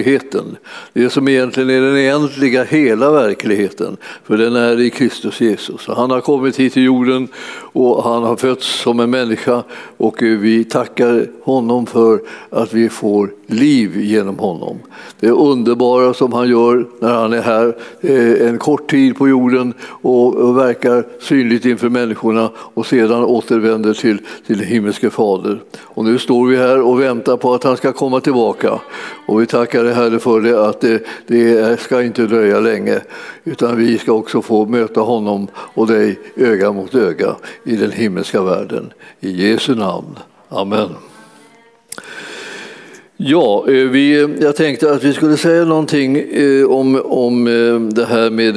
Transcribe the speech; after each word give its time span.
verkligheten. 0.00 0.56
Det 0.92 1.10
som 1.10 1.28
egentligen 1.28 1.70
är 1.70 1.80
den 1.80 1.96
egentliga 1.96 2.64
hela 2.64 3.10
verkligheten, 3.10 3.96
för 4.24 4.36
den 4.36 4.56
är 4.56 4.80
i 4.80 4.90
Kristus 4.90 5.40
Jesus. 5.40 5.86
Han 5.86 6.10
har 6.10 6.20
kommit 6.20 6.56
hit 6.56 6.72
till 6.72 6.84
jorden 6.84 7.28
och 7.72 8.04
han 8.04 8.22
har 8.22 8.36
fötts 8.36 8.66
som 8.66 9.00
en 9.00 9.10
människa 9.10 9.62
och 9.96 10.22
vi 10.22 10.64
tackar 10.64 11.26
honom 11.42 11.86
för 11.86 12.20
att 12.50 12.72
vi 12.72 12.88
får 12.88 13.30
liv 13.46 14.00
genom 14.00 14.38
honom. 14.38 14.78
Det 15.20 15.30
underbara 15.30 16.14
som 16.14 16.32
han 16.32 16.48
gör 16.48 16.86
när 17.00 17.14
han 17.14 17.32
är 17.32 17.42
här 17.42 17.76
eh, 18.00 18.48
en 18.48 18.58
kort 18.58 18.90
tid 18.90 19.16
på 19.16 19.28
jorden 19.28 19.74
och 20.02 20.58
verkar 20.58 21.04
synligt 21.20 21.64
inför 21.64 21.88
människorna 21.88 22.50
och 22.56 22.86
sedan 22.86 23.24
återvänder 23.24 23.94
till, 23.94 24.18
till 24.46 24.60
himmelske 24.60 25.10
fader. 25.10 25.60
Och 25.78 26.04
nu 26.04 26.18
står 26.18 26.46
vi 26.46 26.56
här 26.56 26.80
och 26.80 27.00
väntar 27.00 27.36
på 27.36 27.54
att 27.54 27.64
han 27.64 27.76
ska 27.76 27.92
komma 27.92 28.20
tillbaka. 28.20 28.80
Och 29.26 29.42
vi 29.42 29.46
tackar 29.46 29.84
Herre 29.92 30.18
för 30.18 30.40
det, 30.40 30.68
att 30.68 30.80
det, 30.80 31.02
det 31.26 31.80
ska 31.80 32.02
inte 32.02 32.22
dröja 32.22 32.60
länge 32.60 33.00
utan 33.44 33.76
vi 33.76 33.98
ska 33.98 34.12
också 34.12 34.42
få 34.42 34.66
möta 34.66 35.00
honom 35.00 35.48
och 35.54 35.86
dig 35.86 36.18
öga 36.36 36.72
mot 36.72 36.94
öga 36.94 37.36
i 37.64 37.76
den 37.76 37.90
himmelska 37.90 38.42
världen. 38.42 38.92
I 39.20 39.50
Jesu 39.50 39.74
namn. 39.74 40.18
Amen. 40.48 40.88
Ja, 43.22 43.64
eh, 43.68 43.72
vi, 43.72 44.28
jag 44.40 44.56
tänkte 44.56 44.92
att 44.92 45.04
vi 45.04 45.12
skulle 45.12 45.36
säga 45.36 45.64
någonting 45.64 46.16
eh, 46.16 46.64
om, 46.64 47.02
om 47.04 47.46
eh, 47.46 47.80
det 47.80 48.04
här 48.04 48.30
med 48.30 48.54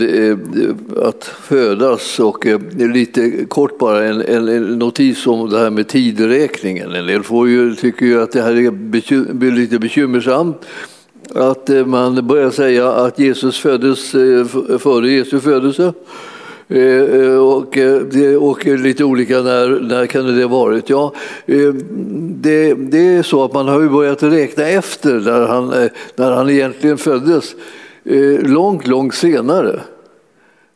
att 1.04 1.24
födas 1.24 2.20
och 2.20 2.46
lite 2.78 3.46
kort 3.46 3.78
bara 3.78 4.06
en, 4.06 4.22
en 4.22 4.66
notis 4.80 5.28
om 5.28 5.50
det 5.50 5.60
här 5.60 5.70
med 5.70 5.88
tidräkningen. 5.88 6.96
En 6.96 7.08
del 7.08 7.24
får 7.24 7.50
ju, 7.50 7.76
tycker 7.76 8.06
ju 8.06 8.22
att 8.22 8.32
det 8.32 8.42
här 8.42 8.52
är 8.52 9.52
lite 9.52 9.80
bekymmersamt 9.80 10.62
att 11.36 11.70
eh, 11.70 11.86
man 11.86 12.28
börjar 12.28 12.50
säga 12.50 12.92
att 12.92 13.20
Jesus 13.20 13.60
föddes 13.60 14.16
eh, 14.16 14.46
före 14.80 15.10
Jesu 15.10 15.40
födelse. 15.40 15.94
Eh, 16.68 17.38
och, 17.38 17.78
och 18.40 18.66
lite 18.66 19.04
olika 19.04 19.42
när, 19.42 19.80
när 19.80 20.06
kan 20.06 20.38
det 20.38 20.44
ha 20.44 20.60
varit? 20.60 20.90
Ja, 20.90 21.14
det, 21.46 22.74
det 22.74 23.08
är 23.08 23.24
så 23.24 23.44
att 23.44 23.54
man 23.54 23.68
har 23.68 23.90
börjat 23.90 24.24
räkna 24.24 24.64
efter 24.64 25.14
när 25.14 25.48
han, 25.48 25.74
när 26.16 26.32
han 26.32 26.50
egentligen 26.50 26.98
föddes 26.98 27.56
långt, 28.44 28.88
långt 28.88 29.16
senare. 29.16 29.80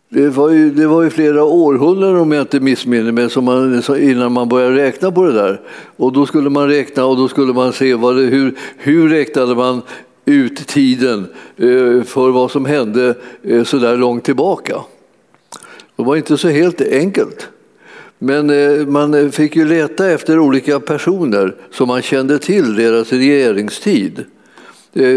Det 0.09 0.29
var, 0.29 0.49
ju, 0.49 0.71
det 0.71 0.87
var 0.87 1.03
ju 1.03 1.09
flera 1.09 1.43
århundraden 1.43 2.17
om 2.17 2.31
jag 2.31 2.41
inte 2.41 2.59
missminner 2.59 3.11
mig 3.11 3.29
som 3.29 3.43
man, 3.43 3.83
innan 3.97 4.31
man 4.31 4.49
började 4.49 4.75
räkna 4.75 5.11
på 5.11 5.25
det 5.25 5.33
där. 5.33 5.61
Och 5.97 6.13
då 6.13 6.25
skulle 6.25 6.49
man 6.49 6.67
räkna 6.69 7.05
och 7.05 7.17
då 7.17 7.27
skulle 7.27 7.53
man 7.53 7.73
se 7.73 7.93
vad 7.93 8.15
det, 8.15 8.21
hur, 8.21 8.55
hur 8.77 9.09
räknade 9.09 9.55
man 9.55 9.81
ut 10.27 10.67
tiden 10.67 11.27
eh, 11.57 12.03
för 12.03 12.29
vad 12.29 12.51
som 12.51 12.65
hände 12.65 13.15
eh, 13.43 13.63
så 13.63 13.77
där 13.77 13.97
långt 13.97 14.23
tillbaka. 14.23 14.75
Det 15.95 16.03
var 16.03 16.15
inte 16.15 16.37
så 16.37 16.47
helt 16.47 16.81
enkelt. 16.81 17.47
Men 18.19 18.49
eh, 18.49 18.87
man 18.87 19.31
fick 19.31 19.55
ju 19.55 19.65
leta 19.65 20.09
efter 20.09 20.39
olika 20.39 20.79
personer 20.79 21.55
som 21.71 21.87
man 21.87 22.01
kände 22.01 22.39
till 22.39 22.75
deras 22.75 23.13
regeringstid 23.13 24.25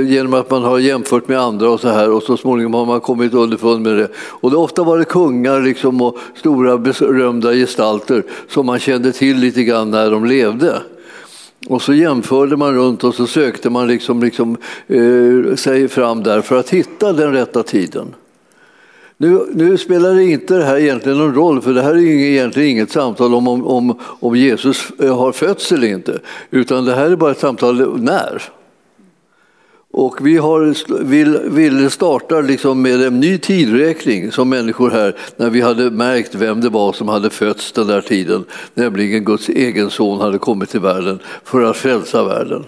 genom 0.07 0.35
att 0.35 0.51
man 0.51 0.63
har 0.63 0.79
jämfört 0.79 1.29
med 1.29 1.41
andra 1.41 1.71
och 1.71 1.81
så 1.81 1.89
här 1.89 2.11
och 2.11 2.23
så 2.23 2.37
småningom 2.37 2.75
har 2.75 2.87
man 2.87 3.01
kommit 3.01 3.35
underfund 3.35 3.83
med 3.83 3.97
det. 3.97 4.09
Och 4.17 4.51
det, 4.51 4.57
ofta 4.57 4.83
var 4.83 4.99
det 4.99 5.05
kungar 5.05 5.61
liksom 5.61 6.01
och 6.01 6.19
stora 6.35 6.79
berömda 6.79 7.53
gestalter 7.53 8.23
som 8.49 8.67
man 8.67 8.79
kände 8.79 9.13
till 9.13 9.37
lite 9.37 9.65
grann 9.65 9.91
när 9.91 10.11
de 10.11 10.25
levde. 10.25 10.83
Och 11.67 11.83
så 11.83 11.95
jämförde 11.95 12.57
man 12.57 12.75
runt 12.75 13.05
och 13.05 13.15
så 13.15 13.27
sökte 13.27 13.71
man 13.71 13.87
liksom, 13.87 14.23
liksom, 14.23 14.57
eh, 14.87 15.55
sig 15.55 15.89
fram 15.89 16.23
där 16.23 16.41
för 16.41 16.57
att 16.57 16.71
hitta 16.71 17.13
den 17.13 17.33
rätta 17.33 17.63
tiden. 17.63 18.15
Nu, 19.17 19.47
nu, 19.53 19.79
spelar 19.79 20.15
det 20.15 20.25
inte 20.25 20.55
det 20.55 20.65
här 20.65 20.77
egentligen 20.77 21.19
någon 21.19 21.35
roll, 21.35 21.61
för 21.61 21.73
det 21.73 21.83
här 21.83 21.95
är 21.95 21.99
egentligen 21.99 22.69
inget 22.69 22.91
samtal 22.91 23.35
om, 23.35 23.49
om, 23.49 23.99
om 24.03 24.37
Jesus 24.37 24.91
eh, 24.99 25.19
har 25.19 25.33
fötts 25.33 25.73
eller 25.73 25.89
inte, 25.89 26.19
utan 26.51 26.85
det 26.85 26.95
här 26.95 27.11
är 27.11 27.17
bara 27.17 27.31
ett 27.31 27.39
samtal 27.39 28.01
när. 28.01 28.43
Och 29.93 30.27
vi 30.27 30.37
har, 30.37 30.75
vill, 31.05 31.39
vill 31.45 31.91
starta 31.91 32.41
liksom 32.41 32.83
med 32.83 33.03
en 33.03 33.21
ny 33.21 33.39
tidräkning 33.39 34.33
som 34.33 34.49
människor 34.49 34.91
här, 34.91 35.17
när 35.37 35.51
vi 35.51 35.61
hade 35.61 35.91
märkt 35.91 36.35
vem 36.35 36.61
det 36.61 36.69
var 36.69 36.93
som 36.93 37.09
hade 37.09 37.31
fötts 37.31 37.73
den 37.73 37.87
där 37.87 38.01
tiden, 38.01 38.45
nämligen 38.75 39.25
Guds 39.25 39.49
egen 39.49 39.91
son 39.91 40.21
hade 40.21 40.39
kommit 40.39 40.71
till 40.71 40.81
världen 40.81 41.19
för 41.45 41.63
att 41.63 41.77
frälsa 41.77 42.25
världen. 42.25 42.65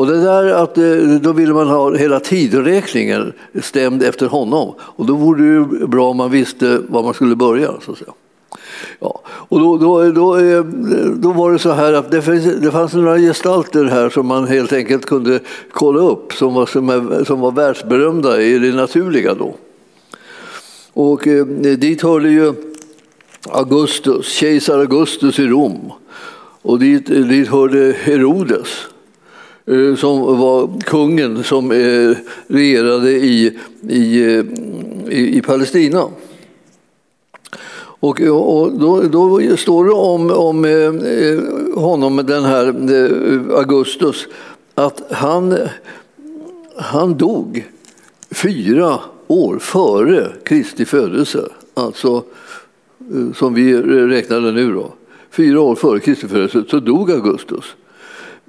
Och 0.00 0.06
det 0.06 0.22
där 0.22 0.44
att, 0.44 0.78
eh, 0.78 1.20
då 1.20 1.32
ville 1.32 1.54
man 1.54 1.68
ha 1.68 1.96
hela 1.96 2.20
tidräkningen 2.20 3.32
stämd 3.62 4.02
efter 4.02 4.26
honom. 4.26 4.74
Och 4.80 5.06
då 5.06 5.14
vore 5.14 5.58
det 5.78 5.86
bra 5.86 6.10
om 6.10 6.16
man 6.16 6.30
visste 6.30 6.80
var 6.88 7.02
man 7.02 7.14
skulle 7.14 7.36
börja. 7.36 7.72
Så 7.80 7.92
att 7.92 7.98
säga. 7.98 8.12
Ja, 9.00 9.20
och 9.26 9.60
då, 9.60 9.78
då, 9.78 10.10
då, 10.12 10.38
eh, 10.38 10.64
då 11.14 11.32
var 11.32 11.52
det 11.52 11.58
så 11.58 11.70
här 11.70 11.92
att 11.92 12.10
det 12.10 12.22
fanns, 12.22 12.44
det 12.44 12.70
fanns 12.70 12.94
några 12.94 13.18
gestalter 13.18 13.84
här 13.84 14.10
som 14.10 14.26
man 14.26 14.46
helt 14.46 14.72
enkelt 14.72 15.06
kunde 15.06 15.40
kolla 15.72 16.00
upp 16.00 16.32
som 16.32 16.54
var, 16.54 16.66
som, 16.66 17.24
som 17.26 17.40
var 17.40 17.52
världsberömda 17.52 18.42
i 18.42 18.58
det 18.58 18.72
naturliga 18.72 19.34
då. 19.34 19.54
Och 20.92 21.26
eh, 21.26 21.46
dit 21.46 22.02
hörde 22.02 22.30
ju 22.30 22.52
Augustus, 23.48 24.28
kejsar 24.28 24.78
Augustus 24.78 25.38
i 25.38 25.46
Rom. 25.46 25.92
Och 26.62 26.78
dit, 26.78 27.06
dit 27.06 27.48
hörde 27.48 27.94
Herodes 28.02 28.68
Eh, 29.70 29.96
som 29.96 30.38
var 30.38 30.80
kungen 30.80 31.44
som 31.44 31.70
eh, 31.70 32.16
regerade 32.46 33.10
i, 33.10 33.58
i, 33.88 34.22
eh, 34.22 34.44
i, 35.08 35.36
i 35.36 35.42
Palestina. 35.42 36.08
Och, 38.00 38.20
och 38.20 38.72
då, 38.72 39.02
då, 39.02 39.56
står 39.56 39.84
det 39.84 39.92
om, 39.92 40.30
om 40.30 40.64
eh, 40.64 40.72
eh, 40.72 41.80
honom, 41.80 42.16
den 42.16 42.44
här 42.44 42.66
eh, 42.66 43.58
Augustus, 43.58 44.26
att 44.74 45.02
han, 45.10 45.56
han 46.76 47.14
dog 47.14 47.68
fyra 48.30 48.98
år 49.26 49.58
före 49.58 50.32
Kristi 50.44 50.84
födelse. 50.84 51.48
Alltså 51.74 52.22
som 53.34 53.54
vi 53.54 53.82
räknade 53.82 54.52
nu 54.52 54.72
då. 54.72 54.92
Fyra 55.30 55.60
år 55.60 55.74
före 55.74 56.00
Kristi 56.00 56.28
födelse 56.28 56.64
så 56.68 56.80
dog 56.80 57.10
Augustus. 57.10 57.64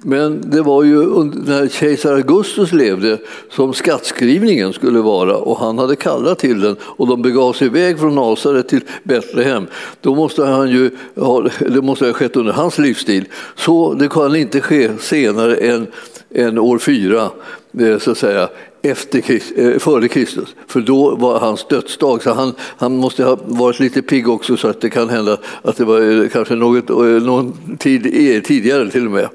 Men 0.04 0.50
det 0.50 0.62
var 0.62 0.82
ju 0.82 1.24
när 1.24 1.68
kejsar 1.68 2.12
Augustus 2.12 2.72
levde 2.72 3.18
som 3.50 3.74
skattskrivningen 3.74 4.72
skulle 4.72 5.00
vara 5.00 5.36
och 5.36 5.58
han 5.58 5.78
hade 5.78 5.96
kallat 5.96 6.38
till 6.38 6.60
den 6.60 6.76
och 6.82 7.06
de 7.06 7.22
begav 7.22 7.52
sig 7.52 7.66
iväg 7.66 7.98
från 7.98 8.14
Nasaret 8.14 8.68
till 8.68 8.80
Betlehem. 9.02 9.66
Då 10.00 10.14
måste 10.14 10.44
han 10.44 10.70
ju 10.70 10.90
ha, 11.14 11.48
det 11.58 11.82
måste 11.82 12.06
ha 12.06 12.12
skett 12.12 12.36
under 12.36 12.52
hans 12.52 12.78
livstid. 12.78 13.24
Så 13.56 13.94
det 13.94 14.08
kan 14.08 14.36
inte 14.36 14.60
ske 14.60 14.90
senare 14.98 15.56
än, 15.56 15.86
än 16.34 16.58
år 16.58 16.78
fyra, 16.78 17.30
eh, 17.78 17.98
så 17.98 18.10
att 18.10 18.18
säga, 18.18 18.48
efter, 18.82 19.20
Christ, 19.20 19.52
eh, 19.56 19.78
före 19.78 20.08
Kristus, 20.08 20.54
för 20.66 20.80
då 20.80 21.16
var 21.16 21.38
hans 21.38 21.66
dödsdag. 21.68 22.22
Så 22.22 22.32
han, 22.32 22.52
han 22.58 22.96
måste 22.96 23.24
ha 23.24 23.38
varit 23.44 23.80
lite 23.80 24.02
pigg 24.02 24.28
också 24.28 24.56
så 24.56 24.68
att 24.68 24.80
det 24.80 24.90
kan 24.90 25.08
hända 25.08 25.38
att 25.62 25.76
det 25.76 25.84
var 25.84 26.22
eh, 26.22 26.28
kanske 26.28 26.54
något, 26.54 26.88
någon 27.22 27.76
tid 27.78 28.02
tidigare 28.44 28.90
till 28.90 29.06
och 29.06 29.12
med. 29.12 29.28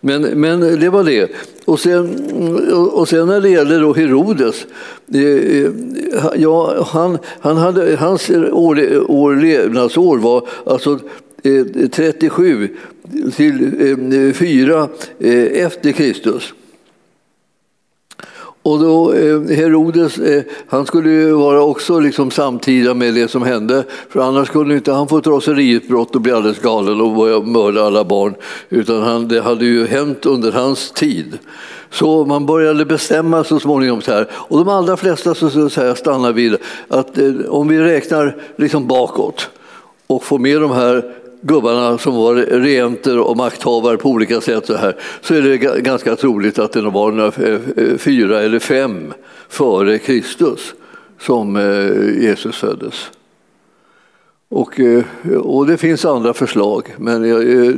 Men, 0.00 0.22
men 0.22 0.60
det 0.80 0.90
var 0.90 1.04
det. 1.04 1.30
Och 1.64 1.80
sen, 1.80 2.08
och 2.92 3.08
sen 3.08 3.26
när 3.26 3.40
det 3.40 3.48
gäller 3.48 3.80
då 3.80 3.94
Herodes, 3.94 4.66
ja, 6.36 6.84
han, 6.86 7.18
han 7.40 7.56
hade, 7.56 7.96
hans 7.96 8.30
år, 8.30 9.10
år, 9.10 9.36
levnadsår 9.36 10.18
var 10.18 10.48
alltså 10.66 10.98
Eh, 11.42 11.88
37 11.88 12.68
till 13.36 14.28
eh, 14.28 14.34
4 14.34 14.88
eh, 15.18 15.64
efter 15.64 15.92
Kristus. 15.92 16.54
Och 18.62 18.78
då, 18.78 19.12
Herodes 19.48 20.18
han 20.68 20.86
skulle 20.86 21.10
ju 21.10 21.32
vara 21.32 21.62
också 21.62 21.98
liksom 21.98 22.30
samtida 22.30 22.94
med 22.94 23.14
det 23.14 23.28
som 23.28 23.42
hände 23.42 23.84
för 24.08 24.20
annars 24.20 24.48
skulle 24.48 24.74
inte 24.74 24.92
han 24.92 25.08
få 25.08 25.18
ett 25.18 25.26
raseriutbrott 25.26 26.14
och 26.14 26.20
bli 26.20 26.32
alldeles 26.32 26.58
galen 26.58 27.00
och 27.00 27.14
börja 27.14 27.40
mörda 27.40 27.84
alla 27.84 28.04
barn. 28.04 28.34
Utan 28.68 29.02
han, 29.02 29.28
det 29.28 29.40
hade 29.40 29.64
ju 29.64 29.86
hänt 29.86 30.26
under 30.26 30.52
hans 30.52 30.90
tid. 30.90 31.38
Så 31.90 32.24
man 32.24 32.46
började 32.46 32.84
bestämma 32.84 33.44
så 33.44 33.60
småningom 33.60 34.00
så 34.00 34.12
här. 34.12 34.28
Och 34.32 34.58
de 34.58 34.68
allra 34.68 34.96
flesta 34.96 35.34
så, 35.34 35.50
så, 35.50 35.70
så 35.70 35.80
här, 35.80 35.94
stannar 35.94 36.32
vid 36.32 36.56
att 36.88 37.18
eh, 37.18 37.32
om 37.48 37.68
vi 37.68 37.78
räknar 37.78 38.36
liksom 38.56 38.86
bakåt 38.86 39.50
och 40.06 40.24
får 40.24 40.38
med 40.38 40.60
de 40.60 40.70
här 40.70 41.14
gubbarna 41.40 41.98
som 41.98 42.14
var 42.14 42.34
regenter 42.34 43.18
och 43.18 43.36
makthavare 43.36 43.96
på 43.96 44.08
olika 44.08 44.40
sätt 44.40 44.66
så, 44.66 44.76
här, 44.76 44.96
så 45.20 45.34
är 45.34 45.42
det 45.42 45.56
ganska 45.80 46.16
troligt 46.16 46.58
att 46.58 46.72
det 46.72 46.80
var 46.82 47.12
några, 47.12 47.46
eh, 47.46 47.60
eh, 47.76 47.96
fyra 47.96 48.40
eller 48.40 48.58
fem 48.58 49.14
före 49.48 49.98
Kristus 49.98 50.74
som 51.20 51.56
eh, 51.56 52.22
Jesus 52.24 52.56
föddes. 52.56 53.10
Och, 54.48 54.80
och 55.42 55.66
det 55.66 55.76
finns 55.76 56.04
andra 56.04 56.34
förslag, 56.34 56.94
men 56.98 57.22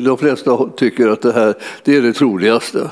de 0.04 0.18
flesta 0.18 0.70
tycker 0.76 1.08
att 1.08 1.22
det 1.22 1.32
här 1.32 1.54
det 1.84 1.96
är 1.96 2.02
det 2.02 2.12
troligaste. 2.12 2.90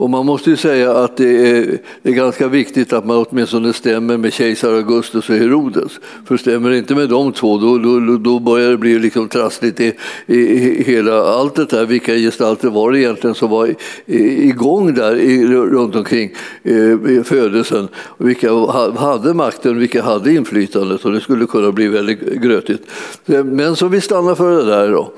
Och 0.00 0.10
man 0.10 0.26
måste 0.26 0.50
ju 0.50 0.56
säga 0.56 0.92
att 0.92 1.16
det 1.16 1.48
är, 1.48 1.78
det 2.02 2.10
är 2.10 2.14
ganska 2.14 2.48
viktigt 2.48 2.92
att 2.92 3.06
man 3.06 3.26
åtminstone 3.30 3.72
stämmer 3.72 4.16
med 4.16 4.32
kejsar 4.32 4.72
Augustus 4.72 5.28
och 5.28 5.34
Herodes. 5.34 5.92
För 6.24 6.36
stämmer 6.36 6.70
det 6.70 6.78
inte 6.78 6.94
med 6.94 7.08
de 7.08 7.32
två 7.32 7.58
då, 7.58 7.78
då, 7.78 8.16
då 8.16 8.38
börjar 8.38 8.70
det 8.70 8.76
bli 8.76 8.98
liksom 8.98 9.28
trassligt 9.28 9.80
i, 9.80 9.92
i, 10.26 10.36
i 10.36 10.82
hela 10.82 11.22
allt 11.24 11.54
det 11.54 11.70
där. 11.70 11.86
Vilka 11.86 12.14
gestalter 12.14 12.68
var 12.68 12.92
det 12.92 13.00
egentligen 13.00 13.34
som 13.34 13.50
var 13.50 13.74
igång 14.06 14.94
där 14.94 15.16
i, 15.16 15.46
runt 15.46 15.96
omkring 15.96 16.32
eh, 16.62 17.22
födelsen? 17.24 17.88
Vilka 18.18 18.54
hade 18.98 19.34
makten, 19.34 19.78
vilka 19.78 20.02
hade 20.02 20.32
inflytandet? 20.32 21.04
Och 21.04 21.12
det 21.12 21.20
skulle 21.20 21.46
kunna 21.46 21.72
bli 21.72 21.88
väldigt 21.88 22.20
grötigt. 22.20 22.82
Eh, 23.26 23.44
men 23.44 23.76
så 23.76 23.88
vi 23.88 24.00
stannar 24.00 24.34
för 24.34 24.50
det 24.50 24.64
där 24.64 24.92
då. 24.92 25.12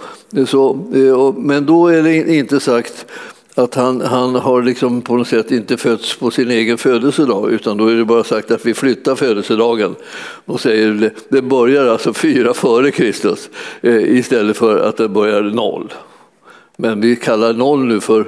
Så, 0.46 0.70
eh, 0.94 1.40
men 1.40 1.66
då 1.66 1.88
är 1.88 2.02
det 2.02 2.34
inte 2.36 2.60
sagt 2.60 3.06
att 3.54 3.74
han, 3.74 4.00
han 4.00 4.34
har 4.34 4.62
liksom 4.62 5.02
på 5.02 5.16
något 5.16 5.28
sätt 5.28 5.50
inte 5.50 5.76
fötts 5.76 6.16
på 6.16 6.30
sin 6.30 6.50
egen 6.50 6.78
födelsedag 6.78 7.52
utan 7.52 7.76
då 7.76 7.86
är 7.86 7.94
det 7.94 8.04
bara 8.04 8.24
sagt 8.24 8.50
att 8.50 8.66
vi 8.66 8.74
flyttar 8.74 9.14
födelsedagen 9.14 9.94
och 10.44 10.60
säger 10.60 11.12
det 11.28 11.42
börjar 11.42 11.86
alltså 11.86 12.12
fyra 12.12 12.54
före 12.54 12.90
Kristus 12.90 13.50
eh, 13.80 14.18
istället 14.18 14.56
för 14.56 14.88
att 14.88 14.96
det 14.96 15.08
börjar 15.08 15.42
noll. 15.42 15.92
Men 16.76 17.00
vi 17.00 17.16
kallar 17.16 17.52
noll 17.52 17.84
nu 17.84 18.00
för 18.00 18.26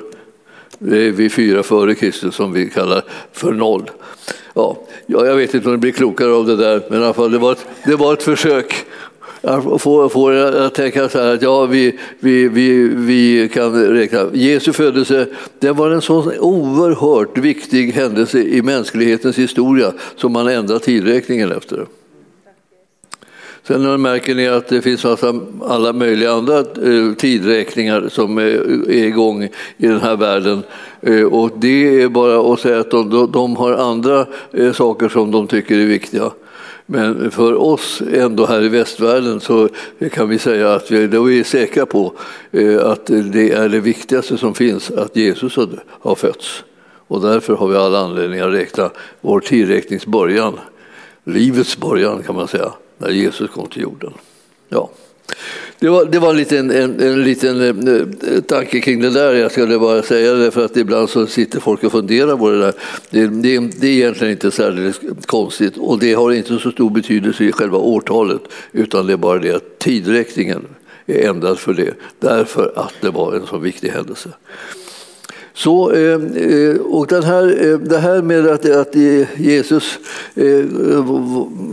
det 0.79 1.07
är 1.07 1.11
vi 1.11 1.31
fyra 1.31 1.63
före 1.63 1.95
Kristus 1.95 2.35
som 2.35 2.53
vi 2.53 2.71
kallar 2.71 3.03
för 3.33 3.53
noll. 3.53 3.91
Ja, 4.55 4.79
jag 5.07 5.37
vet 5.37 5.55
inte 5.55 5.67
om 5.67 5.73
det 5.73 5.79
blir 5.79 5.93
klokare 5.93 6.33
av 6.33 6.47
det 6.47 6.57
där, 6.57 6.83
men 6.91 7.01
i 7.01 7.05
alla 7.05 7.15
fall 7.15 7.31
det 7.31 7.39
var 7.39 7.53
ett, 7.53 7.67
det 7.87 7.97
var 7.97 8.13
ett 8.13 8.23
försök 8.23 8.75
får, 9.79 10.09
får 10.09 10.33
jag 10.33 10.75
tänka 10.75 11.09
så 11.09 11.19
här 11.19 11.35
att 11.35 11.43
ja, 11.43 11.67
vi, 11.67 11.99
vi, 12.19 12.49
vi, 12.49 12.89
vi 12.89 13.49
kan 13.49 13.87
räkna. 13.95 14.27
Jesu 14.33 14.73
födelse 14.73 15.27
det 15.59 15.73
var 15.73 15.91
en 15.91 16.03
så 16.03 16.33
oerhört 16.41 17.39
viktig 17.39 17.93
händelse 17.93 18.39
i 18.39 18.63
mänsklighetens 18.63 19.39
historia 19.39 19.93
som 20.17 20.33
man 20.33 20.49
ändrar 20.49 20.79
tidräkningen 20.79 21.53
efter. 21.53 21.87
Sen 23.67 24.03
märker 24.03 24.35
ni 24.35 24.49
att 24.49 24.69
det 24.69 24.83
finns 24.83 25.05
alla 25.65 25.93
möjliga 25.93 26.33
andra 26.33 26.59
eh, 26.59 27.15
tidräkningar 27.19 28.09
som 28.09 28.39
eh, 28.39 28.45
är 28.45 29.05
igång 29.05 29.45
i 29.77 29.87
den 29.87 30.01
här 30.01 30.17
världen. 30.17 30.63
Eh, 31.01 31.23
och 31.23 31.51
det 31.57 32.03
är 32.03 32.09
bara 32.09 32.53
att 32.53 32.61
säga 32.61 32.81
att 32.81 32.91
de, 32.91 33.31
de 33.33 33.57
har 33.57 33.73
andra 33.73 34.27
saker 34.73 35.09
som 35.09 35.31
de 35.31 35.47
tycker 35.47 35.79
är 35.79 35.87
viktiga. 35.87 36.31
Men 36.87 37.31
för 37.31 37.55
oss 37.55 38.03
ändå 38.13 38.47
här 38.47 38.63
i 38.63 38.69
västvärlden 38.69 39.41
så 39.41 39.69
kan 40.13 40.29
vi 40.29 40.39
säga 40.39 40.75
att 40.75 40.91
vi, 40.91 41.07
då 41.07 41.25
är 41.25 41.31
vi 41.31 41.45
säkra 41.45 41.87
på 41.87 42.13
eh, 42.51 42.87
att 42.87 43.07
det 43.07 43.53
är 43.53 43.69
det 43.69 43.81
viktigaste 43.81 44.39
som 44.39 44.55
finns, 44.55 44.91
att 44.91 45.17
Jesus 45.17 45.57
har 45.89 46.15
fötts. 46.15 46.65
Och 47.07 47.21
därför 47.21 47.55
har 47.55 47.69
vi 47.69 47.77
alla 47.77 47.99
anledning 47.99 48.41
att 48.41 48.53
räkna 48.53 48.91
vår 49.21 49.41
tidräknings 49.41 50.07
början, 50.07 50.61
livets 51.25 51.77
början 51.77 52.23
kan 52.23 52.35
man 52.35 52.49
säga, 52.49 52.73
när 52.99 53.11
Jesus 53.11 53.51
kom 53.51 53.67
till 53.67 53.83
jorden. 53.83 54.13
Ja. 54.69 54.91
Det 55.79 55.89
var, 55.89 56.05
det 56.05 56.19
var 56.19 56.31
en 56.31 56.37
liten, 56.37 56.71
en, 56.71 57.01
en 57.01 57.23
liten 57.23 57.61
eh, 57.61 58.35
eh, 58.35 58.41
tanke 58.41 58.81
kring 58.81 59.01
det 59.01 59.11
där. 59.11 59.35
Jag 59.35 59.53
skulle 59.53 59.79
bara 59.79 60.03
säga 60.03 60.33
det 60.33 60.51
för 60.51 60.65
att 60.65 60.77
ibland 60.77 61.11
så 61.11 61.27
sitter 61.27 61.61
folk 61.61 61.85
och 61.85 61.93
funderar 61.93 62.37
på 62.37 62.51
det 62.51 62.59
där. 62.59 62.75
Det, 63.11 63.27
det, 63.27 63.59
det 63.81 63.87
är 63.87 63.93
egentligen 63.93 64.33
inte 64.33 64.51
särskilt 64.51 65.27
konstigt 65.27 65.77
och 65.77 65.99
det 65.99 66.15
har 66.15 66.33
inte 66.33 66.59
så 66.59 66.71
stor 66.71 66.91
betydelse 66.91 67.45
i 67.45 67.53
själva 67.53 67.79
årtalet 67.79 68.41
utan 68.73 69.07
det 69.07 69.13
är 69.13 69.17
bara 69.17 69.39
det 69.39 69.57
att 69.57 69.79
tidräkningen 69.79 70.67
är 71.07 71.29
ändrad 71.29 71.59
för 71.59 71.75
det 71.75 71.95
därför 72.21 72.73
att 72.77 72.95
det 73.01 73.11
var 73.11 73.35
en 73.35 73.47
så 73.47 73.59
viktig 73.59 73.89
händelse. 73.89 74.29
Så, 75.57 75.93
eh, 75.93 76.21
eh, 76.37 76.77
och 76.77 77.07
den 77.07 77.23
här, 77.23 77.67
eh, 77.67 77.79
det 77.79 77.99
här 77.99 78.23
med 78.23 78.47
att, 78.47 78.71
att 78.71 78.95
Jesus 79.37 79.99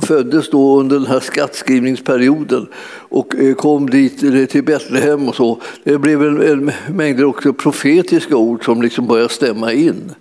föddes 0.01 0.49
då 0.49 0.79
under 0.79 0.95
den 0.95 1.07
här 1.07 1.19
skattskrivningsperioden 1.19 2.67
och 3.09 3.33
kom 3.57 3.89
dit 3.89 4.19
till 4.49 4.63
Betlehem 4.63 5.27
och 5.27 5.35
så, 5.35 5.61
det 5.83 5.97
blev 5.97 6.23
en, 6.23 6.41
en 6.41 6.71
mängder 6.95 7.25
också 7.25 7.53
profetiska 7.53 8.35
ord 8.35 8.65
som 8.65 8.81
liksom 8.81 9.07
började 9.07 9.33
stämma 9.33 9.73
in. 9.73 10.11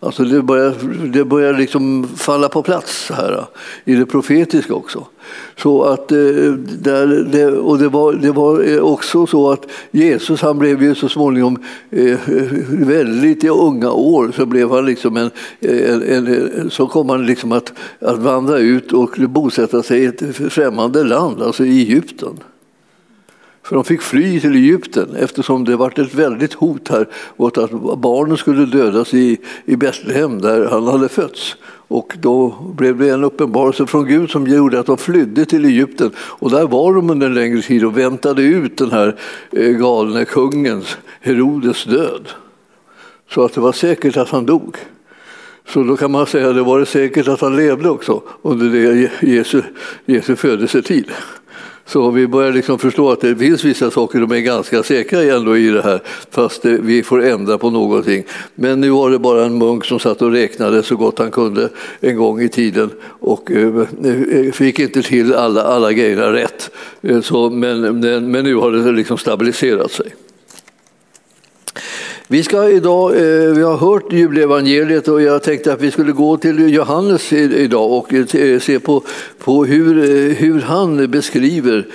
Alltså 0.00 0.24
det 0.24 0.42
börjar, 0.42 0.74
det 1.12 1.24
börjar 1.24 1.52
liksom 1.52 2.08
falla 2.16 2.48
på 2.48 2.62
plats 2.62 3.10
här 3.14 3.46
i 3.84 3.94
det 3.94 4.06
profetiska 4.06 4.74
också. 4.74 5.06
Så 5.56 5.84
att, 5.84 6.12
eh, 6.12 6.18
där, 6.78 7.28
det, 7.32 7.46
och 7.46 7.78
det 7.78 7.88
var, 7.88 8.12
det 8.12 8.30
var 8.30 8.74
eh, 8.74 8.78
också 8.78 9.26
så 9.26 9.50
att 9.50 9.66
Jesus 9.90 10.42
han 10.42 10.58
blev 10.58 10.82
ju 10.82 10.94
så 10.94 11.08
småningom 11.08 11.58
eh, 11.90 12.18
väldigt 12.68 13.44
i 13.44 13.48
unga 13.48 13.90
år 13.90 14.32
så 14.36 14.46
blev 14.46 14.70
han 14.70 14.86
liksom 14.86 15.16
en, 15.16 15.30
en, 15.60 16.02
en, 16.02 16.70
så 16.70 16.86
kom 16.86 17.08
han 17.08 17.26
liksom 17.26 17.52
att, 17.52 17.72
att 18.00 18.18
vandra 18.18 18.58
ut 18.58 18.92
och 18.92 19.10
bosätta 19.18 19.82
sig 19.82 20.02
i 20.02 20.06
ett 20.06 20.22
främmande 20.36 21.04
land, 21.04 21.42
alltså 21.42 21.64
i 21.64 21.80
Egypten. 21.80 22.38
För 23.66 23.76
de 23.76 23.84
fick 23.84 24.02
fly 24.02 24.40
till 24.40 24.54
Egypten 24.54 25.16
eftersom 25.16 25.64
det 25.64 25.76
var 25.76 26.00
ett 26.00 26.14
väldigt 26.14 26.52
hot 26.52 26.88
här 26.88 27.08
åt 27.36 27.58
att 27.58 27.70
barnen 27.98 28.36
skulle 28.36 28.66
dödas 28.66 29.14
i, 29.14 29.38
i 29.64 29.76
Betlehem 29.76 30.40
där 30.40 30.66
han 30.66 30.86
hade 30.86 31.08
fötts. 31.08 31.56
Och 31.88 32.16
då 32.20 32.54
blev 32.76 32.98
det 32.98 33.08
en 33.08 33.24
uppenbarelse 33.24 33.86
från 33.86 34.06
Gud 34.06 34.30
som 34.30 34.46
gjorde 34.46 34.80
att 34.80 34.86
de 34.86 34.98
flydde 34.98 35.44
till 35.44 35.64
Egypten. 35.64 36.10
Och 36.18 36.50
där 36.50 36.66
var 36.66 36.94
de 36.94 37.10
under 37.10 37.26
en 37.26 37.34
längre 37.34 37.62
tid 37.62 37.84
och 37.84 37.98
väntade 37.98 38.42
ut 38.42 38.78
den 38.78 38.90
här 38.90 39.16
eh, 39.50 39.70
galne 39.70 40.24
kungens, 40.24 40.98
Herodes 41.20 41.84
död. 41.84 42.28
Så 43.30 43.44
att 43.44 43.52
det 43.52 43.60
var 43.60 43.72
säkert 43.72 44.16
att 44.16 44.28
han 44.28 44.46
dog. 44.46 44.76
Så 45.68 45.82
då 45.82 45.96
kan 45.96 46.10
man 46.10 46.26
säga 46.26 46.48
att 46.48 46.56
det 46.56 46.62
var 46.62 46.84
säkert 46.84 47.28
att 47.28 47.40
han 47.40 47.56
levde 47.56 47.88
också 47.88 48.22
under 48.42 48.66
det 48.66 49.10
Jesu, 49.28 49.62
Jesu 50.04 50.36
födelsetid. 50.36 51.10
Så 51.86 52.10
vi 52.10 52.26
börjar 52.26 52.52
liksom 52.52 52.78
förstå 52.78 53.10
att 53.10 53.20
det 53.20 53.36
finns 53.36 53.64
vissa 53.64 53.90
saker 53.90 54.20
som 54.20 54.32
är 54.32 54.40
ganska 54.40 54.82
säkra 54.82 55.22
ändå 55.22 55.56
i 55.56 55.68
det 55.68 55.82
här, 55.82 56.02
fast 56.30 56.64
eh, 56.64 56.72
vi 56.72 57.02
får 57.02 57.24
ändra 57.24 57.58
på 57.58 57.70
någonting. 57.70 58.24
Men 58.54 58.80
nu 58.80 58.90
var 58.90 59.10
det 59.10 59.18
bara 59.18 59.44
en 59.44 59.58
munk 59.58 59.84
som 59.84 59.98
satt 59.98 60.22
och 60.22 60.32
räknade 60.32 60.82
så 60.82 60.96
gott 60.96 61.18
han 61.18 61.30
kunde 61.30 61.68
en 62.00 62.16
gång 62.16 62.40
i 62.40 62.48
tiden 62.48 62.90
och 63.04 63.50
eh, 63.50 63.86
eh, 64.04 64.52
fick 64.52 64.78
inte 64.78 65.02
till 65.02 65.34
alla, 65.34 65.62
alla 65.62 65.92
grejerna 65.92 66.32
rätt. 66.32 66.70
Så, 67.22 67.50
men, 67.50 67.80
men, 67.80 68.30
men 68.30 68.44
nu 68.44 68.54
har 68.54 68.70
det 68.70 68.92
liksom 68.92 69.18
stabiliserat 69.18 69.90
sig. 69.90 70.14
Vi 72.28 72.42
ska 72.42 72.68
idag, 72.70 73.10
eh, 73.16 73.52
vi 73.52 73.62
har 73.62 73.76
hört 73.76 74.12
julevangeliet 74.12 75.08
och 75.08 75.22
jag 75.22 75.42
tänkte 75.42 75.72
att 75.72 75.80
vi 75.80 75.90
skulle 75.90 76.12
gå 76.12 76.36
till 76.36 76.74
Johannes 76.74 77.32
idag 77.32 77.92
och 77.92 78.14
eh, 78.14 78.58
se 78.58 78.80
på, 78.80 79.02
på 79.38 79.64
hur, 79.64 79.98
eh, 79.98 80.36
hur 80.36 80.60
han 80.60 81.10
beskriver 81.10 81.86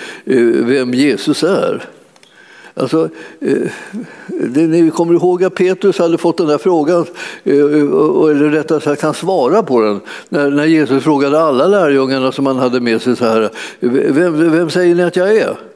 vem 0.63 0.93
Jesus 0.93 1.43
är. 1.43 1.83
Alltså, 2.73 3.09
det, 4.27 4.67
ni 4.67 4.91
kommer 4.91 5.13
ihåg 5.13 5.43
att 5.43 5.55
Petrus 5.55 5.99
hade 5.99 6.17
fått 6.17 6.37
den 6.37 6.47
där 6.47 6.57
frågan, 6.57 7.05
eller 7.43 8.49
rättare 8.49 8.81
sagt 8.81 9.01
han 9.01 9.13
svarade 9.13 9.63
på 9.63 9.81
den, 9.81 9.99
när, 10.29 10.49
när 10.49 10.65
Jesus 10.65 11.03
frågade 11.03 11.39
alla 11.39 11.67
lärjungarna 11.67 12.31
som 12.31 12.45
han 12.45 12.57
hade 12.57 12.79
med 12.79 13.01
sig 13.01 13.15
så 13.15 13.25
här, 13.25 13.49
vem, 13.79 14.51
vem 14.51 14.69
säger 14.69 14.95
ni 14.95 15.03
att 15.03 15.15
jag 15.15 15.35
är? 15.35 15.70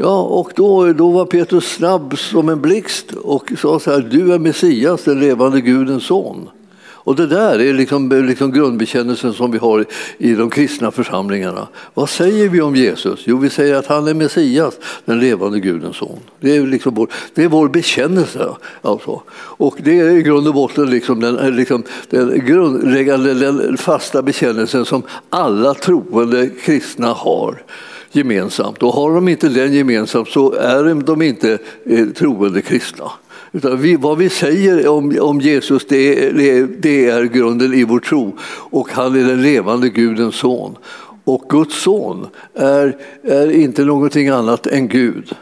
Ja, 0.00 0.22
och 0.22 0.52
då, 0.56 0.92
då 0.92 1.10
var 1.10 1.26
Petrus 1.26 1.64
snabb 1.64 2.18
som 2.18 2.48
en 2.48 2.60
blixt 2.60 3.12
och 3.12 3.52
sa 3.58 3.80
så 3.80 3.90
här, 3.90 4.08
du 4.10 4.32
är 4.32 4.38
Messias, 4.38 5.04
den 5.04 5.20
levande 5.20 5.60
Gudens 5.60 6.04
son. 6.04 6.48
Och 6.80 7.16
det 7.16 7.26
där 7.26 7.60
är 7.60 7.72
liksom, 7.72 8.08
liksom 8.26 8.52
grundbekännelsen 8.52 9.32
som 9.32 9.50
vi 9.50 9.58
har 9.58 9.84
i 10.18 10.34
de 10.34 10.50
kristna 10.50 10.90
församlingarna. 10.90 11.68
Vad 11.94 12.08
säger 12.08 12.48
vi 12.48 12.60
om 12.60 12.76
Jesus? 12.76 13.20
Jo, 13.24 13.38
vi 13.38 13.50
säger 13.50 13.74
att 13.74 13.86
han 13.86 14.08
är 14.08 14.14
Messias, 14.14 14.74
den 15.04 15.20
levande 15.20 15.60
Gudens 15.60 15.96
son. 15.96 16.18
Det 16.40 16.56
är, 16.56 16.66
liksom 16.66 16.94
vår, 16.94 17.08
det 17.34 17.44
är 17.44 17.48
vår 17.48 17.68
bekännelse. 17.68 18.48
Alltså. 18.82 19.22
Och 19.32 19.76
det 19.82 19.98
är 19.98 20.10
i 20.10 20.22
grund 20.22 20.48
och 20.48 20.54
botten 20.54 20.90
liksom 20.90 21.20
den, 21.20 21.56
liksom 21.56 21.82
den 22.10 22.46
grundläggande, 22.46 23.34
den 23.34 23.76
fasta 23.76 24.22
bekännelsen 24.22 24.84
som 24.84 25.02
alla 25.30 25.74
troende 25.74 26.48
kristna 26.48 27.12
har 27.12 27.62
gemensamt. 28.12 28.82
Och 28.82 28.92
har 28.92 29.14
de 29.14 29.28
inte 29.28 29.48
den 29.48 29.72
gemensamt 29.72 30.28
så 30.28 30.52
är 30.52 31.04
de 31.04 31.22
inte 31.22 31.58
eh, 31.84 32.06
troende 32.08 32.62
kristna. 32.62 33.10
Utan 33.52 33.80
vi, 33.80 33.96
vad 33.96 34.18
vi 34.18 34.28
säger 34.28 34.88
om, 34.88 35.18
om 35.20 35.40
Jesus 35.40 35.86
det 35.86 36.26
är, 36.26 36.68
det 36.78 37.08
är 37.08 37.24
grunden 37.24 37.74
i 37.74 37.84
vår 37.84 38.00
tro 38.00 38.36
och 38.70 38.88
han 38.92 39.16
är 39.16 39.24
den 39.24 39.42
levande 39.42 39.88
Gudens 39.88 40.34
son. 40.34 40.76
Och 41.24 41.44
Guds 41.48 41.82
son 41.82 42.26
är, 42.54 42.96
är 43.22 43.50
inte 43.50 43.84
någonting 43.84 44.28
annat 44.28 44.66
än 44.66 44.88
Gud. 44.88 45.34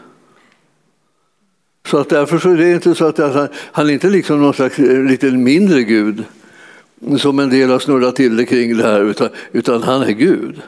Så 1.86 1.98
att 1.98 2.08
därför 2.08 2.38
så 2.38 2.50
är 2.50 2.56
det 2.56 2.72
inte 2.72 2.94
så 2.94 3.04
att 3.04 3.18
han, 3.18 3.48
han 3.54 3.88
är 3.88 3.92
inte 3.92 4.08
liksom 4.08 4.40
någon 4.40 4.54
slags 4.54 4.78
eh, 4.78 5.02
lite 5.02 5.30
mindre 5.30 5.82
Gud 5.82 6.24
som 7.18 7.38
en 7.38 7.50
del 7.50 7.70
har 7.70 7.78
snurrat 7.78 8.16
till 8.16 8.36
det 8.36 8.44
kring 8.44 8.76
det 8.76 8.82
här 8.82 9.00
utan, 9.00 9.28
utan 9.52 9.82
han 9.82 10.02
är 10.02 10.12
Gud. 10.12 10.62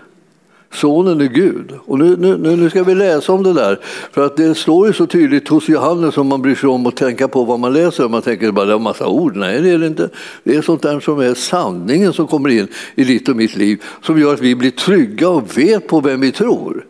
Sonen 0.72 1.20
är 1.20 1.26
Gud. 1.26 1.72
Och 1.84 1.98
nu, 1.98 2.16
nu, 2.16 2.56
nu 2.56 2.70
ska 2.70 2.82
vi 2.82 2.94
läsa 2.94 3.32
om 3.32 3.42
det 3.42 3.52
där. 3.52 3.80
För 4.12 4.26
att 4.26 4.36
det 4.36 4.54
står 4.54 4.86
ju 4.86 4.92
så 4.92 5.06
tydligt 5.06 5.48
hos 5.48 5.68
Johannes 5.68 6.16
om 6.16 6.26
man 6.26 6.42
bryr 6.42 6.54
sig 6.54 6.68
om 6.68 6.86
att 6.86 6.96
tänka 6.96 7.28
på 7.28 7.44
vad 7.44 7.60
man 7.60 7.72
läser. 7.72 8.08
Man 8.08 8.22
tänker 8.22 8.52
bara 8.52 8.66
det 8.66 8.72
är 8.72 8.76
en 8.76 8.82
massa 8.82 9.06
ord. 9.06 9.36
Nej, 9.36 9.60
det 9.60 9.70
är 9.70 9.78
det 9.78 9.86
inte. 9.86 10.08
Det 10.44 10.56
är 10.56 10.62
sånt 10.62 10.82
där 10.82 11.00
som 11.00 11.20
är 11.20 11.34
sanningen 11.34 12.12
som 12.12 12.26
kommer 12.26 12.48
in 12.48 12.68
i 12.94 13.04
ditt 13.04 13.28
och 13.28 13.36
mitt 13.36 13.56
liv. 13.56 13.82
Som 14.02 14.20
gör 14.20 14.34
att 14.34 14.40
vi 14.40 14.54
blir 14.54 14.70
trygga 14.70 15.28
och 15.28 15.58
vet 15.58 15.88
på 15.88 16.00
vem 16.00 16.20
vi 16.20 16.32
tror. 16.32 16.86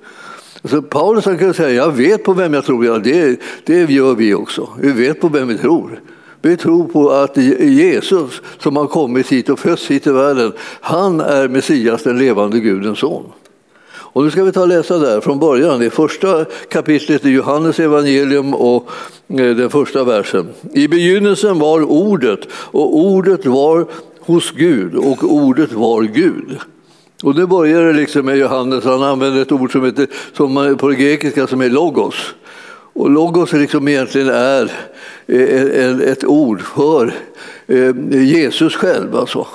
Så 0.64 0.82
Paulus 0.82 1.25
kan 1.25 1.54
säga, 1.54 1.70
jag 1.85 1.92
vet 1.92 2.25
på 2.25 2.32
vem 2.32 2.54
jag 2.54 2.64
tror. 2.64 2.87
Ja, 2.87 2.99
det, 2.99 3.40
det 3.64 3.90
gör 3.90 4.14
vi 4.14 4.35
också. 4.35 4.68
Vi 4.80 4.92
vet 4.92 5.20
på 5.20 5.28
vem 5.28 5.49
vi 5.49 5.58
tror. 5.58 6.00
Vi 6.42 6.56
tror 6.56 6.88
på 6.88 7.11
att 7.11 7.37
Jesus 7.61 8.42
som 8.58 8.76
har 8.76 8.87
kommit 8.87 9.28
hit 9.28 9.49
och 9.49 9.58
fötts 9.58 9.90
hit 9.90 10.06
i 10.06 10.11
världen, 10.11 10.52
han 10.80 11.20
är 11.20 11.49
Messias, 11.49 12.02
den 12.02 12.18
levande 12.18 12.61
Gudens 12.61 12.99
son. 12.99 13.25
Och 14.12 14.24
nu 14.24 14.30
ska 14.30 14.44
vi 14.44 14.52
ta 14.52 14.60
och 14.60 14.68
läsa 14.68 14.98
där 14.98 15.20
från 15.20 15.38
början, 15.38 15.80
det 15.80 15.90
första 15.90 16.44
kapitlet 16.70 17.24
i 17.24 17.30
Johannes 17.30 17.80
evangelium 17.80 18.54
och 18.54 18.90
eh, 19.28 19.36
den 19.36 19.70
första 19.70 20.04
versen. 20.04 20.48
I 20.72 20.88
begynnelsen 20.88 21.58
var 21.58 21.82
ordet 21.82 22.40
och 22.52 22.96
ordet 22.96 23.46
var 23.46 23.86
hos 24.20 24.50
Gud 24.50 24.94
och 24.94 25.24
ordet 25.24 25.72
var 25.72 26.02
Gud. 26.02 26.58
Och 27.22 27.34
det 27.34 27.46
börjar 27.46 27.82
det 27.82 27.92
liksom 27.92 28.26
med 28.26 28.36
Johannes, 28.36 28.84
han 28.84 29.02
använder 29.02 29.42
ett 29.42 29.52
ord 29.52 29.72
som, 29.72 29.84
heter, 29.84 30.06
som 30.32 30.76
på 30.80 30.88
grekiska 30.88 31.46
som 31.46 31.60
är 31.60 31.70
logos. 31.70 32.34
Och 32.92 33.10
logos 33.10 33.52
liksom 33.52 33.88
egentligen 33.88 34.28
är 34.28 34.72
eh, 35.26 36.10
ett 36.10 36.24
ord 36.24 36.62
för 36.62 37.14
eh, 37.66 38.22
Jesus 38.24 38.76
själv. 38.76 39.16
Alltså. 39.16 39.46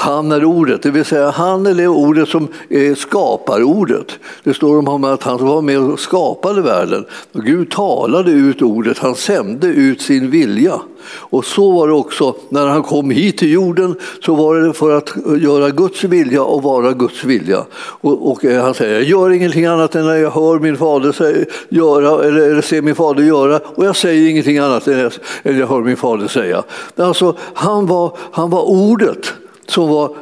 Han 0.00 0.32
är 0.32 0.44
ordet, 0.44 0.82
det 0.82 0.90
vill 0.90 1.04
säga 1.04 1.30
han 1.30 1.66
är 1.66 1.74
det 1.74 1.88
ordet 1.88 2.28
som 2.28 2.48
eh, 2.70 2.94
skapar 2.94 3.62
ordet. 3.62 4.18
Det 4.44 4.54
står 4.54 4.78
om 4.78 4.86
honom 4.86 5.12
att 5.12 5.22
han 5.22 5.46
var 5.46 5.62
med 5.62 5.78
och 5.78 6.00
skapade 6.00 6.62
världen. 6.62 7.04
Gud 7.32 7.70
talade 7.70 8.30
ut 8.30 8.62
ordet, 8.62 8.98
han 8.98 9.14
sände 9.14 9.66
ut 9.66 10.02
sin 10.02 10.30
vilja. 10.30 10.80
Och 11.10 11.44
så 11.44 11.70
var 11.70 11.88
det 11.88 11.94
också 11.94 12.34
när 12.48 12.66
han 12.66 12.82
kom 12.82 13.10
hit 13.10 13.38
till 13.38 13.52
jorden, 13.52 13.94
så 14.24 14.34
var 14.34 14.60
det 14.60 14.72
för 14.72 14.96
att 14.96 15.12
göra 15.40 15.70
Guds 15.70 16.04
vilja 16.04 16.42
och 16.42 16.62
vara 16.62 16.92
Guds 16.92 17.24
vilja. 17.24 17.64
Och, 17.80 18.30
och 18.30 18.44
eh, 18.44 18.62
han 18.62 18.74
säger, 18.74 18.94
jag 18.94 19.04
gör 19.04 19.30
ingenting 19.30 19.66
annat 19.66 19.94
än 19.94 20.06
när 20.06 20.16
jag 20.16 20.30
hör 20.30 20.58
min 20.58 20.76
fader 20.76 21.12
säga, 21.12 21.44
göra, 21.68 22.24
eller, 22.24 22.50
eller 22.50 22.62
ser 22.62 22.82
min 22.82 22.94
fader 22.94 23.22
göra, 23.22 23.60
och 23.64 23.84
jag 23.86 23.96
säger 23.96 24.30
ingenting 24.30 24.58
annat 24.58 24.88
än 24.88 24.98
jag, 24.98 25.12
än 25.42 25.58
jag 25.58 25.66
hör 25.66 25.80
min 25.80 25.96
fader 25.96 26.28
säga. 26.28 26.62
Alltså, 26.96 27.36
han, 27.54 27.86
var, 27.86 28.16
han 28.30 28.50
var 28.50 28.62
ordet 28.62 29.34
som, 29.68 29.88
var, 29.88 30.14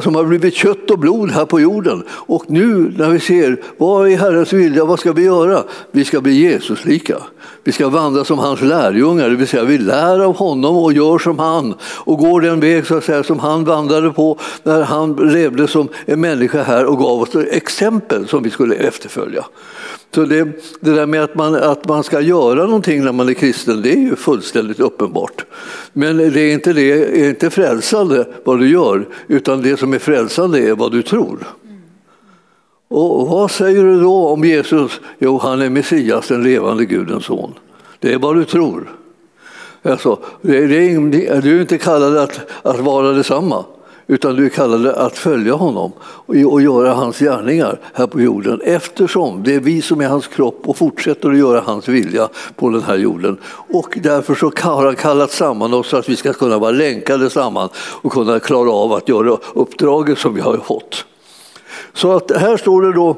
som 0.00 0.14
har 0.14 0.24
blivit 0.24 0.54
kött 0.54 0.90
och 0.90 0.98
blod 0.98 1.30
här 1.30 1.44
på 1.44 1.60
jorden. 1.60 2.04
Och 2.10 2.44
nu 2.48 2.94
när 2.98 3.10
vi 3.10 3.20
ser 3.20 3.62
vad 3.76 4.08
är 4.08 4.16
Herrens 4.16 4.52
vilja, 4.52 4.84
vad 4.84 4.98
ska 4.98 5.12
vi 5.12 5.24
göra? 5.24 5.62
Vi 5.90 6.04
ska 6.04 6.20
bli 6.20 6.42
Jesuslika. 6.42 7.16
Vi 7.64 7.72
ska 7.72 7.88
vandra 7.88 8.24
som 8.24 8.38
hans 8.38 8.60
lärjungar, 8.60 9.30
det 9.30 9.36
vill 9.36 9.48
säga 9.48 9.64
vi 9.64 9.78
lär 9.78 10.20
av 10.20 10.36
honom 10.36 10.76
och 10.76 10.92
gör 10.92 11.18
som 11.18 11.38
han 11.38 11.74
och 11.82 12.18
går 12.18 12.40
den 12.40 12.60
väg 12.60 12.86
så 12.86 12.96
att 12.96 13.04
säga, 13.04 13.22
som 13.22 13.38
han 13.38 13.64
vandrade 13.64 14.10
på 14.10 14.38
när 14.62 14.82
han 14.82 15.12
levde 15.12 15.68
som 15.68 15.88
en 16.04 16.20
människa 16.20 16.62
här 16.62 16.84
och 16.84 16.98
gav 16.98 17.22
oss 17.22 17.36
exempel 17.36 18.28
som 18.28 18.42
vi 18.42 18.50
skulle 18.50 18.74
efterfölja. 18.74 19.44
Så 20.16 20.24
det, 20.24 20.44
det 20.80 20.90
där 20.90 21.06
med 21.06 21.22
att 21.22 21.34
man, 21.34 21.54
att 21.54 21.88
man 21.88 22.04
ska 22.04 22.20
göra 22.20 22.64
någonting 22.64 23.04
när 23.04 23.12
man 23.12 23.28
är 23.28 23.34
kristen, 23.34 23.82
det 23.82 23.92
är 23.92 23.98
ju 23.98 24.16
fullständigt 24.16 24.80
uppenbart. 24.80 25.44
Men 25.92 26.16
det 26.16 26.40
är 26.40 26.52
inte, 26.52 26.72
det 26.72 26.92
är 27.22 27.28
inte 27.28 27.50
frälsande 27.50 28.26
vad 28.44 28.58
du 28.58 28.68
gör, 28.68 29.08
utan 29.26 29.62
det 29.62 29.76
som 29.76 29.94
är 29.94 29.98
frälsande 29.98 30.58
är 30.58 30.74
vad 30.74 30.92
du 30.92 31.02
tror. 31.02 31.38
Och 32.88 33.28
vad 33.28 33.50
säger 33.50 33.84
du 33.84 34.00
då 34.00 34.28
om 34.28 34.44
Jesus? 34.44 35.00
Jo, 35.18 35.38
han 35.38 35.62
är 35.62 35.70
Messias, 35.70 36.28
den 36.28 36.42
levande 36.42 36.84
Gudens 36.84 37.24
son. 37.24 37.54
Det 38.00 38.12
är 38.12 38.18
vad 38.18 38.36
du 38.36 38.44
tror. 38.44 38.92
Alltså, 39.82 40.18
det 40.40 40.56
är, 40.56 41.42
du 41.42 41.56
är 41.56 41.60
inte 41.60 41.78
kallad 41.78 42.16
att, 42.16 42.40
att 42.62 42.80
vara 42.80 43.12
detsamma 43.12 43.64
utan 44.06 44.36
du 44.36 44.44
är 44.44 44.48
kallade 44.48 44.96
att 44.96 45.18
följa 45.18 45.54
honom 45.54 45.92
och 46.26 46.62
göra 46.62 46.94
hans 46.94 47.18
gärningar 47.18 47.80
här 47.92 48.06
på 48.06 48.20
jorden 48.20 48.60
eftersom 48.64 49.42
det 49.42 49.54
är 49.54 49.60
vi 49.60 49.82
som 49.82 50.00
är 50.00 50.08
hans 50.08 50.26
kropp 50.26 50.60
och 50.64 50.76
fortsätter 50.76 51.30
att 51.30 51.38
göra 51.38 51.60
hans 51.60 51.88
vilja 51.88 52.28
på 52.56 52.68
den 52.68 52.82
här 52.82 52.96
jorden. 52.96 53.38
Och 53.72 53.98
därför 54.02 54.34
så 54.34 54.52
har 54.60 54.84
han 54.84 54.96
kallat 54.96 55.30
samman 55.30 55.74
oss 55.74 55.88
så 55.88 55.96
att 55.96 56.08
vi 56.08 56.16
ska 56.16 56.32
kunna 56.32 56.58
vara 56.58 56.70
länkade 56.70 57.30
samman 57.30 57.68
och 57.76 58.12
kunna 58.12 58.40
klara 58.40 58.70
av 58.70 58.92
att 58.92 59.08
göra 59.08 59.38
uppdraget 59.54 60.18
som 60.18 60.34
vi 60.34 60.40
har 60.40 60.56
fått. 60.56 61.04
Så 61.92 62.12
att 62.12 62.30
här 62.36 62.56
står 62.56 62.82
det 62.82 62.92
då 62.92 63.16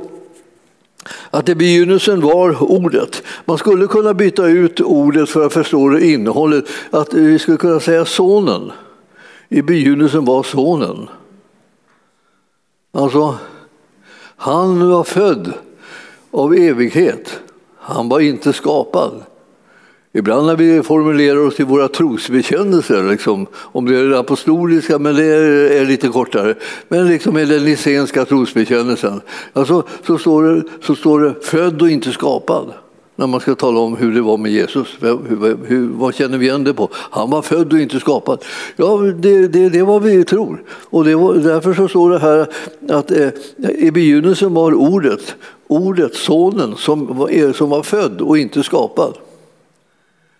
att 1.30 1.48
i 1.48 1.54
begynnelsen 1.54 2.20
var 2.20 2.62
ordet. 2.62 3.22
Man 3.44 3.58
skulle 3.58 3.86
kunna 3.86 4.14
byta 4.14 4.46
ut 4.46 4.80
ordet 4.80 5.28
för 5.28 5.46
att 5.46 5.52
förstå 5.52 5.98
innehållet, 5.98 6.64
att 6.90 7.14
vi 7.14 7.38
skulle 7.38 7.56
kunna 7.56 7.80
säga 7.80 8.04
sonen. 8.04 8.72
I 9.48 9.62
begynnelsen 9.62 10.24
var 10.24 10.42
sonen. 10.42 11.08
Alltså, 12.92 13.38
han 14.36 14.88
var 14.88 15.04
född 15.04 15.52
av 16.30 16.54
evighet. 16.54 17.40
Han 17.78 18.08
var 18.08 18.20
inte 18.20 18.52
skapad. 18.52 19.22
Ibland 20.12 20.46
när 20.46 20.56
vi 20.56 20.82
formulerar 20.82 21.46
oss 21.46 21.60
i 21.60 21.64
våra 21.64 21.88
trosbekännelser, 21.88 23.10
liksom, 23.10 23.46
om 23.54 23.84
det 23.86 23.96
är 23.96 24.04
det 24.04 24.18
apostoliska, 24.18 24.98
men 24.98 25.16
det 25.16 25.24
är, 25.24 25.70
är 25.70 25.86
lite 25.86 26.08
kortare, 26.08 26.54
men 26.88 27.08
liksom 27.08 27.38
i 27.38 27.44
den 27.44 27.64
nicenska 27.64 28.24
trosbekännelsen, 28.24 29.20
alltså, 29.52 29.82
så, 30.06 30.18
står 30.18 30.42
det, 30.42 30.62
så 30.82 30.94
står 30.94 31.20
det 31.20 31.34
född 31.42 31.82
och 31.82 31.90
inte 31.90 32.12
skapad 32.12 32.72
när 33.18 33.26
man 33.26 33.40
ska 33.40 33.54
tala 33.54 33.80
om 33.80 33.96
hur 33.96 34.14
det 34.14 34.20
var 34.20 34.36
med 34.36 34.52
Jesus. 34.52 34.88
Hur, 35.00 35.66
hur, 35.66 35.88
vad 35.88 36.14
känner 36.14 36.38
vi 36.38 36.46
igen 36.46 36.64
det 36.64 36.74
på? 36.74 36.88
Han 36.92 37.30
var 37.30 37.42
född 37.42 37.72
och 37.72 37.78
inte 37.78 38.00
skapad. 38.00 38.44
Ja, 38.76 38.96
det, 38.96 39.48
det, 39.48 39.68
det 39.68 39.78
är 39.78 39.84
vad 39.84 40.02
vi 40.02 40.24
tror. 40.24 40.62
Och 40.70 41.04
det 41.04 41.14
var, 41.14 41.34
därför 41.34 41.74
så 41.74 41.88
står 41.88 42.10
det 42.10 42.18
här 42.18 42.48
att 42.88 43.10
eh, 43.10 43.28
i 43.78 43.90
begynnelsen 43.90 44.54
var 44.54 44.74
ordet, 44.74 45.36
ordet, 45.66 46.14
sonen, 46.14 46.76
som 46.76 47.18
var, 47.18 47.52
som 47.52 47.70
var 47.70 47.82
född 47.82 48.20
och 48.20 48.38
inte 48.38 48.62
skapad. 48.62 49.18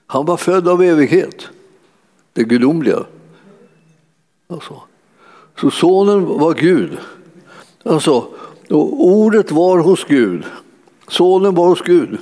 Han 0.06 0.26
var 0.26 0.36
född 0.36 0.68
av 0.68 0.82
evighet, 0.82 1.48
det 2.32 2.44
gudomliga. 2.44 3.04
Alltså. 4.48 4.74
Så 5.60 5.70
sonen 5.70 6.24
var 6.24 6.54
Gud. 6.54 6.98
Alltså, 7.82 8.24
ordet 8.70 9.50
var 9.50 9.78
hos 9.78 10.04
Gud. 10.04 10.44
Sonen 11.08 11.54
var 11.54 11.68
hos 11.68 11.82
Gud. 11.82 12.18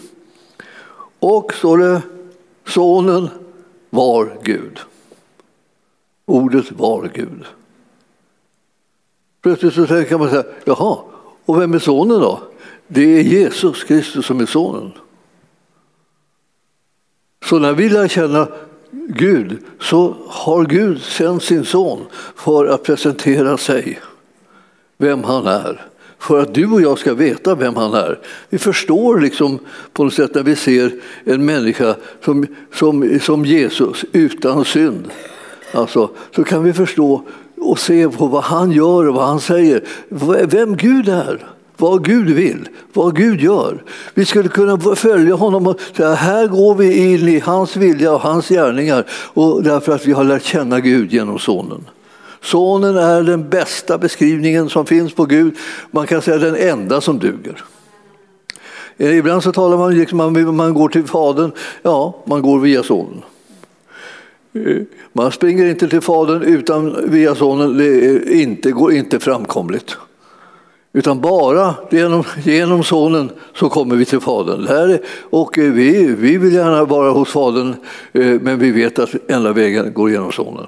Och 1.18 1.54
står 1.54 1.78
det, 1.78 2.02
sonen 2.66 3.28
var 3.90 4.38
Gud. 4.42 4.78
Ordet 6.26 6.73
var 6.73 7.11
Gud. 7.14 7.44
Plötsligt 9.42 9.75
så 9.75 10.04
kan 10.04 10.20
man 10.20 10.30
säga, 10.30 10.44
jaha, 10.64 10.99
och 11.44 11.61
vem 11.61 11.75
är 11.75 11.78
sonen 11.78 12.20
då? 12.20 12.40
Det 12.87 13.18
är 13.18 13.23
Jesus 13.23 13.85
Kristus 13.85 14.26
som 14.26 14.40
är 14.40 14.46
sonen. 14.46 14.92
Så 17.44 17.58
när 17.58 17.73
vi 17.73 17.88
lär 17.88 18.08
känna 18.08 18.49
Gud 19.08 19.64
så 19.80 20.16
har 20.28 20.64
Gud 20.64 21.02
sänt 21.02 21.42
sin 21.42 21.64
son 21.64 22.06
för 22.37 22.66
att 22.66 22.82
presentera 22.82 23.58
sig, 23.58 24.00
vem 24.96 25.25
han 25.25 25.46
är 25.46 25.87
för 26.26 26.42
att 26.42 26.54
du 26.54 26.66
och 26.66 26.83
jag 26.83 26.99
ska 26.99 27.14
veta 27.14 27.54
vem 27.54 27.76
han 27.76 27.95
är. 27.95 28.18
Vi 28.49 28.59
förstår 28.59 29.21
liksom 29.21 29.59
på 29.92 30.04
något 30.04 30.14
sätt 30.14 30.35
när 30.35 30.42
vi 30.42 30.56
ser 30.56 30.92
en 31.25 31.45
människa 31.45 31.95
som, 32.25 32.47
som, 32.75 33.18
som 33.23 33.45
Jesus 33.45 34.04
utan 34.12 34.64
synd. 34.64 35.09
Alltså, 35.73 36.11
så 36.37 36.45
kan 36.45 36.64
vi 36.64 36.73
förstå 36.73 37.23
och 37.56 37.78
se 37.78 38.09
på 38.09 38.26
vad 38.26 38.42
han 38.42 38.73
gör 38.73 39.09
och 39.09 39.14
vad 39.14 39.26
han 39.26 39.40
säger. 39.40 39.85
Vem 40.47 40.76
Gud 40.76 41.09
är 41.09 41.47
vad 41.76 42.04
Gud 42.04 42.30
vill, 42.30 42.68
vad 42.92 43.16
Gud 43.16 43.40
gör. 43.40 43.83
Vi 44.14 44.25
skulle 44.25 44.49
kunna 44.49 44.78
följa 44.97 45.35
honom 45.35 45.66
och 45.66 45.80
säga 45.97 46.14
här 46.14 46.47
går 46.47 46.75
vi 46.75 47.12
in 47.12 47.28
i 47.28 47.38
hans 47.38 47.76
vilja 47.76 48.12
och 48.12 48.21
hans 48.21 48.49
gärningar 48.49 49.04
och 49.11 49.62
därför 49.62 49.92
att 49.92 50.06
vi 50.06 50.12
har 50.12 50.25
lärt 50.25 50.45
känna 50.45 50.80
Gud 50.80 51.12
genom 51.12 51.38
Sonen. 51.38 51.85
Sonen 52.47 52.97
är 52.97 53.23
den 53.23 53.49
bästa 53.49 53.99
beskrivningen 53.99 54.69
som 54.69 54.87
finns 54.87 55.15
på 55.15 55.25
Gud. 55.25 55.57
Man 55.91 56.07
kan 56.07 56.23
säga 56.23 56.38
den 56.38 56.57
enda 56.57 57.00
som 57.00 57.19
duger. 57.19 57.65
Eh, 58.97 59.17
ibland 59.17 59.43
så 59.43 59.53
talar 59.53 59.76
man 59.76 59.99
liksom 59.99 60.19
man, 60.19 60.57
man 60.57 60.75
går 60.75 60.88
till 60.88 61.05
Fadern. 61.05 61.53
Ja, 61.83 62.25
man 62.25 62.43
går 62.43 62.59
via 62.59 62.83
Sonen. 62.83 63.23
Eh, 64.53 64.83
man 65.12 65.33
springer 65.33 65.67
inte 65.67 65.88
till 65.88 66.00
Fadern 66.00 66.43
utan 66.43 67.11
via 67.11 67.35
Sonen. 67.35 67.79
Det 67.79 67.85
är 67.85 68.33
inte, 68.33 68.71
går 68.71 68.93
inte 68.93 69.21
framkomligt. 69.21 69.97
Utan 70.93 71.21
bara 71.21 71.75
genom, 71.91 72.25
genom 72.45 72.85
Sonen 72.85 73.31
så 73.55 73.69
kommer 73.69 73.97
vi 73.97 74.05
till 74.05 74.21
Fadern. 74.21 74.67
Här, 74.67 75.00
och 75.31 75.59
eh, 75.59 75.73
vi, 75.73 76.15
vi 76.19 76.38
vill 76.38 76.55
gärna 76.55 76.85
vara 76.85 77.11
hos 77.11 77.29
Fadern 77.29 77.75
men 78.41 78.59
vi 78.59 78.71
vet 78.71 78.99
att 78.99 79.11
enda 79.29 79.53
vägen 79.53 79.93
går 79.93 80.11
genom 80.11 80.33
Sonen. 80.33 80.67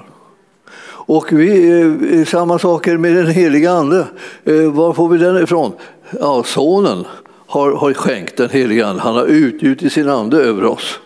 Och 1.08 1.32
vi, 1.32 1.70
eh, 1.80 2.18
eh, 2.18 2.24
samma 2.26 2.58
saker 2.58 2.96
med 2.96 3.14
den 3.14 3.26
heliga 3.26 3.70
Ande. 3.70 4.06
Eh, 4.44 4.72
var 4.72 4.92
får 4.92 5.08
vi 5.08 5.18
den 5.18 5.42
ifrån? 5.42 5.72
ja, 6.20 6.42
sonen 6.42 7.04
har, 7.46 7.72
har 7.72 7.94
skänkt 7.94 8.36
den 8.36 8.50
helige 8.50 8.86
Ande. 8.86 9.02
Han 9.02 9.14
har 9.14 9.26
utgjutit 9.26 9.92
sin 9.92 10.08
ande 10.08 10.36
över 10.36 10.64
oss. 10.64 10.98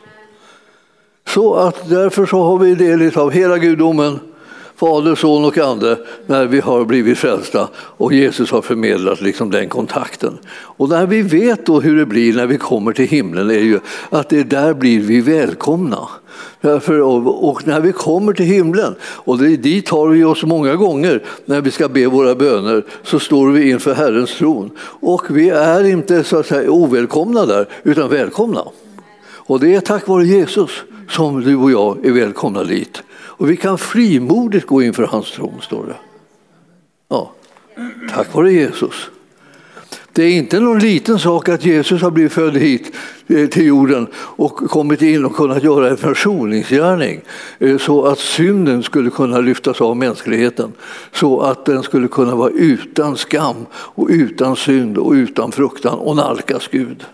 Så 1.29 1.55
att 1.55 1.89
därför 1.89 2.27
så 2.27 2.43
har 2.43 2.59
vi 2.59 2.75
del 2.75 3.19
av 3.19 3.31
hela 3.31 3.59
gudomen, 3.59 4.21
Fader, 4.77 5.15
Son 5.15 5.45
och 5.45 5.59
Ande 5.59 5.99
när 6.27 6.47
vi 6.47 6.61
har 6.61 6.85
blivit 6.85 7.19
frälsta 7.19 7.69
och 7.75 8.13
Jesus 8.13 8.51
har 8.51 8.63
förmedlat 8.63 9.21
liksom 9.21 9.51
den 9.51 9.69
kontakten. 9.69 10.39
Och 10.53 10.89
när 10.89 11.07
vi 11.07 11.23
vet 11.23 11.67
då 11.67 11.81
hur 11.81 11.97
det 11.97 12.07
blir 12.07 12.35
när 12.35 12.47
vi 12.47 12.59
kommer 12.59 12.93
till 12.93 13.09
himlen 13.09 13.51
är 13.51 13.55
ju 13.55 13.81
att 14.11 14.29
det 14.29 14.43
där 14.43 14.75
blir 14.75 15.01
vi 15.01 15.21
välkomna. 15.21 16.09
Därför, 16.61 17.01
och 17.45 17.67
när 17.67 17.81
vi 17.81 17.93
kommer 17.93 18.33
till 18.33 18.47
himlen, 18.47 18.95
och 19.03 19.39
det, 19.39 19.57
dit 19.57 19.87
tar 19.87 20.09
vi 20.09 20.25
oss 20.25 20.45
många 20.45 20.75
gånger 20.75 21.23
när 21.45 21.61
vi 21.61 21.71
ska 21.71 21.89
be 21.89 22.07
våra 22.07 22.35
böner, 22.35 22.85
så 23.03 23.19
står 23.19 23.51
vi 23.51 23.71
inför 23.71 23.95
Herrens 23.95 24.35
tron. 24.35 24.71
Och 24.81 25.37
vi 25.37 25.49
är 25.49 25.85
inte 25.85 26.25
så 26.25 26.39
att 26.39 26.47
säga 26.47 26.71
ovälkomna 26.71 27.47
där, 27.47 27.69
utan 27.83 28.09
välkomna. 28.09 28.65
Och 29.25 29.61
det 29.61 29.75
är 29.75 29.81
tack 29.81 30.09
vare 30.09 30.27
Jesus 30.27 30.71
som 31.09 31.41
du 31.41 31.57
och 31.57 31.71
jag 31.71 32.07
är 32.07 32.13
välkomna 32.13 32.65
dit. 32.65 33.03
Och 33.13 33.51
vi 33.51 33.57
kan 33.57 33.79
frimodigt 33.79 34.67
gå 34.67 34.83
inför 34.83 35.03
hans 35.03 35.33
tron, 35.33 35.61
står 35.61 35.87
det. 35.87 35.97
Ja, 37.09 37.33
tack 38.15 38.35
vare 38.35 38.53
Jesus. 38.53 39.11
Det 40.15 40.23
är 40.23 40.31
inte 40.31 40.61
någon 40.61 40.79
liten 40.79 41.19
sak 41.19 41.49
att 41.49 41.65
Jesus 41.65 42.03
har 42.03 42.11
blivit 42.11 42.33
född 42.33 42.57
hit 42.57 42.93
eh, 43.27 43.47
till 43.47 43.67
jorden 43.67 44.07
och 44.15 44.57
kommit 44.57 45.03
in 45.03 45.25
och 45.25 45.37
kunnat 45.37 45.63
göra 45.63 45.91
en 45.91 45.97
försoningsgärning 45.97 47.21
eh, 47.59 47.79
så 47.79 48.05
att 48.05 48.19
synden 48.19 48.83
skulle 48.83 49.11
kunna 49.11 49.41
lyftas 49.41 49.81
av 49.81 49.97
mänskligheten. 49.97 50.73
Så 51.13 51.41
att 51.41 51.65
den 51.65 51.83
skulle 51.83 52.09
kunna 52.09 52.35
vara 52.35 52.51
utan 52.51 53.17
skam 53.17 53.67
och 53.73 54.09
utan 54.11 54.57
synd 54.57 54.99
och 54.99 55.13
utan 55.13 55.53
fruktan 55.53 55.99
och 55.99 56.17
nalkas 56.17 56.69
Gud. 56.69 57.05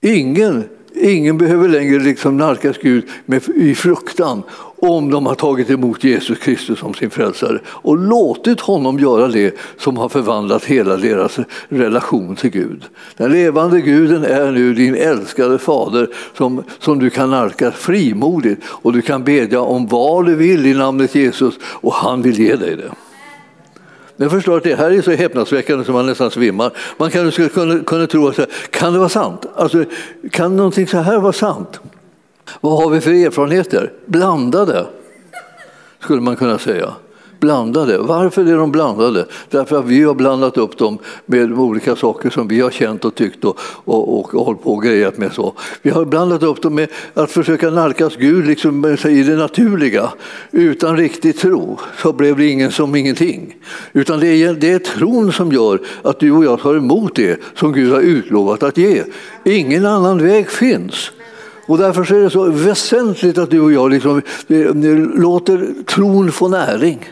Ingen 0.00 0.64
Ingen 0.94 1.38
behöver 1.38 1.68
längre 1.68 1.98
liksom 1.98 2.36
nalkas 2.36 2.78
Gud 2.78 3.04
med, 3.26 3.48
i 3.48 3.74
fruktan 3.74 4.42
om 4.76 5.10
de 5.10 5.26
har 5.26 5.34
tagit 5.34 5.70
emot 5.70 6.04
Jesus 6.04 6.38
Kristus 6.38 6.78
som 6.78 6.94
sin 6.94 7.10
frälsare 7.10 7.58
och 7.66 7.98
låtit 7.98 8.60
honom 8.60 8.98
göra 8.98 9.28
det 9.28 9.58
som 9.76 9.96
har 9.96 10.08
förvandlat 10.08 10.64
hela 10.64 10.96
deras 10.96 11.38
relation 11.68 12.36
till 12.36 12.50
Gud. 12.50 12.84
Den 13.16 13.32
levande 13.32 13.80
guden 13.80 14.24
är 14.24 14.52
nu 14.52 14.74
din 14.74 14.94
älskade 14.94 15.58
fader 15.58 16.08
som, 16.36 16.62
som 16.78 16.98
du 16.98 17.10
kan 17.10 17.30
nalkas 17.30 17.74
frimodigt 17.74 18.62
och 18.66 18.92
du 18.92 19.02
kan 19.02 19.24
bedja 19.24 19.60
om 19.60 19.86
vad 19.86 20.26
du 20.26 20.34
vill 20.34 20.66
i 20.66 20.74
namnet 20.74 21.14
Jesus 21.14 21.54
och 21.62 21.92
han 21.92 22.22
vill 22.22 22.38
ge 22.38 22.56
dig 22.56 22.76
det. 22.76 22.90
Jag 24.22 24.30
förstår 24.30 24.56
att 24.56 24.62
det 24.62 24.74
här 24.74 24.90
är 24.90 25.02
så 25.02 25.10
häpnadsväckande 25.10 25.84
som 25.84 25.94
man 25.94 26.06
nästan 26.06 26.30
svimmar. 26.30 26.72
Man 26.96 27.10
kan, 27.10 27.32
skulle 27.32 27.48
kunna, 27.48 27.84
kunna 27.84 28.06
tro 28.06 28.28
att 28.28 28.38
kan 28.70 28.92
det 28.92 28.98
vara 28.98 29.08
sant? 29.08 29.46
Alltså, 29.54 29.84
kan 30.30 30.56
någonting 30.56 30.86
så 30.86 30.98
här 30.98 31.18
vara 31.18 31.32
sant? 31.32 31.80
Vad 32.60 32.82
har 32.82 32.90
vi 32.90 33.00
för 33.00 33.10
erfarenheter? 33.10 33.92
Blandade, 34.06 34.86
skulle 36.00 36.20
man 36.20 36.36
kunna 36.36 36.58
säga 36.58 36.92
blandade. 37.40 37.98
Varför 37.98 38.46
är 38.46 38.56
de 38.56 38.72
blandade? 38.72 39.26
Därför 39.50 39.78
att 39.78 39.84
vi 39.84 40.02
har 40.02 40.14
blandat 40.14 40.56
upp 40.56 40.78
dem 40.78 40.98
med 41.26 41.52
olika 41.52 41.96
saker 41.96 42.30
som 42.30 42.48
vi 42.48 42.60
har 42.60 42.70
känt 42.70 43.04
och 43.04 43.14
tyckt 43.14 43.44
och, 43.44 43.58
och, 43.84 44.18
och, 44.18 44.34
och 44.34 44.44
hållit 44.44 44.62
på 44.62 44.72
och 44.72 44.82
grejat 44.82 45.18
med. 45.18 45.32
Så. 45.32 45.54
Vi 45.82 45.90
har 45.90 46.04
blandat 46.04 46.42
upp 46.42 46.62
dem 46.62 46.74
med 46.74 46.88
att 47.14 47.30
försöka 47.30 47.70
nalkas 47.70 48.16
Gud 48.16 48.46
liksom 48.46 48.84
eh, 48.84 49.06
i 49.06 49.22
det 49.22 49.36
naturliga. 49.36 50.10
Utan 50.50 50.96
riktig 50.96 51.38
tro 51.38 51.78
så 52.02 52.12
blev 52.12 52.36
det 52.36 52.46
ingen 52.46 52.72
som 52.72 52.94
ingenting. 52.94 53.56
Utan 53.92 54.20
det 54.20 54.26
är, 54.26 54.54
det 54.54 54.72
är 54.72 54.78
tron 54.78 55.32
som 55.32 55.52
gör 55.52 55.80
att 56.02 56.20
du 56.20 56.32
och 56.32 56.44
jag 56.44 56.60
tar 56.60 56.74
emot 56.74 57.14
det 57.14 57.40
som 57.54 57.72
Gud 57.72 57.92
har 57.92 58.00
utlovat 58.00 58.62
att 58.62 58.76
ge. 58.76 59.04
Ingen 59.44 59.86
annan 59.86 60.22
väg 60.22 60.50
finns. 60.50 61.10
Och 61.66 61.78
därför 61.78 62.14
är 62.14 62.20
det 62.20 62.30
så 62.30 62.50
väsentligt 62.50 63.38
att 63.38 63.50
du 63.50 63.60
och 63.60 63.72
jag 63.72 63.90
liksom, 63.90 64.22
eh, 64.48 64.74
låter 65.14 65.84
tron 65.84 66.32
få 66.32 66.48
näring. 66.48 67.08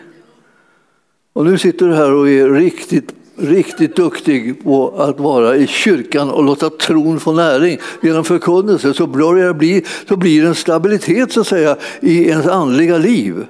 Och 1.39 1.45
nu 1.45 1.59
sitter 1.59 1.89
du 1.89 1.95
här 1.95 2.13
och 2.13 2.29
är 2.29 2.51
riktigt, 2.51 3.15
riktigt 3.37 3.97
duktig 3.97 4.65
på 4.65 4.91
att 4.99 5.21
vara 5.21 5.57
i 5.57 5.67
kyrkan 5.67 6.31
och 6.31 6.45
låta 6.45 6.71
tron 6.71 7.21
få 7.21 7.33
näring 7.33 7.79
genom 8.03 8.25
förkunnelse 8.25 8.95
så 8.95 9.07
börjar 9.07 9.47
det 9.47 9.55
bli, 9.55 9.85
så 10.09 10.17
blir 10.17 10.43
det 10.43 10.49
en 10.49 10.55
stabilitet 10.55 11.33
så 11.33 11.41
att 11.41 11.47
säga 11.47 11.77
i 12.01 12.29
ens 12.29 12.47
andliga 12.47 12.99
liv. 12.99 13.47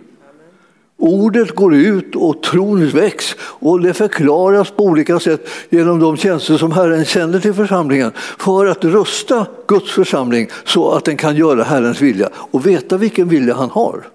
Ordet 0.96 1.54
går 1.54 1.74
ut 1.74 2.16
och 2.16 2.42
tron 2.42 2.88
väcks 2.88 3.36
och 3.40 3.80
det 3.80 3.94
förklaras 3.94 4.70
på 4.70 4.84
olika 4.84 5.20
sätt 5.20 5.48
genom 5.70 6.00
de 6.00 6.16
tjänster 6.16 6.56
som 6.56 6.72
Herren 6.72 7.04
sänder 7.04 7.40
till 7.40 7.54
församlingen 7.54 8.12
för 8.38 8.66
att 8.66 8.84
rusta 8.84 9.46
Guds 9.66 9.90
församling 9.90 10.48
så 10.64 10.90
att 10.90 11.04
den 11.04 11.16
kan 11.16 11.36
göra 11.36 11.62
Herrens 11.62 12.00
vilja 12.00 12.28
och 12.34 12.66
veta 12.66 12.96
vilken 12.96 13.28
vilja 13.28 13.54
han 13.54 13.70
har. 13.70 14.08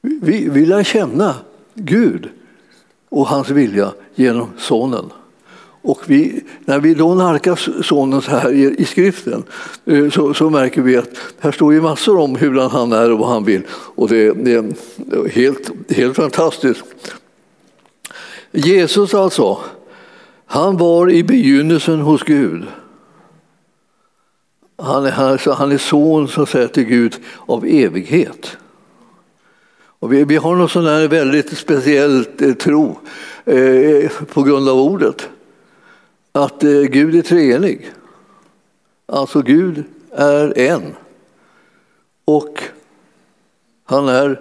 Vi, 0.00 0.48
vi 0.48 0.66
lär 0.66 0.84
känna 0.84 1.34
Gud 1.74 2.28
och 3.08 3.26
hans 3.26 3.50
vilja 3.50 3.92
genom 4.14 4.48
Sonen. 4.58 5.12
Och 5.82 6.00
vi, 6.06 6.44
när 6.64 6.80
vi 6.80 6.94
då 6.94 7.14
nalkas 7.14 7.68
Sonen 7.82 8.22
så 8.22 8.30
här 8.30 8.52
i, 8.52 8.74
i 8.78 8.84
skriften 8.84 9.44
eh, 9.84 10.10
så, 10.10 10.34
så, 10.34 10.50
märker 10.50 10.82
vi 10.82 10.96
att 10.96 11.10
här 11.38 11.52
står 11.52 11.72
ju 11.72 11.80
massor 11.80 12.18
om 12.18 12.36
hur 12.36 12.68
han 12.68 12.92
är 12.92 13.12
och 13.12 13.18
vad 13.18 13.28
han 13.28 13.44
vill. 13.44 13.62
Och 13.70 14.08
det, 14.08 14.32
det 14.32 14.52
är 14.52 15.28
helt, 15.28 15.70
helt 15.90 16.16
fantastiskt. 16.16 16.84
Jesus 18.50 19.14
alltså, 19.14 19.58
han 20.46 20.76
var 20.76 21.10
i 21.10 21.24
begynnelsen 21.24 22.00
hos 22.00 22.22
Gud. 22.22 22.64
Han 24.82 25.06
är, 25.06 25.54
han 25.54 25.72
är 25.72 25.78
son 25.78 26.28
så 26.28 26.42
att 26.42 26.48
säga, 26.48 26.68
till 26.68 26.84
Gud 26.84 27.16
av 27.46 27.64
evighet. 27.66 28.56
Och 29.98 30.12
vi, 30.12 30.24
vi 30.24 30.36
har 30.36 30.56
någon 30.56 30.68
sån 30.68 30.86
här 30.86 31.08
väldigt 31.08 31.58
speciell 31.58 32.26
eh, 32.40 32.54
tro 32.54 32.98
eh, 33.44 34.10
på 34.10 34.42
grund 34.42 34.68
av 34.68 34.78
ordet. 34.78 35.28
Att 36.32 36.64
eh, 36.64 36.70
Gud 36.70 37.14
är 37.14 37.22
treenig. 37.22 37.90
Alltså 39.06 39.42
Gud 39.42 39.84
är 40.10 40.58
en. 40.58 40.94
Och 42.24 42.62
han 43.84 44.08
är 44.08 44.40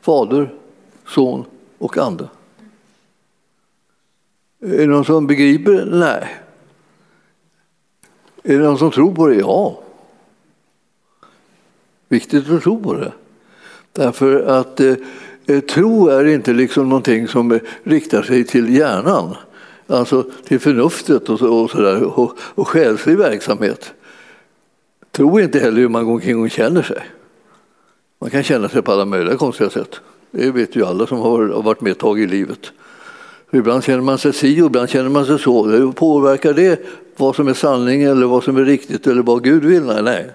Fader, 0.00 0.54
Son 1.06 1.44
och 1.78 1.98
Ande. 1.98 2.28
Är 4.60 4.78
det 4.78 4.86
någon 4.86 5.04
som 5.04 5.26
begriper 5.26 5.72
det? 5.72 5.84
Nej. 5.84 6.36
Är 8.42 8.58
det 8.58 8.64
någon 8.64 8.78
som 8.78 8.90
tror 8.90 9.14
på 9.14 9.26
det? 9.26 9.34
Ja. 9.34 9.82
Viktigt 12.08 12.50
att 12.50 12.62
tro 12.62 12.82
på 12.82 12.94
det. 12.94 13.12
Därför 13.92 14.42
att 14.42 14.80
eh, 14.80 14.94
eh, 15.46 15.60
tro 15.60 16.08
är 16.08 16.24
inte 16.24 16.52
liksom 16.52 16.88
någonting 16.88 17.28
som 17.28 17.52
eh, 17.52 17.60
riktar 17.82 18.22
sig 18.22 18.44
till 18.44 18.76
hjärnan, 18.76 19.34
alltså 19.86 20.24
till 20.44 20.60
förnuftet 20.60 21.28
och, 21.28 21.38
så, 21.38 21.54
och, 21.54 21.70
så 21.70 21.80
där, 21.80 22.02
och, 22.18 22.38
och 22.40 22.68
själslig 22.68 23.18
verksamhet. 23.18 23.92
Tro 25.10 25.38
är 25.38 25.42
inte 25.42 25.58
heller 25.58 25.80
hur 25.80 25.88
man 25.88 26.04
går 26.04 26.12
omkring 26.12 26.42
och 26.42 26.50
känner 26.50 26.82
sig. 26.82 27.02
Man 28.18 28.30
kan 28.30 28.42
känna 28.42 28.68
sig 28.68 28.82
på 28.82 28.92
alla 28.92 29.04
möjliga 29.04 29.36
konstiga 29.36 29.70
sätt. 29.70 30.00
Det 30.30 30.50
vet 30.50 30.76
ju 30.76 30.84
alla 30.84 31.06
som 31.06 31.18
har 31.18 31.62
varit 31.62 31.80
med 31.80 31.92
ett 31.92 31.98
tag 31.98 32.20
i 32.20 32.26
livet. 32.26 32.72
Ibland 33.50 33.84
känner 33.84 34.02
man 34.02 34.18
sig 34.18 34.32
si 34.32 34.62
och 34.62 34.66
ibland 34.66 34.88
känner 34.88 35.10
man 35.10 35.26
sig 35.26 35.38
så. 35.38 35.66
Hur 35.66 35.92
påverkar 35.92 36.54
det 36.54 36.80
vad 37.16 37.36
som 37.36 37.48
är 37.48 37.54
sanning 37.54 38.02
eller 38.02 38.26
vad 38.26 38.44
som 38.44 38.56
är 38.56 38.64
riktigt 38.64 39.06
eller 39.06 39.22
vad 39.22 39.44
Gud 39.44 39.64
vill? 39.64 39.82
Nej, 39.82 40.02
nej. 40.02 40.30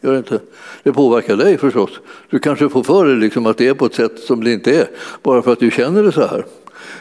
Gör 0.00 0.12
det 0.12 0.18
inte. 0.18 0.40
Det 0.82 0.92
påverkar 0.92 1.36
dig 1.36 1.58
förstås. 1.58 1.90
Du 2.30 2.38
kanske 2.38 2.68
får 2.68 2.82
för 2.82 3.04
dig 3.04 3.16
liksom 3.16 3.46
att 3.46 3.58
det 3.58 3.68
är 3.68 3.74
på 3.74 3.86
ett 3.86 3.94
sätt 3.94 4.18
som 4.18 4.44
det 4.44 4.52
inte 4.52 4.78
är, 4.78 4.86
bara 5.22 5.42
för 5.42 5.52
att 5.52 5.60
du 5.60 5.70
känner 5.70 6.02
det 6.02 6.12
så 6.12 6.20
här. 6.20 6.44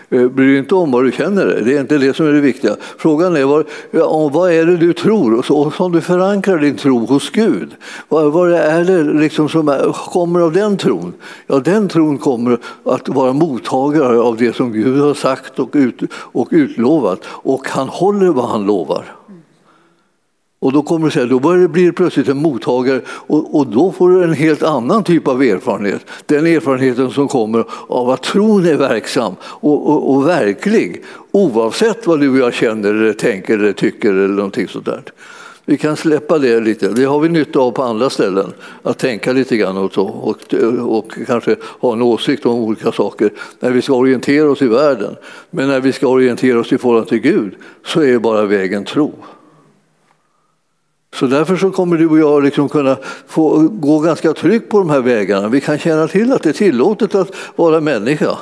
Eh, 0.10 0.27
Bry 0.27 0.47
dig 0.47 0.57
inte 0.57 0.75
om 0.75 0.91
vad 0.91 1.03
du 1.03 1.12
känner, 1.12 1.62
det 1.65 1.77
är 1.77 1.81
inte 1.81 1.97
det 1.97 2.15
som 2.15 2.27
är 2.27 2.31
det 2.31 2.41
viktiga. 2.41 2.75
Frågan 2.97 3.36
är 3.36 3.45
vad, 3.45 3.65
ja, 3.91 4.29
vad 4.33 4.51
är 4.51 4.65
det 4.65 4.77
du 4.77 4.93
tror 4.93 5.38
och 5.38 5.45
så, 5.45 5.71
som 5.71 5.91
du 5.91 6.01
förankrar 6.01 6.57
din 6.57 6.75
tro 6.75 7.05
hos 7.05 7.29
Gud. 7.29 7.75
Vad, 8.10 8.31
vad 8.31 8.51
är 8.53 8.83
det 8.83 9.03
liksom 9.03 9.49
som 9.49 9.67
är, 9.67 9.93
kommer 10.12 10.39
av 10.39 10.53
den 10.53 10.77
tron? 10.77 11.13
Ja, 11.47 11.60
den 11.60 11.88
tron 11.88 12.17
kommer 12.17 12.60
att 12.83 13.10
vara 13.10 13.33
mottagare 13.33 14.19
av 14.19 14.38
det 14.38 14.55
som 14.55 14.71
Gud 14.71 14.99
har 14.99 15.13
sagt 15.13 15.60
och, 15.60 15.69
ut, 15.73 16.01
och 16.13 16.47
utlovat 16.51 17.19
och 17.25 17.69
han 17.69 17.88
håller 17.88 18.27
vad 18.27 18.49
han 18.49 18.65
lovar. 18.65 19.16
Och 20.60 20.74
då 20.74 20.82
kommer 20.82 21.08
det 21.08 21.13
säga, 21.13 21.26
då 21.26 21.39
blir 21.67 21.86
det 21.86 21.91
plötsligt 21.91 22.28
en 22.28 22.38
mottagare 22.38 23.02
och, 23.08 23.56
och, 23.56 23.67
då 23.67 23.91
får 23.91 24.10
du 24.10 24.24
en 24.24 24.34
helt 24.34 24.63
annan 24.63 25.04
typ 25.04 25.28
av 25.28 25.41
erfarenhet. 25.41 26.06
Den 26.26 26.46
erfarenheten 26.46 27.12
som 27.12 27.28
kommer 27.28 27.65
av 27.88 28.10
att 28.10 28.24
tron 28.24 28.65
är 28.65 28.76
verksam 28.76 29.36
och, 29.43 29.89
och, 29.89 30.15
och 30.15 30.28
verklig 30.28 31.04
oavsett 31.32 32.08
vad 32.08 32.20
du 32.20 32.30
och 32.30 32.38
jag 32.38 32.54
känner, 32.54 32.89
eller 32.89 33.13
tänker 33.13 33.54
eller 33.54 33.74
tycker 33.74 34.10
eller 34.10 34.28
någonting 34.28 34.67
sånt 34.67 34.86
där. 34.86 35.02
Vi 35.65 35.78
kan 35.78 35.96
släppa 35.96 36.38
det 36.38 36.60
lite. 36.60 36.88
Det 36.88 37.04
har 37.04 37.20
vi 37.20 37.30
nytta 37.30 37.60
av 37.60 37.72
på 37.72 37.84
andra 37.84 38.10
ställen. 38.10 38.54
Att 38.84 38.98
tänka 38.98 39.32
lite 39.32 39.58
grann 39.58 39.78
och, 39.78 39.93
så, 39.93 40.04
och, 40.04 40.54
och 40.98 41.13
kanske 41.28 41.56
ha 41.80 41.93
en 41.93 42.02
åsikt 42.02 42.46
om 42.46 42.60
olika 42.60 42.91
saker 42.91 43.30
när 43.60 43.72
vi 43.72 43.82
ska 43.82 43.93
orientera 43.93 44.52
oss 44.52 44.62
i 44.62 44.67
världen. 44.67 45.15
Men 45.52 45.67
när 45.67 45.80
vi 45.80 45.91
ska 45.91 46.08
orientera 46.08 46.60
oss 46.60 46.74
i 46.74 46.78
förhållande 46.78 47.10
till 47.10 47.20
Gud 47.20 47.56
så 47.86 48.02
är 48.02 48.20
bara 48.20 48.46
vägen 48.46 48.86
tro. 48.86 49.13
Så 51.19 51.27
därför 51.27 51.58
så 51.58 51.71
kommer 51.71 51.97
du 51.97 52.08
och 52.08 52.19
jag 52.19 52.43
liksom 52.43 52.69
kunna 52.69 52.97
få 53.27 53.60
gå 53.60 53.99
ganska 53.99 54.34
tryggt 54.34 54.69
på 54.69 54.80
de 54.80 54.89
här 54.89 55.01
vägarna. 55.01 55.47
Vi 55.47 55.62
kan 55.62 55.80
känna 55.80 56.08
till 56.08 56.34
att 56.34 56.43
det 56.43 56.49
är 56.49 56.53
tillåtet 56.53 57.15
att 57.15 57.32
vara 57.56 57.82
människa. 57.82 58.38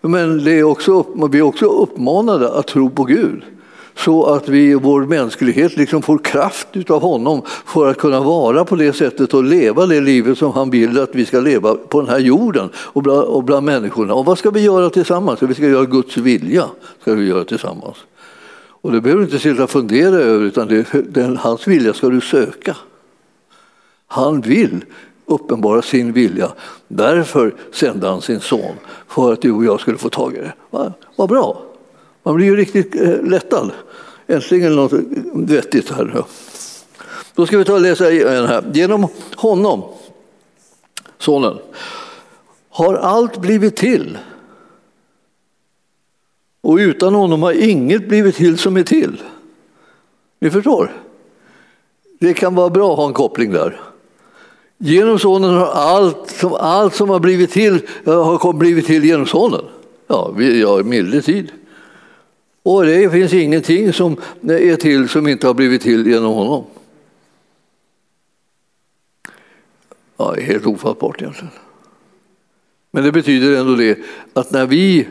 Men 0.00 0.44
det 0.44 0.58
är 0.58 0.64
också, 0.64 1.06
vi 1.32 1.38
är 1.38 1.42
också 1.42 1.66
uppmanade 1.66 2.52
att 2.58 2.66
tro 2.66 2.90
på 2.90 3.04
Gud 3.04 3.42
så 3.96 4.24
att 4.24 4.48
vi, 4.48 4.74
vår 4.74 5.00
mänsklighet 5.06 5.76
liksom 5.76 6.02
får 6.02 6.18
kraft 6.18 6.90
av 6.90 7.02
honom 7.02 7.42
för 7.66 7.90
att 7.90 7.98
kunna 7.98 8.20
vara 8.20 8.64
på 8.64 8.76
det 8.76 8.92
sättet 8.92 9.34
och 9.34 9.44
leva 9.44 9.86
det 9.86 10.00
livet 10.00 10.38
som 10.38 10.52
han 10.52 10.70
vill 10.70 11.00
att 11.00 11.14
vi 11.14 11.24
ska 11.24 11.40
leva 11.40 11.74
på 11.74 12.00
den 12.00 12.10
här 12.10 12.18
jorden 12.18 12.70
och 12.74 13.02
bland, 13.02 13.22
och 13.22 13.44
bland 13.44 13.66
människorna. 13.66 14.14
Och 14.14 14.24
vad 14.24 14.38
ska 14.38 14.50
vi 14.50 14.60
göra 14.60 14.90
tillsammans? 14.90 15.42
Vi 15.42 15.54
ska 15.54 15.66
göra 15.66 15.84
Guds 15.84 16.16
vilja. 16.16 16.64
ska 17.00 17.14
vi 17.14 17.26
göra 17.26 17.44
tillsammans. 17.44 17.96
Och 18.80 18.92
det 18.92 19.00
behöver 19.00 19.20
du 19.20 19.26
inte 19.26 19.38
sitta 19.38 19.64
och 19.64 19.70
fundera 19.70 20.16
över, 20.16 20.46
utan 20.46 20.68
det, 20.68 20.86
den, 21.08 21.36
hans 21.36 21.66
vilja 21.66 21.94
ska 21.94 22.08
du 22.08 22.20
söka. 22.20 22.76
Han 24.06 24.40
vill 24.40 24.84
uppenbara 25.26 25.82
sin 25.82 26.12
vilja. 26.12 26.52
Därför 26.88 27.54
sände 27.72 28.08
han 28.08 28.22
sin 28.22 28.40
son, 28.40 28.74
för 29.08 29.32
att 29.32 29.42
du 29.42 29.52
och 29.52 29.64
jag 29.64 29.80
skulle 29.80 29.98
få 29.98 30.08
tag 30.08 30.34
i 30.34 30.38
det. 30.38 30.52
Vad 30.70 30.92
va 31.16 31.26
bra! 31.26 31.62
Man 32.22 32.36
blir 32.36 32.46
ju 32.46 32.56
riktigt 32.56 32.94
eh, 33.00 33.22
lättad. 33.22 33.70
Äntligen 34.26 34.76
något 34.76 34.92
vettigt 35.34 35.90
här 35.90 36.04
nu. 36.04 36.22
Då 37.34 37.46
ska 37.46 37.58
vi 37.58 37.64
ta 37.64 37.74
och 37.74 37.80
läsa 37.80 38.10
igen 38.10 38.46
här. 38.46 38.64
Genom 38.72 39.08
honom, 39.36 39.82
sonen, 41.18 41.58
har 42.70 42.94
allt 42.94 43.36
blivit 43.38 43.76
till. 43.76 44.18
Och 46.60 46.76
utan 46.76 47.14
honom 47.14 47.42
har 47.42 47.52
inget 47.52 48.08
blivit 48.08 48.36
till 48.36 48.58
som 48.58 48.76
är 48.76 48.82
till. 48.82 49.22
Ni 50.38 50.50
förstår? 50.50 50.92
Det 52.18 52.34
kan 52.34 52.54
vara 52.54 52.70
bra 52.70 52.92
att 52.92 52.98
ha 52.98 53.06
en 53.08 53.14
koppling 53.14 53.52
där. 53.52 53.80
Genom 54.78 55.18
sonen 55.18 55.54
har 55.54 55.66
allt 55.66 56.30
som, 56.30 56.54
allt 56.54 56.94
som 56.94 57.10
har 57.10 57.20
blivit 57.20 57.50
till 57.50 57.74
eh, 58.06 58.38
har 58.40 58.52
blivit 58.52 58.86
till 58.86 59.04
genom 59.04 59.26
sonen. 59.26 59.64
Ja, 60.06 60.32
vi 60.36 60.62
har 60.62 60.82
milde 60.82 61.22
tid. 61.22 61.52
Och 62.62 62.84
det 62.84 63.10
finns 63.10 63.32
ingenting 63.32 63.92
som 63.92 64.16
eh, 64.42 64.70
är 64.70 64.76
till 64.76 65.08
som 65.08 65.28
inte 65.28 65.46
har 65.46 65.54
blivit 65.54 65.82
till 65.82 66.06
genom 66.06 66.34
honom. 66.34 66.64
Ja, 70.16 70.34
helt 70.34 70.66
ofattbart 70.66 71.22
egentligen. 71.22 71.52
Men 72.90 73.04
det 73.04 73.12
betyder 73.12 73.60
ändå 73.60 73.74
det 73.74 73.98
att 74.32 74.50
när 74.50 74.66
vi 74.66 75.08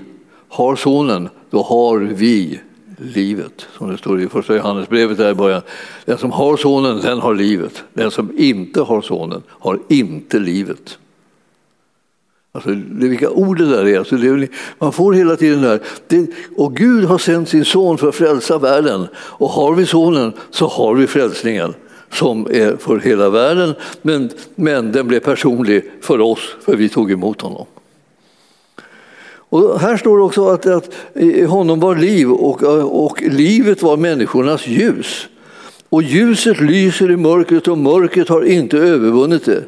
har 0.50 0.76
sonen, 0.76 1.30
då 1.50 1.62
har 1.62 1.98
vi 1.98 2.60
livet, 2.98 3.68
som 3.78 3.92
det 3.92 3.98
står 3.98 4.22
i 4.22 4.28
första 4.28 4.56
Johannesbrevet 4.56 5.18
där 5.18 5.32
i 5.32 5.34
början. 5.34 5.62
Den 6.06 6.18
som 6.18 6.32
har 6.32 6.58
sonen, 6.58 7.02
den 7.02 7.20
har 7.20 7.36
livet. 7.36 7.84
Den 7.94 8.12
som 8.12 8.32
inte 8.38 8.82
har 8.82 9.02
sonen 9.02 9.44
har 9.48 9.80
inte 9.90 10.40
livet. 10.40 10.98
Alltså, 12.52 12.70
det, 12.70 13.08
vilka 13.08 13.30
ord 13.30 13.58
det 13.58 13.66
där 13.66 13.88
är. 13.88 14.00
Alltså, 14.00 14.16
det, 14.16 14.50
man 14.80 14.92
får 14.92 15.14
hela 15.14 15.36
tiden 15.36 15.62
där. 15.62 15.80
Det, 16.08 16.28
och 16.58 16.76
Gud 16.76 17.06
har 17.06 17.18
sänt 17.18 17.50
sin 17.50 17.66
son 17.66 17.98
för 17.98 18.10
att 18.10 18.16
frälsa 18.16 18.58
världen. 18.58 19.08
Och 19.16 19.50
har 19.50 19.74
vi 19.74 19.86
sonen 19.86 20.34
så 20.50 20.68
har 20.68 20.96
vi 20.96 21.08
frälsningen 21.08 21.74
som 22.12 22.48
är 22.52 22.78
för 22.78 23.00
hela 23.00 23.30
världen. 23.30 23.76
Men, 24.02 24.30
men 24.56 24.92
den 24.92 25.08
blev 25.08 25.20
personlig 25.20 25.92
för 26.02 26.22
oss, 26.22 26.56
för 26.66 26.76
vi 26.76 26.90
tog 26.90 27.12
emot 27.12 27.42
honom. 27.42 27.66
Och 29.50 29.80
här 29.80 29.98
står 29.98 30.18
det 30.18 30.24
också 30.24 30.48
att, 30.48 30.66
att 30.66 30.90
i 31.14 31.44
honom 31.44 31.80
var 31.80 31.96
liv 31.96 32.32
och, 32.32 32.64
och 33.04 33.22
livet 33.22 33.82
var 33.82 33.98
människornas 33.98 34.68
ljus. 34.68 35.28
Och 35.90 36.04
ljuset 36.04 36.62
lyser 36.62 37.12
i 37.12 37.18
mörkret 37.18 37.68
och 37.68 37.78
mörkret 37.78 38.30
har 38.30 38.42
inte 38.42 38.78
övervunnit 38.78 39.46
det. 39.46 39.64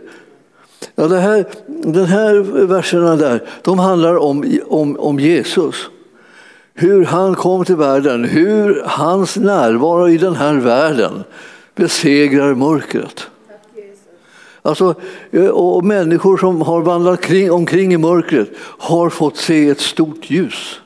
Ja, 0.96 1.08
det 1.08 1.20
här, 1.20 1.46
den 1.68 2.06
här 2.06 2.36
verserna 2.66 3.16
där, 3.16 3.44
de 3.62 3.80
handlar 3.80 4.18
om, 4.18 4.60
om, 4.68 5.00
om 5.00 5.20
Jesus. 5.20 5.76
Hur 6.74 7.06
han 7.06 7.36
kom 7.36 7.66
till 7.66 7.76
världen, 7.76 8.24
hur 8.24 8.84
hans 8.86 9.36
närvaro 9.36 10.10
i 10.10 10.18
den 10.18 10.36
här 10.36 10.54
världen 10.54 11.24
besegrar 11.76 12.56
mörkret. 12.56 13.28
Alltså, 14.62 14.96
eh, 15.32 15.48
och 15.48 15.86
människor 15.86 16.38
som 16.38 16.62
har 16.62 16.82
vandrat 16.82 17.22
kring, 17.22 17.52
omkring 17.52 17.94
i 17.94 17.98
mörkret 17.98 18.50
har 18.62 19.10
fått 19.10 19.38
se 19.38 19.70
ett 19.70 19.80
stort 19.80 20.30
ljus. 20.30 20.80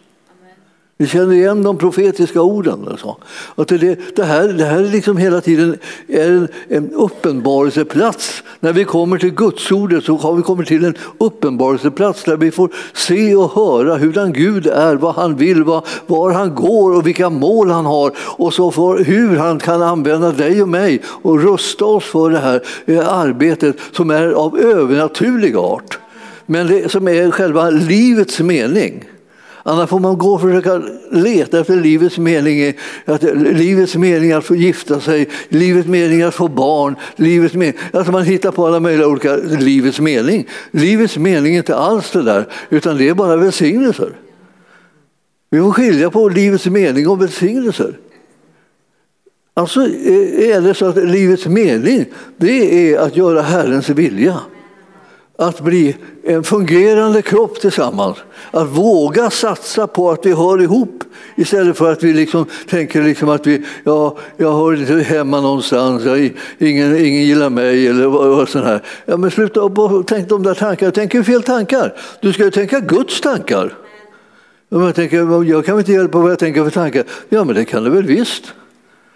Vi 0.97 1.07
känner 1.07 1.33
igen 1.33 1.63
de 1.63 1.77
profetiska 1.77 2.41
orden. 2.41 2.88
Alltså. 2.91 3.17
Att 3.55 3.67
det, 3.67 4.15
det, 4.15 4.23
här, 4.23 4.47
det 4.47 4.65
här 4.65 4.79
är 4.79 4.89
liksom 4.89 5.17
hela 5.17 5.41
tiden 5.41 5.77
en, 6.07 6.47
en 6.67 6.91
uppenbarelseplats. 6.91 8.42
När 8.63 8.73
vi 8.73 8.84
kommer 8.84 9.17
till 9.17 9.34
Gudsordet 9.34 10.04
så 10.04 10.17
har 10.17 10.36
vi 10.36 10.41
kommit 10.41 10.67
till 10.67 10.86
en 10.86 10.95
uppenbarelseplats 11.17 12.23
där 12.23 12.38
vi 12.38 12.52
får 12.52 12.69
se 12.93 13.36
och 13.36 13.52
höra 13.52 13.97
hurdan 13.97 14.34
Gud 14.34 14.67
är, 14.67 14.95
vad 14.95 15.15
han 15.15 15.36
vill, 15.36 15.63
vad, 15.63 15.86
var 16.08 16.32
han 16.32 16.56
går 16.56 16.95
och 16.95 17.08
vilka 17.08 17.30
mål 17.30 17.69
han 17.69 17.86
har 17.86 18.12
och 18.17 18.54
så 18.54 18.71
för 18.71 19.04
hur 19.04 19.38
han 19.38 19.60
kan 19.60 19.82
använda 19.82 20.32
dig 20.32 20.62
och 20.62 20.69
mig 20.69 21.02
och 21.06 21.43
rusta 21.43 21.86
oss 21.86 22.04
för 22.04 22.30
det 22.30 22.39
här 22.39 22.62
eh, 22.86 23.13
arbetet 23.13 23.76
som 23.91 24.10
är 24.10 24.32
av 24.32 24.60
övernaturlig 24.60 25.56
art. 25.56 25.99
Men 26.45 26.67
det, 26.67 26.91
som 26.91 27.08
är 27.08 27.32
själva 27.32 27.69
livets 27.69 28.39
mening. 28.39 29.04
Annars 29.63 29.89
får 29.89 29.99
man 29.99 30.17
gå 30.17 30.34
och 30.34 30.41
försöka 30.41 30.82
leta 31.12 31.60
efter 31.60 31.76
livets 31.76 32.17
mening. 32.17 32.73
Att 33.06 33.23
livets 33.36 33.95
mening 33.95 34.32
att 34.32 34.45
få 34.45 34.56
gifta 34.56 34.99
sig, 34.99 35.30
livets 35.49 35.88
mening 35.88 36.21
att 36.21 36.36
få 36.36 36.47
barn. 36.47 36.95
Livets 37.15 37.56
mening, 37.56 37.80
alltså 37.93 38.12
man 38.12 38.23
hittar 38.23 38.52
på 38.52 38.67
alla 38.67 38.80
möjliga 38.80 39.08
olika 39.08 39.36
livets 39.36 39.99
mening. 39.99 40.47
Livets 40.71 41.17
mening 41.17 41.54
är 41.54 41.58
inte 41.58 41.76
alls 41.76 42.12
det 42.12 42.23
där, 42.23 42.47
utan 42.69 42.97
det 42.97 43.10
är 43.10 43.13
bara 43.13 43.36
välsignelser. 43.36 44.13
Vi 45.49 45.60
får 45.60 45.71
skilja 45.71 46.10
på 46.10 46.30
livets 46.30 46.65
mening 46.65 47.08
och 47.08 47.21
välsignelser. 47.21 47.97
Alltså 49.54 49.80
eh, 49.82 50.49
är 50.49 50.62
det 50.62 50.73
så 50.73 50.86
att 50.86 50.95
livets 50.95 51.45
mening 51.45 52.06
det 52.38 52.91
är 52.91 52.99
att 52.99 53.17
göra 53.17 53.41
Herrens 53.41 53.89
vilja 53.89 54.39
att 55.38 55.62
bli 55.62 55.96
en 56.24 56.43
fungerande 56.43 57.22
kropp 57.22 57.60
tillsammans. 57.60 58.17
Att 58.52 58.67
våga 58.67 59.30
satsa 59.30 59.88
på 59.88 60.12
att 60.12 60.26
vi 60.26 60.34
hör 60.34 60.62
ihop 60.62 61.04
istället 61.36 61.78
för 61.78 61.91
att 61.91 62.04
vi 62.04 62.13
liksom 62.13 62.46
tänker 62.69 63.04
liksom 63.04 63.30
att 63.30 63.48
vi, 63.48 63.65
ja, 63.84 64.17
jag 64.38 64.54
hör 64.54 64.74
inte 64.74 64.93
hemma 64.93 65.41
någonstans, 65.41 66.06
jag, 66.06 66.32
ingen, 66.58 66.98
ingen 67.06 67.24
gillar 67.24 67.50
mig 67.50 67.88
eller 67.88 68.08
vad, 68.08 68.50
sånt 68.50 68.65
här. 68.65 68.84
Ja, 69.06 69.17
men 69.17 69.32
sluta 69.32 69.60
upp 69.60 69.78
och 69.78 70.08
tänk 70.08 70.30
de 70.30 70.43
där 70.43 70.54
tankarna, 70.54 70.91
tänk 70.91 71.26
fel 71.26 71.43
tankar. 71.43 71.93
Du 72.22 72.34
ska 72.34 72.43
ju 72.43 72.52
tänka 72.52 72.80
Guds 72.80 73.22
tankar. 73.22 73.74
Jag, 74.69 74.96
tänker, 74.96 75.43
jag 75.43 75.65
kan 75.65 75.80
inte 75.80 75.91
hjälpa 75.91 76.17
vad 76.17 76.32
jag 76.32 76.39
tänker 76.39 76.63
för 76.63 76.72
tankar. 76.72 77.04
Ja, 77.30 77.43
men 77.43 77.56
det 77.56 77.65
kan 77.65 77.84
du 77.84 77.89
väl 77.89 78.06
visst. 78.06 78.54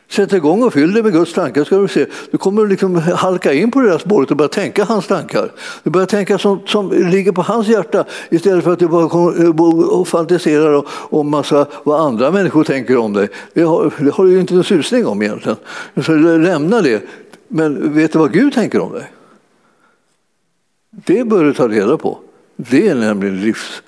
Sätt 0.09 0.33
igång 0.33 0.63
och 0.63 0.73
fyll 0.73 0.93
dig 0.93 1.03
med 1.03 1.13
Guds 1.13 1.33
tankar 1.33 1.63
ska 1.63 1.77
du 1.77 1.87
se. 1.87 2.05
Du 2.31 2.37
kommer 2.37 2.67
liksom 2.67 2.95
halka 2.95 3.53
in 3.53 3.71
på 3.71 3.81
det 3.81 3.89
där 3.89 3.97
spåret 3.97 4.31
och 4.31 4.37
börja 4.37 4.49
tänka 4.49 4.83
hans 4.83 5.07
tankar. 5.07 5.51
Du 5.83 5.89
börjar 5.89 6.07
tänka 6.07 6.37
sånt 6.37 6.69
som 6.69 6.91
ligger 6.91 7.31
på 7.31 7.41
hans 7.41 7.67
hjärta 7.67 8.05
istället 8.29 8.63
för 8.63 8.73
att 8.73 8.79
du 8.79 8.87
bara 8.87 9.97
eh, 9.97 10.03
fantiserar 10.03 10.83
om 10.89 11.29
massa 11.29 11.67
vad 11.83 12.01
andra 12.01 12.31
människor 12.31 12.63
tänker 12.63 12.97
om 12.97 13.13
dig. 13.13 13.29
Det 13.53 13.61
har, 13.61 13.93
det 13.99 14.13
har 14.13 14.25
du 14.25 14.31
ju 14.31 14.39
inte 14.39 14.53
en 14.53 14.63
susning 14.63 15.05
om 15.05 15.21
egentligen. 15.21 15.57
Så 16.05 16.15
lämna 16.15 16.81
det. 16.81 17.03
Men 17.47 17.93
vet 17.93 18.13
du 18.13 18.19
vad 18.19 18.33
Gud 18.33 18.53
tänker 18.53 18.79
om 18.79 18.91
dig? 18.91 19.11
Det 20.89 21.23
bör 21.23 21.43
du 21.43 21.53
ta 21.53 21.67
reda 21.67 21.97
på. 21.97 22.19
Det 22.55 22.87
är 22.87 22.95
nämligen 22.95 23.41
livs, 23.41 23.81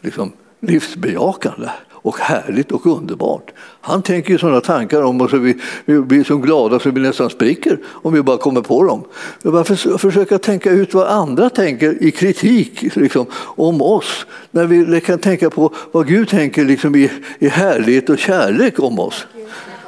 liksom, 0.00 0.32
livsbejakande 0.60 1.68
och 2.08 2.18
härligt 2.18 2.72
och 2.72 2.86
underbart. 2.86 3.50
Han 3.80 4.02
tänker 4.02 4.30
ju 4.30 4.38
sådana 4.38 4.60
tankar 4.60 5.02
om 5.02 5.20
oss 5.20 5.30
så 5.30 5.38
vi, 5.38 5.56
vi 5.84 6.00
blir 6.00 6.24
så 6.24 6.36
glada 6.36 6.78
så 6.78 6.90
vi 6.90 7.00
nästan 7.00 7.30
spricker 7.30 7.78
om 7.86 8.12
vi 8.12 8.22
bara 8.22 8.36
kommer 8.36 8.60
på 8.60 8.82
dem. 8.82 9.04
Varför 9.42 9.98
försöka 9.98 10.38
tänka 10.38 10.70
ut 10.70 10.94
vad 10.94 11.06
andra 11.06 11.50
tänker 11.50 12.02
i 12.02 12.10
kritik 12.10 12.96
liksom, 12.96 13.26
om 13.56 13.82
oss 13.82 14.26
när 14.50 14.66
vi 14.66 15.00
kan 15.00 15.18
tänka 15.18 15.50
på 15.50 15.74
vad 15.92 16.06
Gud 16.06 16.28
tänker 16.28 16.64
liksom, 16.64 16.96
i, 16.96 17.10
i 17.38 17.48
härlighet 17.48 18.08
och 18.08 18.18
kärlek 18.18 18.80
om 18.80 18.98
oss? 18.98 19.26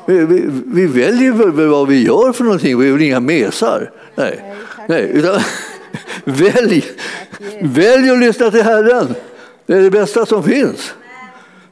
Vi, 0.06 0.24
vi, 0.24 0.44
vi 0.66 0.87
väljer 0.87 1.33
väl 1.33 1.68
vad 1.68 1.88
vi 1.88 2.04
gör 2.04 2.33
för 2.33 2.44
någonting, 2.44 2.78
vi 2.78 2.88
är 2.88 2.92
väl 2.92 3.02
inga 3.02 3.20
mesar. 3.20 3.90
Nej, 4.14 4.54
Nej 4.88 5.11
utan, 5.12 5.40
välj, 6.24 6.85
välj 7.61 8.11
att 8.11 8.18
lyssna 8.18 8.50
till 8.50 8.62
Herren. 8.62 9.14
Det 9.66 9.76
är 9.76 9.80
det 9.80 9.90
bästa 9.90 10.26
som 10.26 10.42
finns. 10.42 10.94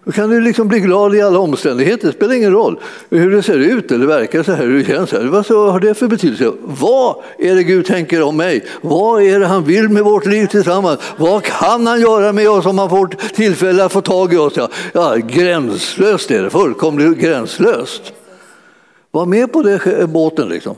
Då 0.09 0.13
kan 0.13 0.31
du 0.31 0.41
liksom 0.41 0.69
bli 0.69 0.81
glad 0.81 1.15
i 1.15 1.21
alla 1.21 1.39
omständigheter, 1.39 2.07
det 2.07 2.13
spelar 2.13 2.35
ingen 2.35 2.53
roll 2.53 2.81
hur 3.11 3.31
det 3.31 3.43
ser 3.43 3.59
ut 3.59 3.91
eller 3.91 4.07
verkar 4.07 4.43
så 4.43 4.53
här, 4.53 4.67
hur 4.67 4.79
det 4.79 4.85
känns. 4.85 5.13
Här. 5.13 5.25
Vad 5.25 5.47
har 5.47 5.81
det 5.81 5.95
för 5.95 6.07
betydelse? 6.07 6.53
Vad 6.63 7.17
är 7.39 7.55
det 7.55 7.63
Gud 7.63 7.87
tänker 7.87 8.23
om 8.23 8.37
mig? 8.37 8.65
Vad 8.81 9.23
är 9.23 9.41
det 9.41 9.47
han 9.47 9.65
vill 9.65 9.89
med 9.89 10.05
vårt 10.05 10.27
liv 10.27 10.47
tillsammans? 10.47 11.01
Vad 11.17 11.43
kan 11.43 11.87
han 11.87 12.01
göra 12.01 12.33
med 12.33 12.51
oss 12.51 12.67
om 12.67 12.79
han 12.79 12.91
får 12.91 13.07
tillfälle 13.35 13.85
att 13.85 13.93
få 13.93 14.01
tag 14.01 14.35
i 14.35 14.37
oss? 14.37 14.53
Ja, 14.57 14.69
ja 14.93 15.17
gränslöst 15.17 16.31
är 16.31 16.43
det, 16.43 16.51
fullkomligt 16.51 17.19
gränslöst. 17.19 18.13
Var 19.11 19.27
med 19.27 19.53
på 19.53 19.63
den 19.63 20.13
båten 20.13 20.49
liksom, 20.49 20.77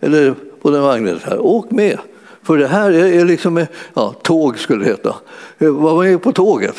eller 0.00 0.34
på 0.62 0.70
den 0.70 0.82
vagnen. 0.82 1.20
Här. 1.24 1.46
Åk 1.46 1.70
med. 1.70 1.98
För 2.44 2.58
det 2.58 2.66
här 2.66 2.90
är 2.90 3.24
liksom, 3.24 3.66
ja, 3.94 4.14
tåg 4.22 4.58
skulle 4.58 4.84
det 4.84 4.90
heta. 4.90 5.14
Eh, 5.58 5.70
Var 5.70 6.04
med 6.04 6.22
på 6.22 6.32
tåget. 6.32 6.76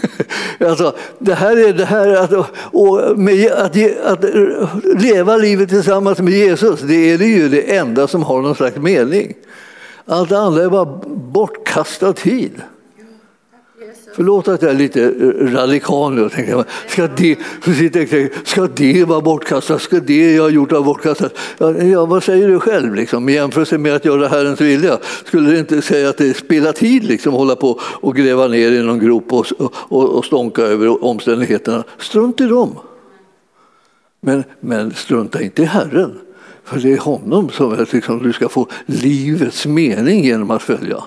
alltså, 0.60 0.96
det 1.18 1.34
här 1.34 1.68
är 1.68 1.72
det 1.72 1.84
här 1.84 2.08
att, 2.08 2.32
och 2.72 3.18
med, 3.18 3.52
att, 3.52 3.76
att, 4.04 4.24
leva 5.02 5.36
livet 5.36 5.68
tillsammans 5.68 6.18
med 6.18 6.32
Jesus, 6.32 6.80
det 6.80 7.12
är 7.12 7.18
det 7.18 7.26
ju 7.26 7.48
det 7.48 7.76
enda 7.76 8.08
som 8.08 8.22
har 8.22 8.42
någon 8.42 8.54
slags 8.54 8.76
mening. 8.76 9.34
Allt 10.06 10.32
annat 10.32 10.60
är 10.60 10.68
bara 10.68 11.00
bortkastad 11.06 12.12
tid. 12.12 12.62
Förlåt 14.16 14.48
att 14.48 14.62
jag 14.62 14.70
är 14.70 14.74
lite 14.74 15.10
radikal 15.52 16.14
nu. 16.14 16.28
Tänker, 16.28 16.64
ska, 16.88 17.06
det, 17.06 17.38
ska 18.48 18.66
det 18.66 19.04
vara 19.04 19.20
bortkastat? 19.20 19.82
Ska 19.82 20.00
det 20.00 20.34
jag 20.34 20.42
har 20.42 20.50
gjort 20.50 20.72
vara 20.72 20.82
bortkastat? 20.82 21.38
Ja, 21.92 22.06
vad 22.06 22.22
säger 22.22 22.48
du 22.48 22.60
själv 22.60 22.94
liksom, 22.94 23.28
i 23.28 23.32
jämförelse 23.32 23.78
med 23.78 23.94
att 23.94 24.04
göra 24.04 24.28
Herrens 24.28 24.60
vilja? 24.60 24.98
Skulle 25.24 25.50
du 25.50 25.58
inte 25.58 25.82
säga 25.82 26.08
att 26.08 26.16
det 26.16 26.36
spelar 26.36 26.72
tid 26.72 27.04
liksom, 27.04 27.32
att 27.32 27.38
hålla 27.38 27.56
på 27.56 27.80
och 27.82 28.16
gräva 28.16 28.48
ner 28.48 28.72
i 28.72 28.82
någon 28.82 28.98
grop 28.98 29.32
och, 29.32 29.46
och, 29.72 30.18
och 30.18 30.24
stånka 30.24 30.62
över 30.62 31.04
omständigheterna? 31.04 31.84
Strunt 31.98 32.40
i 32.40 32.44
dem. 32.44 32.78
Men, 34.20 34.44
men 34.60 34.94
strunta 34.94 35.42
inte 35.42 35.62
i 35.62 35.64
Herren. 35.64 36.18
För 36.64 36.78
det 36.78 36.92
är 36.92 36.98
honom 36.98 37.50
som 37.50 37.86
liksom, 37.92 38.22
du 38.22 38.32
ska 38.32 38.48
få 38.48 38.68
livets 38.86 39.66
mening 39.66 40.24
genom 40.24 40.50
att 40.50 40.62
följa. 40.62 41.04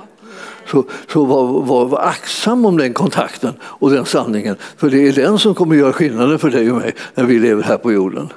Så, 0.71 0.83
så 1.13 1.25
var, 1.25 1.61
var, 1.61 1.85
var 1.85 1.99
aktsam 1.99 2.65
om 2.65 2.77
den 2.77 2.93
kontakten 2.93 3.53
och 3.61 3.91
den 3.91 4.05
sanningen. 4.05 4.55
För 4.77 4.89
det 4.89 5.07
är 5.07 5.13
den 5.13 5.39
som 5.39 5.55
kommer 5.55 5.75
göra 5.75 5.93
skillnaden 5.93 6.39
för 6.39 6.49
dig 6.49 6.71
och 6.71 6.77
mig 6.77 6.95
när 7.15 7.23
vi 7.23 7.39
lever 7.39 7.63
här 7.63 7.77
på 7.77 7.91
jorden. 7.91 8.29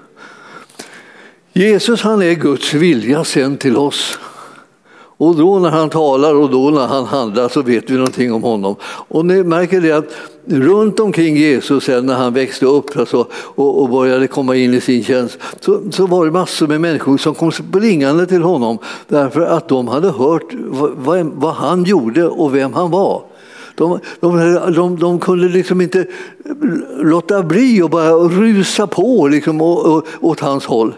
Jesus 1.53 2.03
han 2.03 2.23
är 2.23 2.35
Guds 2.35 2.75
vilja 2.75 3.25
sänd 3.25 3.61
till 3.61 3.77
oss. 3.77 4.19
Och 5.23 5.37
då 5.37 5.59
när 5.59 5.71
han 5.71 5.91
talar 5.91 6.35
och 6.35 6.51
då 6.51 6.71
när 6.71 6.87
han 6.87 7.05
handlar 7.05 7.49
så 7.49 7.63
vet 7.63 7.91
vi 7.91 7.95
någonting 7.95 8.33
om 8.33 8.43
honom. 8.43 8.77
Och 8.83 9.27
ni 9.27 9.43
märker 9.43 9.81
det 9.81 9.93
att 9.93 10.05
runt 10.47 11.01
omkring 11.01 11.37
Jesus 11.37 11.85
sen 11.85 12.07
när 12.07 12.15
han 12.15 12.35
växte 12.35 12.67
upp 12.67 12.97
alltså, 12.97 13.27
och, 13.33 13.83
och 13.83 13.89
började 13.89 14.27
komma 14.27 14.57
in 14.57 14.75
i 14.75 14.81
sin 14.81 15.05
tjänst 15.05 15.39
så, 15.61 15.81
så 15.91 16.07
var 16.07 16.25
det 16.25 16.33
massor 16.33 16.67
med 16.67 16.81
människor 16.81 17.19
som 17.19 17.35
kom 17.35 17.53
springande 17.53 18.27
till 18.27 18.43
honom 18.43 18.79
därför 19.09 19.41
att 19.41 19.69
de 19.69 19.89
hade 19.89 20.11
hört 20.11 20.55
vad, 20.97 21.27
vad 21.35 21.55
han 21.55 21.85
gjorde 21.85 22.29
och 22.29 22.55
vem 22.55 22.73
han 22.73 22.91
var. 22.91 23.23
De, 23.83 23.99
de, 24.21 24.73
de, 24.75 24.99
de 24.99 25.21
kunde 25.21 25.49
liksom 25.49 25.81
inte 25.81 26.07
låta 26.97 27.43
bli 27.43 27.83
att 27.83 27.91
bara 27.91 28.13
rusa 28.13 28.87
på 28.87 29.29
liksom, 29.29 29.61
åt 30.21 30.41
hans 30.41 30.67
håll. 30.67 30.95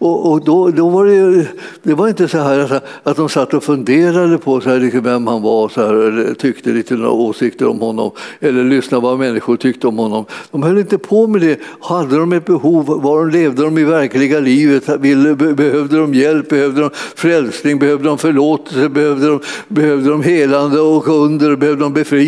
Och, 0.00 0.32
och 0.32 0.44
då, 0.44 0.70
då, 0.70 0.88
var 0.88 1.06
det, 1.06 1.46
det 1.82 1.94
var 1.94 2.08
inte 2.08 2.28
så 2.28 2.38
här 2.38 2.58
att, 2.58 2.84
att 3.02 3.16
de 3.16 3.28
satt 3.28 3.54
och 3.54 3.64
funderade 3.64 4.38
på 4.38 4.60
så 4.60 4.70
här, 4.70 4.80
liksom 4.80 5.02
vem 5.02 5.26
han 5.26 5.42
var, 5.42 5.68
så 5.68 5.80
här, 5.80 5.94
eller 5.94 6.34
tyckte 6.34 6.70
lite 6.70 6.94
några 6.94 7.10
åsikter 7.10 7.68
om 7.68 7.80
honom 7.80 8.10
eller 8.40 8.64
lyssnade 8.64 9.02
vad 9.02 9.18
människor 9.18 9.56
tyckte 9.56 9.86
om 9.86 9.98
honom. 9.98 10.24
De 10.50 10.62
höll 10.62 10.78
inte 10.78 10.98
på 10.98 11.26
med 11.26 11.40
det. 11.40 11.60
Hade 11.80 12.16
de 12.16 12.32
ett 12.32 12.44
behov, 12.44 12.86
var 13.02 13.18
de 13.18 13.30
levde 13.30 13.62
de 13.62 13.78
i 13.78 13.84
verkliga 13.84 14.40
livet? 14.40 14.88
Ville, 15.00 15.34
behövde 15.34 15.98
de 15.98 16.14
hjälp? 16.14 16.48
Behövde 16.48 16.80
de 16.80 16.90
frälsning? 17.16 17.78
Behövde 17.78 18.08
de 18.08 18.18
förlåtelse? 18.18 18.88
Behövde 18.88 19.26
de, 19.26 19.40
behövde 19.68 20.10
de 20.10 20.22
helande 20.22 20.80
och 20.80 21.08
under? 21.08 21.56
Behövde 21.56 21.84
de 21.84 21.92
befrielse? 21.92 22.27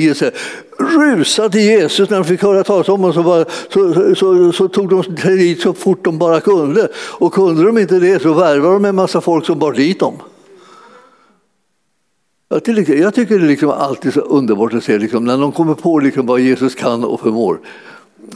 Rusa 0.78 1.48
till 1.48 1.60
Jesus 1.60 2.10
när 2.10 2.16
de 2.16 2.24
fick 2.24 2.42
höra 2.42 2.64
talas 2.64 2.88
om 2.88 3.00
honom 3.00 3.14
så, 3.14 3.22
bara, 3.22 3.44
så, 3.68 4.14
så, 4.14 4.52
så, 4.52 4.68
tog 4.68 4.88
de 4.88 5.02
dit 5.36 5.60
så 5.60 5.72
fort 5.72 6.04
de 6.04 6.18
bara 6.18 6.40
kunde. 6.40 6.88
Och 6.96 7.32
kunde 7.32 7.64
de 7.64 7.78
inte 7.78 7.98
det 7.98 8.22
så 8.22 8.32
värvade 8.32 8.74
de 8.74 8.84
en 8.84 8.94
massa 8.94 9.20
folk 9.20 9.46
som 9.46 9.58
bar 9.58 9.72
dit 9.72 10.00
dem. 10.00 10.14
Jag 12.48 12.64
tycker 12.64 13.38
det 13.38 13.44
är 13.44 13.48
liksom 13.48 13.70
alltid 13.70 14.12
så 14.12 14.20
underbart 14.20 14.74
att 14.74 14.84
se 14.84 14.98
liksom, 14.98 15.24
när 15.24 15.38
de 15.38 15.52
kommer 15.52 15.74
på 15.74 15.98
liksom 15.98 16.26
vad 16.26 16.40
Jesus 16.40 16.74
kan 16.74 17.04
och 17.04 17.20
förmår. 17.20 17.60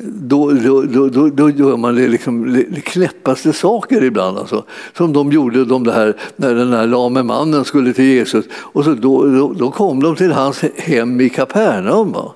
Då, 0.07 0.51
då, 0.51 0.83
då, 0.83 1.29
då, 1.29 1.51
gör 1.51 1.77
man 1.77 1.95
det 1.95 2.09
liksom 2.09 2.65
knäppaste 2.85 3.53
saker 3.53 4.05
ibland. 4.05 4.39
Alltså. 4.39 4.65
Som 4.97 5.13
de 5.13 5.33
gjorde 5.33 5.65
de 5.65 5.85
där, 5.85 6.17
när 6.37 6.55
den 6.55 6.71
där 6.71 6.87
lame 6.87 7.23
mannen 7.23 7.65
skulle 7.65 7.93
till 7.93 8.05
Jesus. 8.05 8.45
Och 8.53 8.85
så 8.85 8.95
då, 8.95 9.25
då, 9.27 9.53
då 9.53 9.71
kom 9.71 10.03
de 10.03 10.17
till 10.17 10.33
hans 10.33 10.65
hem 10.77 11.21
i 11.21 11.29
Kapernaum. 11.29 12.13
Va? 12.13 12.35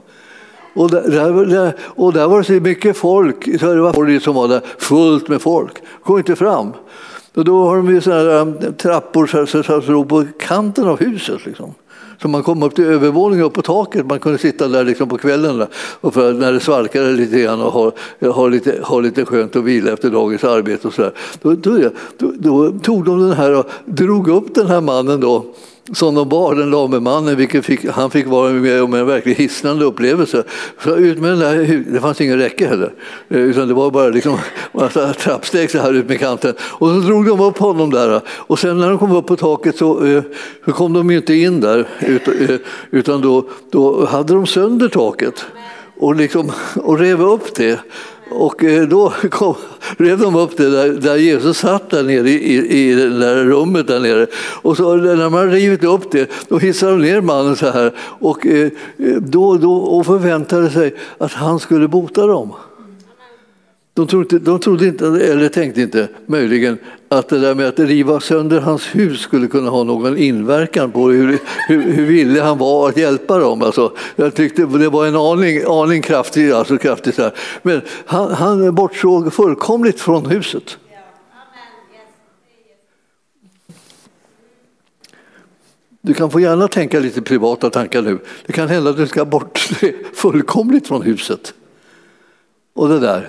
Och 0.74 0.90
där, 0.90 1.46
där, 1.46 1.74
och 1.80 2.12
där 2.12 2.28
var 2.28 2.38
det 2.38 2.44
så 2.44 2.52
mycket 2.52 2.96
folk, 2.96 3.60
så 3.60 3.74
det 3.74 3.80
var 3.80 4.18
som 4.20 4.34
var 4.34 4.48
där, 4.48 4.60
fullt 4.78 5.28
med 5.28 5.42
folk. 5.42 5.72
kom 6.02 6.18
inte 6.18 6.36
fram. 6.36 6.72
Och 7.34 7.44
då 7.44 7.64
har 7.64 7.76
de 7.76 7.94
ju 7.94 8.00
såna 8.00 8.52
trappor 8.72 9.26
så, 9.26 9.46
så, 9.46 9.62
så, 9.62 9.80
så, 9.80 10.04
på 10.04 10.26
kanten 10.38 10.88
av 10.88 11.00
huset. 11.00 11.46
Liksom. 11.46 11.74
Så 12.22 12.28
man 12.28 12.42
kom 12.42 12.62
upp 12.62 12.74
till 12.74 12.84
övervåningen, 12.84 13.44
upp 13.44 13.52
på 13.52 13.62
taket. 13.62 14.06
Man 14.06 14.18
kunde 14.18 14.38
sitta 14.38 14.68
där 14.68 14.84
liksom 14.84 15.08
på 15.08 15.18
kvällen 15.18 15.66
och 16.00 16.14
för 16.14 16.32
när 16.32 16.52
det 16.52 16.60
svalkade 16.60 17.12
lite 17.12 17.40
grann 17.40 17.60
och 17.60 17.72
ha, 17.72 17.92
ha, 18.20 18.48
lite, 18.48 18.80
ha 18.82 19.00
lite 19.00 19.24
skönt 19.24 19.56
att 19.56 19.64
vila 19.64 19.92
efter 19.92 20.10
dagens 20.10 20.44
arbete. 20.44 20.88
Och 20.88 20.94
så 20.94 21.02
där. 21.02 21.12
Då, 21.42 21.54
då, 21.54 21.90
då, 22.18 22.32
då 22.38 22.78
tog 22.78 23.04
de 23.04 23.20
den 23.20 23.32
här 23.32 23.58
och 23.58 23.66
drog 23.84 24.28
upp 24.28 24.54
den 24.54 24.66
här 24.66 24.80
mannen 24.80 25.20
då 25.20 25.44
som 25.92 26.14
de 26.14 26.28
bar, 26.28 26.54
den 26.54 26.70
lame 26.70 27.00
mannen, 27.00 27.36
vilket 27.36 27.64
fick, 27.64 27.88
han 27.88 28.10
fick 28.10 28.26
vara 28.26 28.50
med 28.50 28.82
om 28.82 28.94
en 28.94 29.06
verkligt 29.06 29.38
hisnande 29.38 29.84
upplevelse. 29.84 30.44
Så 30.84 30.96
ut 30.96 31.18
med 31.18 31.30
den 31.30 31.38
där, 31.38 31.84
det 31.92 32.00
fanns 32.00 32.20
ingen 32.20 32.38
räcke 32.38 32.66
heller, 32.66 32.92
eh, 33.28 33.38
utan 33.38 33.68
det 33.68 33.74
var 33.74 33.90
bara 33.90 34.08
liksom 34.08 34.38
massa 34.72 35.12
trappsteg 35.12 35.70
så 35.70 35.78
här 35.78 35.94
ut 35.94 36.08
med 36.08 36.18
kanten. 36.18 36.54
Och 36.60 36.88
så 36.88 36.94
drog 36.94 37.26
de 37.26 37.40
upp 37.40 37.58
honom 37.58 37.90
där. 37.90 38.20
Och 38.28 38.58
sen 38.58 38.78
när 38.78 38.88
de 38.88 38.98
kom 38.98 39.12
upp 39.12 39.26
på 39.26 39.36
taket 39.36 39.76
så, 39.76 40.06
eh, 40.06 40.22
så 40.64 40.72
kom 40.72 40.92
de 40.92 41.10
inte 41.10 41.34
in 41.34 41.60
där, 41.60 41.88
eh, 41.98 42.58
utan 42.90 43.20
då, 43.20 43.48
då 43.70 44.06
hade 44.06 44.34
de 44.34 44.46
sönder 44.46 44.88
taket 44.88 45.44
och, 45.98 46.14
liksom, 46.14 46.52
och 46.76 46.98
rev 46.98 47.22
upp 47.22 47.54
det. 47.54 47.80
Och 48.30 48.64
eh, 48.64 48.88
då 48.88 49.10
kom, 49.30 49.54
rev 49.96 50.18
de 50.18 50.36
upp 50.36 50.56
det 50.56 50.70
där, 50.70 50.88
där 50.88 51.16
Jesus 51.16 51.58
satt 51.58 51.90
där 51.90 52.02
nere 52.02 52.30
i, 52.30 52.54
i, 52.54 52.90
i 52.90 52.94
det 52.94 53.18
där 53.18 53.44
rummet 53.44 53.86
där 53.86 54.00
nere. 54.00 54.26
Och 54.62 54.76
så, 54.76 54.96
när 54.96 55.30
man 55.30 55.50
rivit 55.50 55.84
upp 55.84 56.10
det, 56.10 56.30
då 56.48 56.58
hissade 56.58 56.92
de 56.92 57.02
ner 57.02 57.20
mannen 57.20 57.56
så 57.56 57.70
här 57.70 57.92
och, 57.98 58.46
eh, 58.46 58.70
då, 59.18 59.56
då, 59.56 59.74
och 59.74 60.06
förväntade 60.06 60.70
sig 60.70 60.94
att 61.18 61.32
han 61.32 61.58
skulle 61.58 61.88
bota 61.88 62.26
dem. 62.26 62.52
De 63.94 64.06
trodde, 64.06 64.38
de 64.38 64.58
trodde 64.58 64.86
inte, 64.86 65.06
eller 65.06 65.48
tänkte 65.48 65.82
inte 65.82 66.08
möjligen 66.26 66.78
att 67.08 67.28
det 67.28 67.38
där 67.38 67.54
med 67.54 67.68
att 67.68 67.78
riva 67.78 68.20
sönder 68.20 68.60
hans 68.60 68.94
hus 68.94 69.20
skulle 69.20 69.46
kunna 69.46 69.70
ha 69.70 69.84
någon 69.84 70.16
inverkan 70.16 70.92
på 70.92 71.10
hur, 71.10 71.38
hur, 71.68 71.92
hur 71.92 72.06
villig 72.06 72.40
han 72.40 72.58
var 72.58 72.88
att 72.88 72.96
hjälpa 72.96 73.38
dem. 73.38 73.62
Alltså, 73.62 73.92
jag 74.16 74.34
tyckte 74.34 74.66
det 74.66 74.88
var 74.88 75.06
en 75.06 75.16
aning, 75.16 75.62
aning 75.66 76.02
kraftig, 76.02 76.50
alltså 76.50 76.78
kraftigt. 76.78 77.18
Men 77.62 77.80
han, 78.06 78.32
han 78.32 78.74
bortsåg 78.74 79.32
fullkomligt 79.32 80.00
från 80.00 80.26
huset. 80.26 80.78
Du 86.00 86.14
kan 86.14 86.30
få 86.30 86.40
gärna 86.40 86.68
tänka 86.68 87.00
lite 87.00 87.22
privata 87.22 87.70
tankar 87.70 88.02
nu. 88.02 88.18
Det 88.46 88.52
kan 88.52 88.68
hända 88.68 88.90
att 88.90 88.96
du 88.96 89.06
ska 89.06 89.24
bort 89.24 89.58
fullkomligt 90.14 90.86
från 90.86 91.02
huset. 91.02 91.54
Och 92.74 92.88
det 92.88 92.98
där 92.98 93.28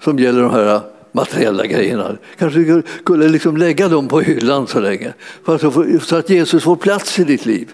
som 0.00 0.18
gäller 0.18 0.42
de 0.42 0.50
här 0.50 0.80
materiella 1.12 1.66
grejerna. 1.66 2.16
Kanske 2.38 2.82
skulle 3.00 3.28
liksom 3.28 3.56
lägga 3.56 3.88
dem 3.88 4.08
på 4.08 4.20
hyllan 4.20 4.66
så 4.66 4.80
länge 4.80 5.12
så 6.02 6.16
att 6.16 6.30
Jesus 6.30 6.62
får 6.62 6.76
plats 6.76 7.18
i 7.18 7.24
ditt 7.24 7.46
liv. 7.46 7.72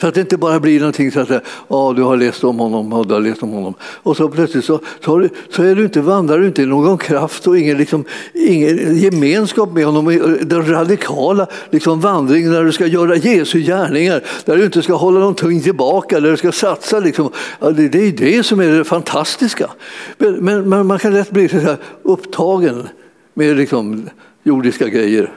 Så 0.00 0.06
att 0.06 0.14
det 0.14 0.20
inte 0.20 0.36
bara 0.36 0.60
blir 0.60 0.78
någonting 0.80 1.12
så 1.12 1.20
att 1.20 1.30
ja, 1.68 1.92
du 1.96 2.02
har 2.02 2.16
läst 2.16 2.44
om 2.44 2.58
honom 2.58 2.92
och 2.92 3.06
du 3.06 3.14
har 3.14 3.20
läst 3.20 3.42
om 3.42 3.50
honom. 3.50 3.74
Och 3.82 4.16
så 4.16 4.28
plötsligt 4.28 4.64
så, 4.64 4.80
så, 5.04 5.18
du, 5.18 5.28
så 5.50 5.62
är 5.62 5.74
du 5.74 5.84
inte, 5.84 6.00
vandrar 6.00 6.38
du 6.38 6.46
inte 6.46 6.62
i 6.62 6.66
någon 6.66 6.98
kraft 6.98 7.46
och 7.46 7.58
ingen, 7.58 7.78
liksom, 7.78 8.04
ingen 8.34 8.98
gemenskap 8.98 9.72
med 9.72 9.86
honom. 9.86 10.08
Eh, 10.08 10.46
den 10.46 10.70
radikala 10.70 11.46
liksom, 11.70 12.00
vandringen 12.00 12.52
där 12.52 12.64
du 12.64 12.72
ska 12.72 12.86
göra 12.86 13.16
Jesu 13.16 13.60
gärningar. 13.60 14.22
Där 14.44 14.56
du 14.56 14.64
inte 14.64 14.82
ska 14.82 14.94
hålla 14.94 15.20
någonting 15.20 15.62
tillbaka, 15.62 16.20
där 16.20 16.30
du 16.30 16.36
ska 16.36 16.52
satsa. 16.52 17.00
Liksom. 17.00 17.30
Ja, 17.60 17.70
det, 17.70 17.88
det 17.88 17.98
är 17.98 18.12
det 18.12 18.42
som 18.42 18.60
är 18.60 18.68
det 18.68 18.84
fantastiska. 18.84 19.70
Men, 20.18 20.34
men, 20.34 20.68
men 20.68 20.86
man 20.86 20.98
kan 20.98 21.14
lätt 21.14 21.30
bli 21.30 21.48
så 21.48 21.58
här 21.58 21.76
upptagen 22.02 22.88
med 23.34 23.56
liksom, 23.56 24.08
jordiska 24.42 24.88
grejer. 24.88 25.32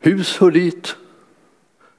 Hus 0.00 0.36
hör 0.40 0.50
dit, 0.50 0.94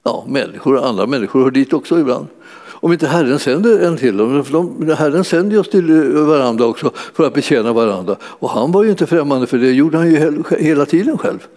Ja, 0.04 0.26
människor, 0.28 0.86
andra 0.86 1.08
människor 1.08 1.44
hör 1.44 1.52
dit 1.52 1.74
också 1.74 2.00
ibland. 2.00 2.28
om 2.72 2.94
inte 2.94 3.08
Herren 3.08 3.40
sänder 3.40 3.80
en 3.80 3.98
till 3.98 4.18
dem. 4.18 4.44
För 4.46 4.54
de, 4.54 4.90
Herren 4.98 5.24
sänder 5.24 5.60
oss 5.60 5.70
till 5.70 6.16
eh, 6.16 6.22
varandra 6.22 6.66
också 6.66 6.92
för 7.14 7.28
att 7.28 7.34
betjäna 7.34 7.74
varandra. 7.74 8.16
Och 8.22 8.50
han 8.50 8.72
var 8.72 8.84
ju 8.84 8.90
inte 8.90 9.08
främmande 9.08 9.48
för 9.48 9.58
det, 9.58 9.72
gjorde 9.72 9.98
han 9.98 10.12
ju 10.12 10.44
hela 10.60 10.86
tiden 10.86 11.18
själv. 11.18 11.48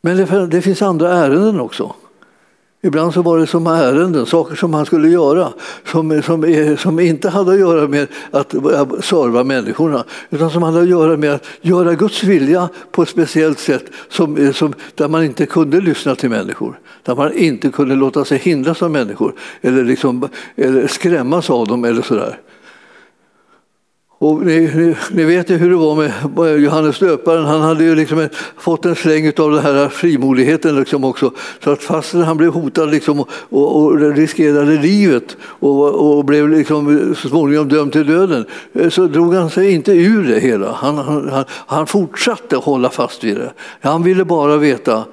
Men 0.00 0.16
det, 0.16 0.46
det 0.46 0.62
finns 0.62 0.82
andra 0.82 1.12
ärenden 1.12 1.60
också. 1.60 1.94
Ibland 2.84 3.14
så 3.14 3.22
var 3.22 3.38
det 3.38 3.46
som 3.46 3.66
ärenden, 3.66 4.26
saker 4.26 4.56
som 4.56 4.74
han 4.74 4.86
skulle 4.86 5.08
göra 5.08 5.52
som, 5.84 6.22
som, 6.22 6.76
som 6.78 7.00
inte 7.00 7.28
hade 7.28 7.52
att 7.52 7.58
göra 7.58 7.88
med 7.88 8.08
att 8.30 8.50
serva 9.04 9.44
människorna 9.44 10.04
utan 10.30 10.50
som 10.50 10.62
hade 10.62 10.80
att 10.80 10.88
göra 10.88 11.16
med 11.16 11.34
att 11.34 11.46
göra 11.60 11.94
Guds 11.94 12.24
vilja 12.24 12.68
på 12.90 13.02
ett 13.02 13.08
speciellt 13.08 13.58
sätt 13.58 13.84
som, 14.08 14.52
som, 14.52 14.74
där 14.94 15.08
man 15.08 15.24
inte 15.24 15.46
kunde 15.46 15.80
lyssna 15.80 16.14
till 16.14 16.30
människor. 16.30 16.78
Där 17.02 17.16
man 17.16 17.32
inte 17.32 17.70
kunde 17.70 17.94
låta 17.94 18.24
sig 18.24 18.38
hindras 18.38 18.82
av 18.82 18.90
människor 18.90 19.34
eller, 19.60 19.84
liksom, 19.84 20.28
eller 20.56 20.86
skrämmas 20.86 21.50
av 21.50 21.66
dem 21.66 21.84
eller 21.84 22.02
sådär. 22.02 22.38
Och 24.24 24.46
ni, 24.46 24.70
ni, 24.74 24.96
ni, 25.10 25.24
vet 25.24 25.50
ju 25.50 25.56
hur 25.56 25.70
det 25.70 25.76
var 25.76 25.94
med 25.94 26.12
eh, 26.48 26.62
Johannes 26.62 26.98
döparen. 26.98 27.44
Han 27.44 27.60
hade 27.60 27.84
ju 27.84 27.94
liksom 27.94 28.28
fått 28.56 28.84
en 28.84 28.94
släng 28.94 29.26
av 29.26 29.50
den 29.50 29.62
här 29.62 29.88
frimodigheten 29.88 30.76
liksom 30.76 31.04
också. 31.04 31.30
Så 31.64 31.70
att 31.70 31.82
fastän 31.82 32.22
han 32.22 32.36
blev 32.36 32.50
hotad 32.50 32.90
liksom 32.90 33.20
och, 33.20 33.28
och, 33.50 33.76
och 33.76 34.00
riskerade 34.16 34.76
livet 34.76 35.36
och, 35.42 36.16
och 36.16 36.24
blev 36.24 36.48
liksom 36.48 37.14
så 37.16 37.28
småningom 37.28 37.68
dömd 37.68 37.92
till 37.92 38.06
döden 38.06 38.44
eh, 38.72 38.88
så 38.88 39.06
drog 39.06 39.34
han 39.34 39.50
sig 39.50 39.72
inte 39.72 39.92
ur 39.92 40.28
det 40.28 40.40
hela. 40.40 40.72
Han, 40.72 40.98
han, 40.98 41.44
han 41.48 41.86
fortsatte 41.86 42.56
hålla 42.56 42.90
fast 42.90 43.24
vid 43.24 43.36
det. 43.36 43.52
Han 43.80 44.02
ville 44.02 44.24
bara 44.24 44.56
veta 44.56 45.04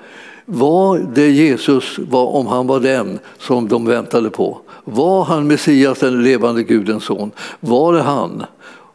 var 0.46 1.00
det 1.14 1.30
Jesus 1.30 2.00
var, 2.10 2.36
om 2.36 2.48
han 2.48 2.68
var 2.68 2.80
den 2.80 3.20
som 3.40 3.68
de 3.68 3.86
väntade 3.86 4.30
på? 4.30 4.58
Var 4.84 5.24
han 5.24 5.48
Messias, 5.48 6.00
den 6.00 6.24
levande 6.24 6.64
Gudens 6.64 7.04
son? 7.04 7.32
Var 7.60 7.94
det 7.94 8.02
han? 8.02 8.44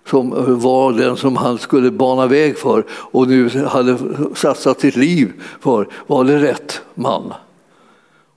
Som 0.07 0.61
var 0.61 0.93
den 0.93 1.17
som 1.17 1.37
han 1.37 1.59
skulle 1.59 1.91
bana 1.91 2.27
väg 2.27 2.59
för 2.59 2.85
och 2.91 3.29
nu 3.29 3.49
hade 3.67 3.99
satsat 4.35 4.81
sitt 4.81 4.97
liv 4.97 5.33
för, 5.61 5.89
var 6.07 6.25
det 6.25 6.43
rätt 6.43 6.83
man? 6.95 7.33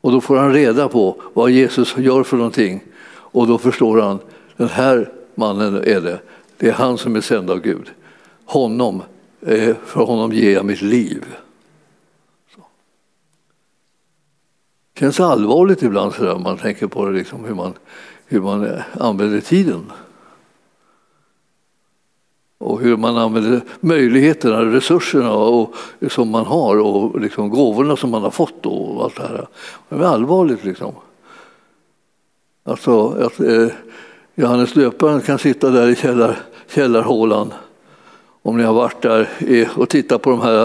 Och 0.02 0.12
då 0.12 0.22
får 0.22 0.38
han 0.38 0.54
reda 0.54 0.90
på 0.90 1.22
vad 1.34 1.52
Jesus 1.52 1.98
gör 1.98 2.24
för 2.24 2.38
någonting 2.38 2.84
och 3.10 3.48
då 3.48 3.58
förstår 3.58 4.02
han, 4.02 4.20
den 4.58 4.70
här 4.70 5.12
mannen 5.36 5.76
är 5.76 6.02
det, 6.02 6.20
det 6.58 6.68
är 6.68 6.74
han 6.74 6.98
som 6.98 7.16
är 7.16 7.22
sänd 7.22 7.50
av 7.50 7.62
Gud. 7.62 7.92
Honom, 8.46 9.04
eh, 9.42 9.76
för 9.86 10.04
honom 10.06 10.34
ger 10.34 10.54
jag 10.54 10.66
mitt 10.66 10.82
liv. 10.82 11.26
Det 14.94 15.00
känns 15.00 15.20
allvarligt 15.20 15.84
ibland 15.84 16.14
så 16.14 16.24
där, 16.24 16.36
man 16.36 16.58
tänker 16.58 16.88
på 16.88 17.06
det, 17.06 17.12
liksom, 17.12 17.46
hur, 17.46 17.56
man, 17.56 17.74
hur 18.26 18.42
man 18.42 18.66
eh, 18.66 18.82
använder 19.00 19.42
tiden 19.42 19.92
och 22.60 22.82
hur 22.82 22.98
man 22.98 23.18
använder 23.18 23.62
möjligheterna, 23.80 24.66
resurserna 24.66 25.34
och, 25.34 25.76
som 26.10 26.30
man 26.30 26.46
har 26.46 26.78
och 26.78 27.22
liksom 27.22 27.50
gåvorna 27.50 27.96
som 27.96 28.12
man 28.12 28.22
har 28.22 28.32
fått 28.32 28.66
och 28.66 29.04
allt 29.04 29.16
det 29.16 29.22
här. 29.22 29.48
Det 29.90 29.96
är 29.96 30.04
allvarligt 30.04 30.64
liksom. 30.64 30.94
Alltså 32.64 33.10
att 33.10 33.40
eh, 33.40 33.68
Johannes 34.36 34.74
döparen 34.74 35.22
kan 35.22 35.40
sitta 35.40 35.70
där 35.70 35.88
i 35.88 35.96
källar, 35.96 36.40
källarhålan 36.70 37.54
om 38.42 38.58
ni 38.58 38.64
har 38.64 38.74
varit 38.74 39.02
där 39.02 39.30
och 39.76 39.90
tittat 39.90 40.22
på 40.22 40.30
de 40.30 40.42
här 40.42 40.62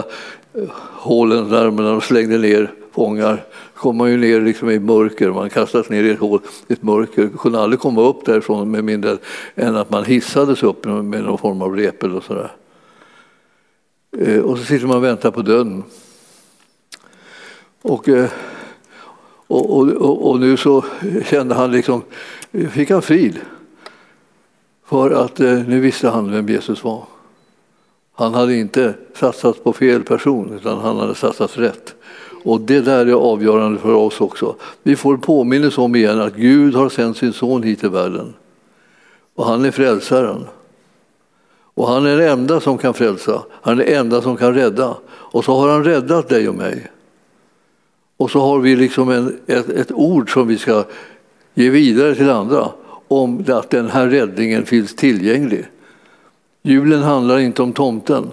eh, 0.54 0.68
hålen 0.92 1.48
där 1.48 1.70
de 1.70 2.00
slängde 2.00 2.38
ner 2.38 2.72
fångar 2.92 3.44
kom 3.76 3.96
man 3.96 4.10
ju 4.10 4.16
ner 4.16 4.40
liksom 4.40 4.70
i 4.70 4.78
mörker, 4.78 5.30
man 5.30 5.50
kastas 5.50 5.88
ner 5.88 6.02
i 6.02 6.10
ett 6.10 6.18
hål, 6.18 6.40
ett 6.68 6.82
mörker, 6.82 7.30
kunde 7.38 7.60
aldrig 7.60 7.80
komma 7.80 8.02
upp 8.02 8.24
därifrån 8.24 8.70
med 8.70 8.84
mindre 8.84 9.18
än 9.54 9.76
att 9.76 9.90
man 9.90 10.04
hissades 10.04 10.62
upp 10.62 10.84
med 10.84 11.24
någon 11.24 11.38
form 11.38 11.62
av 11.62 11.76
rep 11.76 12.02
eller 12.02 12.20
sådär. 12.20 12.52
Eh, 14.18 14.40
och 14.40 14.58
så 14.58 14.64
sitter 14.64 14.86
man 14.86 14.96
och 14.96 15.04
väntar 15.04 15.30
på 15.30 15.42
döden. 15.42 15.82
Och, 17.82 18.08
eh, 18.08 18.30
och, 19.46 19.70
och, 19.78 20.30
och 20.30 20.40
nu 20.40 20.56
så 20.56 20.84
kände 21.24 21.54
han 21.54 21.72
liksom, 21.72 22.02
fick 22.70 22.90
han 22.90 23.02
frid. 23.02 23.40
För 24.86 25.10
att 25.10 25.40
eh, 25.40 25.52
nu 25.52 25.80
visste 25.80 26.08
han 26.08 26.30
vem 26.30 26.48
Jesus 26.48 26.84
var. 26.84 27.04
Han 28.12 28.34
hade 28.34 28.56
inte 28.56 28.94
satsat 29.14 29.64
på 29.64 29.72
fel 29.72 30.02
person 30.02 30.52
utan 30.52 30.78
han 30.78 30.96
hade 30.96 31.14
satsat 31.14 31.58
rätt. 31.58 31.94
Och 32.44 32.60
det 32.60 32.80
där 32.80 33.06
är 33.06 33.12
avgörande 33.12 33.78
för 33.78 33.94
oss 33.94 34.20
också. 34.20 34.54
Vi 34.82 34.96
får 34.96 35.16
påminnelse 35.16 35.80
om 35.80 35.96
igen 35.96 36.20
att 36.20 36.34
Gud 36.34 36.74
har 36.74 36.88
sänt 36.88 37.16
sin 37.16 37.32
son 37.32 37.62
hit 37.62 37.80
till 37.80 37.88
världen. 37.88 38.34
Och 39.34 39.46
han 39.46 39.64
är 39.64 39.70
frälsaren. 39.70 40.46
Och 41.74 41.88
han 41.88 42.06
är 42.06 42.16
den 42.18 42.28
enda 42.28 42.60
som 42.60 42.78
kan 42.78 42.94
frälsa, 42.94 43.42
han 43.62 43.80
är 43.80 43.84
den 43.84 43.94
enda 43.94 44.22
som 44.22 44.36
kan 44.36 44.54
rädda. 44.54 44.96
Och 45.06 45.44
så 45.44 45.54
har 45.54 45.68
han 45.68 45.84
räddat 45.84 46.28
dig 46.28 46.48
och 46.48 46.54
mig. 46.54 46.90
Och 48.16 48.30
så 48.30 48.40
har 48.40 48.58
vi 48.58 48.76
liksom 48.76 49.10
en, 49.10 49.38
ett, 49.46 49.68
ett 49.68 49.92
ord 49.92 50.32
som 50.32 50.48
vi 50.48 50.58
ska 50.58 50.84
ge 51.54 51.70
vidare 51.70 52.14
till 52.14 52.30
andra 52.30 52.68
om 53.08 53.44
att 53.48 53.70
den 53.70 53.88
här 53.88 54.08
räddningen 54.08 54.66
finns 54.66 54.96
tillgänglig. 54.96 55.66
Julen 56.62 57.02
handlar 57.02 57.38
inte 57.38 57.62
om 57.62 57.72
tomten. 57.72 58.30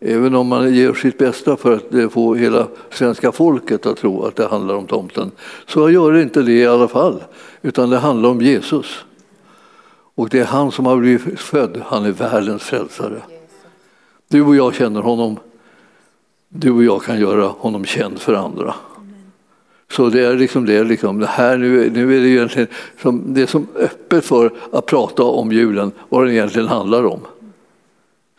Även 0.00 0.34
om 0.34 0.46
man 0.46 0.74
gör 0.74 0.94
sitt 0.94 1.18
bästa 1.18 1.56
för 1.56 1.76
att 1.76 1.94
eh, 1.94 2.08
få 2.08 2.34
hela 2.34 2.66
svenska 2.90 3.32
folket 3.32 3.86
att 3.86 3.96
tro 3.96 4.24
att 4.24 4.36
det 4.36 4.46
handlar 4.46 4.74
om 4.74 4.86
tomten, 4.86 5.30
så 5.66 5.90
gör 5.90 6.12
det 6.12 6.22
inte 6.22 6.42
det 6.42 6.52
i 6.52 6.66
alla 6.66 6.88
fall, 6.88 7.22
utan 7.62 7.90
det 7.90 7.98
handlar 7.98 8.28
om 8.28 8.40
Jesus. 8.40 9.04
Och 10.14 10.28
det 10.28 10.40
är 10.40 10.44
han 10.44 10.72
som 10.72 10.86
har 10.86 10.96
blivit 10.96 11.40
född, 11.40 11.82
han 11.86 12.04
är 12.04 12.12
världens 12.12 12.62
frälsare. 12.62 13.22
Du 14.28 14.42
och 14.42 14.56
jag 14.56 14.74
känner 14.74 15.00
honom, 15.00 15.36
du 16.48 16.70
och 16.70 16.84
jag 16.84 17.02
kan 17.02 17.20
göra 17.20 17.46
honom 17.46 17.84
känd 17.84 18.20
för 18.20 18.34
andra. 18.34 18.74
Så 19.90 20.08
det 20.08 20.24
är 20.24 20.36
liksom 20.36 20.66
det, 20.66 20.84
liksom, 20.84 21.18
det 21.18 21.26
här 21.26 21.56
nu, 21.56 21.90
nu 21.90 22.16
är 22.16 22.20
det 22.20 22.28
egentligen 22.28 22.68
som, 23.02 23.34
det 23.34 23.42
är 23.42 23.46
som 23.46 23.66
öppet 23.74 24.24
för 24.24 24.52
att 24.72 24.86
prata 24.86 25.22
om 25.22 25.52
julen, 25.52 25.92
vad 26.08 26.24
den 26.24 26.32
egentligen 26.32 26.68
handlar 26.68 27.06
om. 27.06 27.20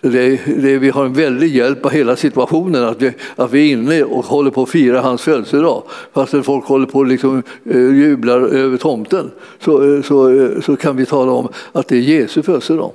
Det, 0.02 0.42
det, 0.46 0.78
vi 0.78 0.90
har 0.90 1.06
en 1.06 1.14
väldig 1.14 1.56
hjälp 1.56 1.86
av 1.86 1.92
hela 1.92 2.16
situationen, 2.16 2.84
att 2.84 3.02
vi, 3.02 3.14
att 3.36 3.52
vi 3.52 3.70
är 3.70 3.74
inne 3.74 4.04
och 4.04 4.26
håller 4.26 4.52
på 4.52 4.64
att 4.64 4.70
fira 4.70 5.02
hans 5.02 5.22
födelsedag. 5.22 5.84
Fast 6.14 6.46
folk 6.46 6.66
håller 6.66 6.86
på 6.86 7.00
och 7.00 7.06
liksom, 7.06 7.44
eh, 7.66 7.78
jublar 7.78 8.42
över 8.42 8.78
tomten 8.78 9.32
så, 9.60 9.96
eh, 9.96 10.02
så, 10.02 10.30
eh, 10.30 10.62
så 10.62 10.76
kan 10.76 10.96
vi 10.96 11.06
tala 11.06 11.32
om 11.32 11.48
att 11.72 11.88
det 11.88 11.96
är 11.96 12.00
Jesu 12.00 12.44
födelsedag. 12.44 12.92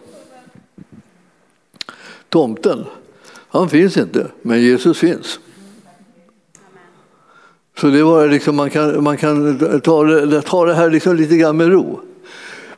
Tomten, 2.28 2.84
han 3.48 3.68
finns 3.68 3.96
inte, 3.96 4.26
men 4.42 4.62
Jesus 4.62 4.98
finns. 4.98 5.38
Så 7.78 7.86
det 7.86 8.02
var 8.02 8.28
liksom, 8.28 8.56
man 8.56 8.70
kan, 8.70 9.04
man 9.04 9.16
kan 9.16 9.58
ta, 9.80 10.04
det, 10.04 10.42
ta 10.42 10.64
det 10.64 10.74
här 10.74 10.90
liksom 10.90 11.16
lite 11.16 11.36
grann 11.36 11.56
med 11.56 11.68
ro. 11.68 12.00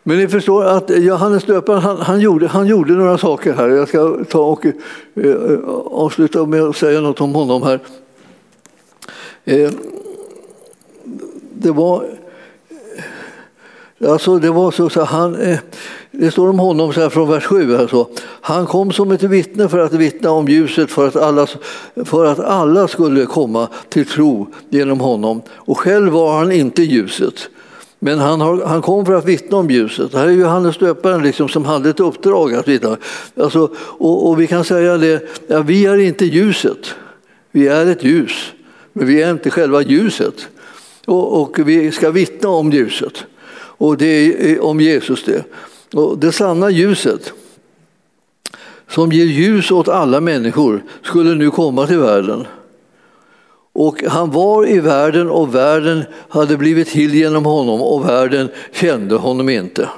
Men 0.02 0.18
ni 0.18 0.28
förstår 0.28 0.64
att 0.64 0.90
eh, 0.90 0.98
Johannes 0.98 1.44
döparen 1.44 1.80
han, 1.80 1.96
han, 2.00 2.20
gjorde, 2.20 2.46
han 2.46 2.66
gjorde 2.66 2.92
några 2.92 3.18
saker 3.18 3.52
här. 3.52 3.68
Jag 3.68 3.88
ska 3.88 4.24
ta 4.24 4.40
och 4.40 4.66
eh, 4.66 4.72
eh 5.14 5.58
avsluta 5.86 6.46
med 6.46 6.62
att 6.62 6.76
säga 6.76 7.00
något 7.00 7.20
om 7.20 7.34
honom 7.34 7.62
här. 7.62 7.80
Eh, 9.44 9.70
det 11.54 11.70
var 11.70 12.04
eh, 12.04 12.08
Alltså 14.10 14.38
det 14.38 14.50
var 14.50 14.70
så, 14.70 14.90
så 14.90 15.04
han, 15.04 15.34
eh, 15.34 15.58
det 16.10 16.30
står 16.30 16.48
om 16.48 16.58
honom 16.58 16.92
så 16.92 17.00
här 17.00 17.08
från 17.08 17.28
vers 17.28 17.44
7. 17.44 17.76
Alltså. 17.76 18.08
Han 18.40 18.66
kom 18.66 18.92
som 18.92 19.12
ett 19.12 19.22
vittne 19.22 19.68
för 19.68 19.78
att 19.78 19.92
vittna 19.92 20.30
om 20.30 20.48
ljuset 20.48 20.90
för 20.90 21.08
att, 21.08 21.16
alla, 21.16 21.46
för 22.04 22.24
att 22.24 22.38
alla 22.38 22.88
skulle 22.88 23.26
komma 23.26 23.68
till 23.88 24.06
tro 24.06 24.46
genom 24.68 25.00
honom. 25.00 25.42
Och 25.50 25.78
själv 25.78 26.12
var 26.12 26.38
han 26.38 26.52
inte 26.52 26.82
ljuset. 26.82 27.34
Men 27.98 28.18
han, 28.18 28.40
har, 28.40 28.64
han 28.64 28.82
kom 28.82 29.06
för 29.06 29.14
att 29.14 29.24
vittna 29.24 29.56
om 29.56 29.70
ljuset. 29.70 30.12
Det 30.12 30.18
här 30.18 30.26
är 30.26 30.32
Johannes 30.32 30.78
döparen 30.78 31.22
liksom, 31.22 31.48
som 31.48 31.64
hade 31.64 31.90
ett 31.90 32.00
uppdrag 32.00 32.54
att 32.54 32.68
vittna. 32.68 32.96
Alltså, 33.36 33.70
och, 33.78 34.28
och, 34.28 34.40
vi 34.40 34.46
kan 34.46 34.64
säga 34.64 34.98
det, 34.98 35.28
ja, 35.46 35.62
vi 35.62 35.86
är 35.86 35.96
inte 35.98 36.24
ljuset. 36.24 36.94
Vi 37.50 37.68
är 37.68 37.86
ett 37.86 38.04
ljus, 38.04 38.52
men 38.92 39.06
vi 39.06 39.22
är 39.22 39.30
inte 39.30 39.50
själva 39.50 39.82
ljuset. 39.82 40.48
Och, 41.06 41.42
och 41.42 41.68
vi 41.68 41.92
ska 41.92 42.10
vittna 42.10 42.48
om 42.48 42.72
ljuset. 42.72 43.24
Och 43.54 43.96
det 43.96 44.06
är 44.06 44.56
eh, 44.56 44.60
om 44.60 44.80
Jesus 44.80 45.24
det. 45.24 45.44
Och 45.94 46.18
det 46.18 46.32
sanna 46.32 46.70
ljuset 46.70 47.32
som 48.88 49.12
ger 49.12 49.24
ljus 49.24 49.70
åt 49.70 49.88
alla 49.88 50.20
människor 50.20 50.84
skulle 51.02 51.34
nu 51.34 51.50
komma 51.50 51.86
till 51.86 51.98
världen. 51.98 52.46
Och 53.80 54.02
han 54.02 54.30
var 54.30 54.68
i 54.68 54.80
världen 54.80 55.30
och 55.30 55.54
världen 55.54 56.04
hade 56.28 56.56
blivit 56.56 56.88
till 56.88 57.14
genom 57.14 57.44
honom 57.44 57.82
och 57.82 58.08
världen 58.08 58.48
kände 58.72 59.14
honom 59.14 59.48
inte. 59.48 59.88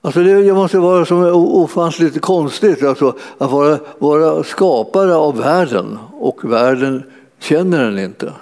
Alltså 0.00 0.22
det 0.22 0.54
måste 0.54 0.78
vara 0.78 1.04
som 1.06 1.22
ofantligt 1.34 2.20
konstigt 2.20 2.82
alltså, 2.82 3.16
att 3.38 3.50
vara, 3.50 3.78
vara 3.98 4.44
skapare 4.44 5.14
av 5.14 5.36
världen 5.36 5.98
och 6.12 6.52
världen 6.52 7.02
känner 7.38 7.84
den 7.84 7.98
inte. 7.98 8.32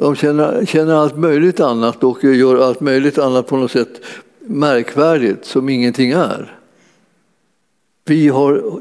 De 0.00 0.16
känner, 0.16 0.66
känner 0.66 0.94
allt 0.94 1.16
möjligt 1.16 1.60
annat 1.60 2.04
och 2.04 2.24
gör 2.24 2.68
allt 2.68 2.80
möjligt 2.80 3.18
annat 3.18 3.46
på 3.46 3.56
något 3.56 3.70
sätt 3.70 4.00
märkvärdigt 4.40 5.44
som 5.44 5.68
ingenting 5.68 6.10
är. 6.10 6.58
Vi 8.04 8.28
har 8.28 8.80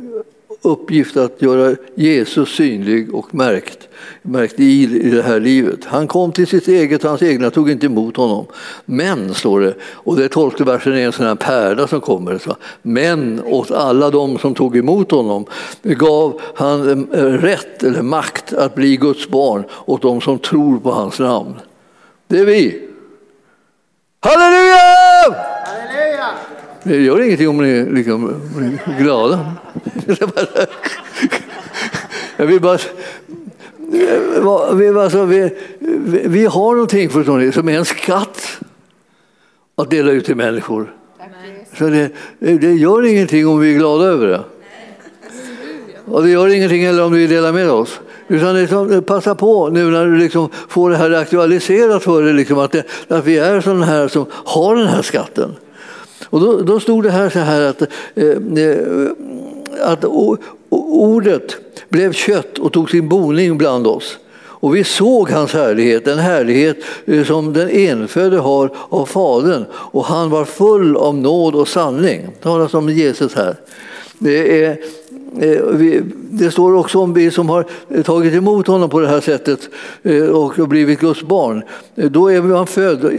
uppgift 0.66 1.18
att 1.18 1.42
göra 1.42 1.76
Jesus 1.96 2.50
synlig 2.50 3.14
och 3.14 3.36
märkt, 3.36 3.88
märkt 4.22 4.60
i, 4.60 4.84
i 4.84 5.10
det 5.10 5.22
här 5.22 5.40
livet. 5.40 5.86
Han 5.86 6.08
kom 6.08 6.32
till 6.32 6.48
sitt 6.48 6.68
eget, 6.68 7.04
hans 7.04 7.22
egna 7.22 7.50
tog 7.50 7.70
inte 7.70 7.86
emot 7.86 8.18
honom. 8.18 8.46
Men, 8.86 9.34
står 9.34 9.62
det, 9.62 9.74
och 9.84 10.16
det 10.16 10.30
tolfte 10.30 10.64
versen 10.64 10.94
är 10.94 11.06
en 11.06 11.12
sån 11.12 11.26
här 11.26 11.36
pärla 11.36 11.88
som 11.88 12.02
kommer. 12.02 12.38
Så. 12.38 12.56
Men 12.82 13.44
åt 13.44 13.72
alla 13.72 14.10
de 14.10 14.38
som 14.38 14.56
tog 14.56 14.78
emot 14.78 15.12
honom 15.12 15.46
gav 15.82 16.42
han 16.56 17.08
eh, 17.14 17.24
rätt 17.24 17.84
eller 17.84 18.02
makt 18.02 18.54
att 18.54 18.76
bli 18.76 18.98
Guds 18.98 19.30
barn 19.30 19.64
åt 19.86 20.02
de 20.02 20.22
som 20.22 20.40
tror 20.40 20.80
på 20.80 20.92
hans 20.92 21.20
namn. 21.20 21.54
Det 22.28 22.40
är 22.40 22.46
vi. 22.46 22.90
Halleluja! 24.20 25.46
Halleluja! 25.66 26.28
Det 26.88 27.02
gör 27.02 27.22
ingenting 27.22 27.50
om 27.50 27.58
ni 27.58 27.70
är 27.70 27.86
liksom, 27.86 28.34
glada. 29.00 29.52
Jag 32.38 32.46
vill 32.46 32.62
bara... 32.62 32.78
Vi, 34.74 34.90
alltså, 34.90 35.26
vi, 35.26 35.50
vi 36.26 36.46
har 36.46 36.72
någonting 36.72 37.10
för 37.10 37.52
som 37.52 37.70
är 37.70 37.78
en 37.78 37.86
skatt 37.86 38.60
att 39.76 39.90
dela 39.90 40.12
ut 40.12 40.26
till 40.26 40.36
människor. 40.36 40.94
Så 41.78 41.88
det, 41.88 42.12
det 42.40 42.74
gör 42.74 43.06
ingenting 43.06 43.48
om 43.48 43.60
vi 43.60 43.74
är 43.74 43.78
glada 43.78 44.06
över 44.06 44.28
det. 44.28 44.44
Och 46.06 46.24
det 46.24 46.30
gör 46.30 46.48
ingenting 46.48 46.86
heller 46.86 47.04
om 47.04 47.12
vi 47.12 47.28
delar 47.28 47.52
med 47.52 47.70
oss. 47.70 48.00
Utan 48.28 48.56
liksom, 48.56 49.04
passa 49.08 49.36
på 49.36 49.70
nu 49.70 49.84
när 49.84 50.06
du 50.06 50.18
liksom 50.18 50.50
får 50.68 50.90
det 50.90 50.98
här 50.98 51.12
aktualiserat 51.12 52.04
för 52.04 52.24
dig, 52.24 52.34
liksom, 52.34 52.60
att, 52.60 52.76
att 53.08 53.26
vi 53.26 53.38
är 53.38 53.62
sådana 53.62 53.86
här 53.86 54.08
som 54.08 54.26
har 54.32 54.76
den 54.76 54.88
här 54.88 55.02
skatten. 55.02 55.56
Och 56.36 56.42
då, 56.42 56.62
då 56.62 56.80
stod 56.80 57.04
det 57.04 57.12
här 57.12 57.30
så 57.30 57.40
här 57.40 57.62
att, 57.62 57.82
eh, 58.16 58.28
eh 58.64 58.78
att 59.82 60.06
ordet 60.70 61.58
blev 61.90 62.14
kött 62.14 62.60
och 62.60 62.74
tog 62.74 62.90
sin 62.90 63.10
boning 63.10 63.58
bland 63.58 63.88
oss. 63.88 64.18
Och 64.38 64.76
vi 64.76 64.84
såg 64.84 65.30
hans 65.30 65.54
härlighet, 65.54 66.08
en 66.08 66.20
härlighet 66.20 66.78
eh, 67.06 67.26
som 67.26 67.54
den 67.54 67.70
enfödde 67.70 68.38
har 68.38 68.70
av 68.90 69.06
Fadern. 69.06 69.66
Och 69.74 70.06
han 70.06 70.30
var 70.30 70.46
full 70.46 70.98
av 70.98 71.16
nåd 71.16 71.56
och 71.56 71.68
sanning. 71.68 72.22
Det 72.22 72.44
talas 72.44 72.74
om 72.74 72.90
Jesus 72.90 73.34
här. 73.36 73.56
Det 74.20 74.66
är 74.66 74.78
Eh, 75.40 76.02
det 76.30 76.52
står 76.52 76.76
också 76.76 77.00
om 77.00 77.14
vi 77.14 77.32
som 77.32 77.50
har 77.50 77.66
tagit 78.04 78.34
emot 78.34 78.68
honom 78.68 78.90
på 78.90 79.00
det 79.00 79.08
här 79.08 79.22
sättet 79.22 79.70
eh, 80.04 80.24
och 80.24 80.70
blivit 80.70 81.00
Guds 81.00 81.22
barn. 81.22 81.64
Eh, 81.96 82.12
då 82.12 82.32
är 82.32 82.42
man 82.42 82.68
född, 82.68 83.14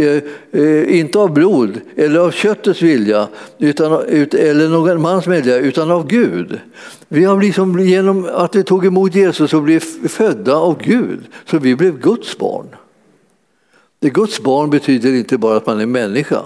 inte 0.88 1.18
av 1.18 1.32
blod 1.32 1.80
eller 1.96 2.20
av 2.20 2.30
köttets 2.30 2.82
vilja 2.82 3.28
utan, 3.58 3.92
eller 4.32 4.68
någon 4.68 5.02
mans 5.02 5.26
vilja, 5.26 5.58
utan 5.58 5.90
av 5.90 6.06
Gud. 6.06 6.60
Vi 7.08 7.24
har 7.24 7.42
liksom, 7.42 7.80
genom 7.80 8.28
att 8.34 8.56
vi 8.56 8.62
tog 8.62 8.86
emot 8.86 9.14
Jesus 9.14 9.54
och 9.54 9.62
blev 9.62 9.80
födda 10.08 10.56
av 10.56 10.82
Gud, 10.82 11.20
så 11.50 11.58
vi 11.58 11.76
blev 11.76 12.00
Guds 12.00 12.38
barn. 12.38 12.66
Det 14.00 14.10
Guds 14.10 14.40
barn 14.40 14.70
betyder 14.70 15.14
inte 15.14 15.38
bara 15.38 15.56
att 15.56 15.66
man 15.66 15.80
är 15.80 15.86
människa, 15.86 16.42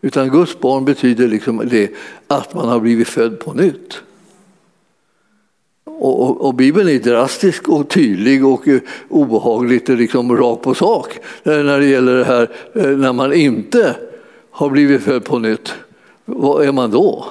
utan 0.00 0.30
Guds 0.30 0.60
barn 0.60 0.84
betyder 0.84 1.28
liksom 1.28 1.62
det 1.70 1.90
att 2.26 2.54
man 2.54 2.68
har 2.68 2.80
blivit 2.80 3.08
född 3.08 3.38
på 3.38 3.52
nytt. 3.52 4.00
Och, 5.98 6.22
och, 6.22 6.40
och, 6.46 6.54
Bibeln 6.54 6.88
är 6.88 6.98
drastisk 6.98 7.68
och 7.68 7.88
tydlig 7.88 8.46
och 8.46 8.68
uh, 8.68 8.80
obehagligt 9.08 9.88
eh, 9.88 9.96
liksom 9.96 10.36
rakt 10.36 10.62
på 10.62 10.74
sak 10.74 11.18
eh, 11.42 11.52
när 11.52 11.80
det 11.80 11.86
gäller 11.86 12.16
det 12.16 12.24
här 12.24 12.48
när 12.96 13.12
man 13.12 13.32
inte 13.32 13.96
har 14.50 14.70
blivit 14.70 15.02
född 15.02 15.24
på 15.24 15.38
nytt. 15.38 15.74
Vad 16.24 16.64
är 16.64 16.72
man 16.72 16.90
då? 16.90 17.24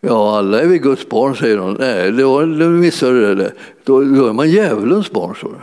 Ja, 0.00 0.38
alla 0.38 0.60
är 0.60 0.66
vi 0.66 0.78
Guds 0.78 1.08
barn, 1.08 1.36
säger 1.36 1.56
de. 1.56 1.74
Nej, 1.74 2.12
det 2.12 2.24
var, 2.24 2.46
det 2.46 2.68
missade 2.68 3.34
det. 3.34 3.52
Då, 3.84 4.00
då 4.00 4.26
är 4.26 4.32
man 4.32 4.50
djävulens 4.50 5.10
barn, 5.10 5.34
så. 5.40 5.54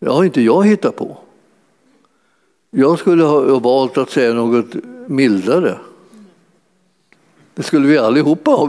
Det 0.00 0.10
har 0.10 0.24
inte 0.24 0.42
jag 0.42 0.66
hittat 0.66 0.96
på. 0.96 1.18
Jag 2.70 2.98
skulle 2.98 3.24
ha 3.24 3.58
valt 3.58 3.98
att 3.98 4.10
säga 4.10 4.34
något 4.34 4.66
mildare. 5.06 5.78
Det 7.58 7.64
skulle 7.64 7.88
vi 7.88 7.98
allihopa 7.98 8.50
ha. 8.50 8.68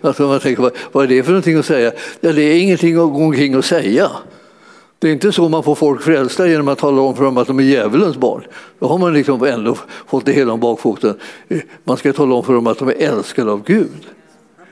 Alltså 0.00 0.26
man 0.26 0.40
tänker, 0.40 0.70
vad 0.92 1.04
är 1.04 1.08
det 1.08 1.22
för 1.22 1.30
någonting 1.30 1.58
att 1.58 1.66
säga? 1.66 1.92
Ja, 2.20 2.32
det 2.32 2.42
är 2.42 2.60
ingenting 2.60 2.96
att 2.96 3.12
gå 3.12 3.24
omkring 3.24 3.56
och 3.56 3.64
säga. 3.64 4.10
Det 4.98 5.08
är 5.08 5.12
inte 5.12 5.32
så 5.32 5.48
man 5.48 5.62
får 5.62 5.74
folk 5.74 6.02
frälsta 6.02 6.48
genom 6.48 6.68
att 6.68 6.78
tala 6.78 7.02
om 7.02 7.16
för 7.16 7.24
dem 7.24 7.36
att 7.36 7.46
de 7.46 7.58
är 7.58 7.62
djävulens 7.62 8.16
barn. 8.16 8.42
Då 8.78 8.86
har 8.86 8.98
man 8.98 9.14
liksom 9.14 9.44
ändå 9.44 9.76
fått 10.06 10.24
det 10.24 10.32
hela 10.32 10.52
om 10.52 10.60
bakfoten. 10.60 11.14
Man 11.84 11.96
ska 11.96 12.12
tala 12.12 12.34
om 12.34 12.44
för 12.44 12.54
dem 12.54 12.66
att 12.66 12.78
de 12.78 12.88
är 12.88 12.94
älskade 12.98 13.50
av 13.52 13.62
Gud. 13.64 14.06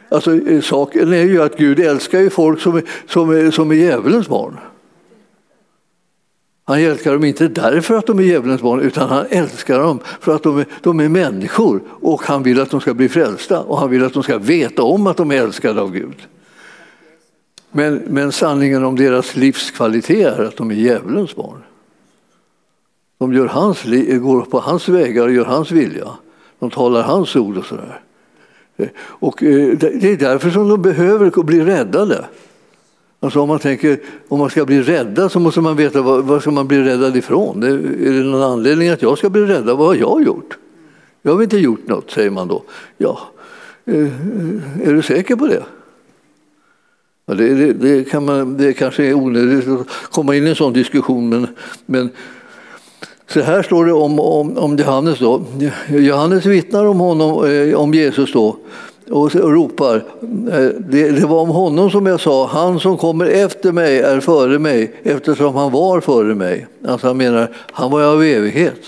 Alltså, 0.08 0.48
eh, 0.48 0.60
saken 0.60 1.12
är 1.12 1.22
ju 1.22 1.42
att 1.42 1.56
Gud 1.56 1.80
älskar 1.80 2.20
ju 2.20 2.30
folk 2.30 2.60
som 2.60 2.76
är, 2.76 2.82
som 3.08 3.30
är, 3.30 3.50
som 3.50 3.70
är 3.70 3.74
djävulens 3.74 4.28
barn. 4.28 4.58
Han 6.68 6.78
älskar 6.78 7.12
dem 7.12 7.24
inte 7.24 7.48
därför 7.48 7.94
att 7.94 8.06
de 8.06 8.18
är 8.18 8.22
djävulens 8.22 8.62
barn 8.62 8.80
utan 8.80 9.08
han 9.08 9.26
älskar 9.30 9.78
dem 9.78 10.00
för 10.20 10.34
att 10.34 10.42
de 10.42 10.58
är, 10.58 10.66
de 10.82 11.00
är 11.00 11.08
människor 11.08 11.80
och 11.88 12.22
han 12.22 12.42
vill 12.42 12.60
att 12.60 12.70
de 12.70 12.80
ska 12.80 12.94
bli 12.94 13.08
frälsta 13.08 13.60
och 13.60 13.78
han 13.78 13.90
vill 13.90 14.04
att 14.04 14.12
de 14.12 14.22
ska 14.22 14.38
veta 14.38 14.82
om 14.82 15.06
att 15.06 15.16
de 15.16 15.30
är 15.30 15.36
älskade 15.36 15.80
av 15.80 15.92
Gud. 15.92 16.26
Men, 17.70 17.94
men 17.94 18.32
sanningen 18.32 18.84
om 18.84 18.96
deras 18.96 19.36
livskvalitet 19.36 20.38
är 20.38 20.44
att 20.44 20.56
de 20.56 20.70
är 20.70 20.74
djävulens 20.74 21.36
barn. 21.36 21.62
De 23.18 23.32
gör 23.32 23.46
hans, 23.46 23.82
går 24.20 24.42
på 24.42 24.60
hans 24.60 24.88
vägar 24.88 25.24
och 25.24 25.32
gör 25.32 25.44
hans 25.44 25.70
vilja. 25.70 26.08
De 26.58 26.70
talar 26.70 27.02
hans 27.02 27.36
ord 27.36 27.56
och 27.56 27.66
sådär. 27.66 28.00
Och 28.98 29.42
eh, 29.42 29.78
det 29.78 30.04
är 30.04 30.16
därför 30.16 30.50
som 30.50 30.68
de 30.68 30.82
behöver 30.82 31.42
bli 31.42 31.64
räddade. 31.64 32.24
Alltså 33.20 33.40
om 33.40 33.48
man 33.48 33.58
tänker 33.58 33.98
om 34.28 34.38
man 34.38 34.50
ska 34.50 34.64
bli 34.64 34.82
räddad 34.82 35.32
så 35.32 35.40
måste 35.40 35.60
man 35.60 35.76
veta 35.76 36.02
vad, 36.02 36.24
vad 36.24 36.40
ska 36.40 36.50
man 36.50 36.66
bli 36.66 36.82
räddad 36.82 37.16
ifrån. 37.16 37.60
Det, 37.60 37.68
är 37.68 38.12
det 38.12 38.24
någon 38.24 38.42
anledning 38.42 38.88
att 38.88 39.02
jag 39.02 39.18
ska 39.18 39.30
bli 39.30 39.42
räddad? 39.42 39.78
Vad 39.78 39.86
har 39.86 39.94
jag 39.94 40.22
gjort? 40.22 40.58
Jag 41.22 41.34
har 41.34 41.42
inte 41.42 41.58
gjort 41.58 41.88
något, 41.88 42.10
säger 42.10 42.30
man 42.30 42.48
då. 42.48 42.62
Ja, 42.98 43.18
eh, 43.84 44.88
är 44.88 44.92
du 44.92 45.02
säker 45.02 45.36
på 45.36 45.46
det? 45.46 45.62
Ja, 47.26 47.34
det, 47.34 47.54
det, 47.54 47.72
det, 47.72 48.04
kan 48.04 48.24
man, 48.24 48.56
det 48.56 48.72
kanske 48.72 49.04
är 49.04 49.14
onödigt 49.14 49.68
att 49.68 49.86
komma 50.10 50.36
in 50.36 50.46
i 50.46 50.48
en 50.48 50.56
sån 50.56 50.72
diskussion 50.72 51.28
men, 51.28 51.46
men 51.86 52.10
så 53.26 53.40
här 53.40 53.62
står 53.62 53.84
det 53.84 53.92
om, 53.92 54.20
om, 54.20 54.58
om 54.58 54.76
Johannes. 54.76 55.18
Då. 55.18 55.44
Johannes 55.88 56.46
vittnar 56.46 56.84
om, 56.84 57.00
honom, 57.00 57.44
eh, 57.44 57.74
om 57.74 57.94
Jesus 57.94 58.32
då, 58.32 58.56
och 59.10 59.34
ropar. 59.34 59.96
Eh, 60.52 60.70
det, 60.78 61.10
det, 61.10 61.26
var 61.26 61.40
om 61.40 61.48
honom 61.48 61.90
som 61.90 62.06
jag 62.06 62.20
sa, 62.20 62.46
han 62.46 62.80
som 62.80 62.96
kommer 62.96 63.26
efter 63.26 63.72
mig 63.72 63.98
är 63.98 64.20
före 64.20 64.58
mig 64.58 64.92
eftersom 65.02 65.54
han 65.54 65.72
var 65.72 66.00
före 66.00 66.34
mig. 66.34 66.66
Alltså 66.88 67.06
han 67.06 67.16
menar, 67.16 67.50
han 67.72 67.90
var 67.90 68.02
av 68.02 68.22
evighet. 68.22 68.80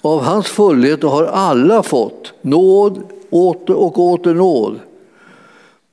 Av 0.00 0.22
hans 0.22 0.46
fullhet 0.46 1.02
har 1.02 1.24
alla 1.24 1.82
fått 1.82 2.32
nåd 2.42 3.02
åter 3.30 3.76
och 3.76 3.98
åter 3.98 4.34
nåd. 4.34 4.80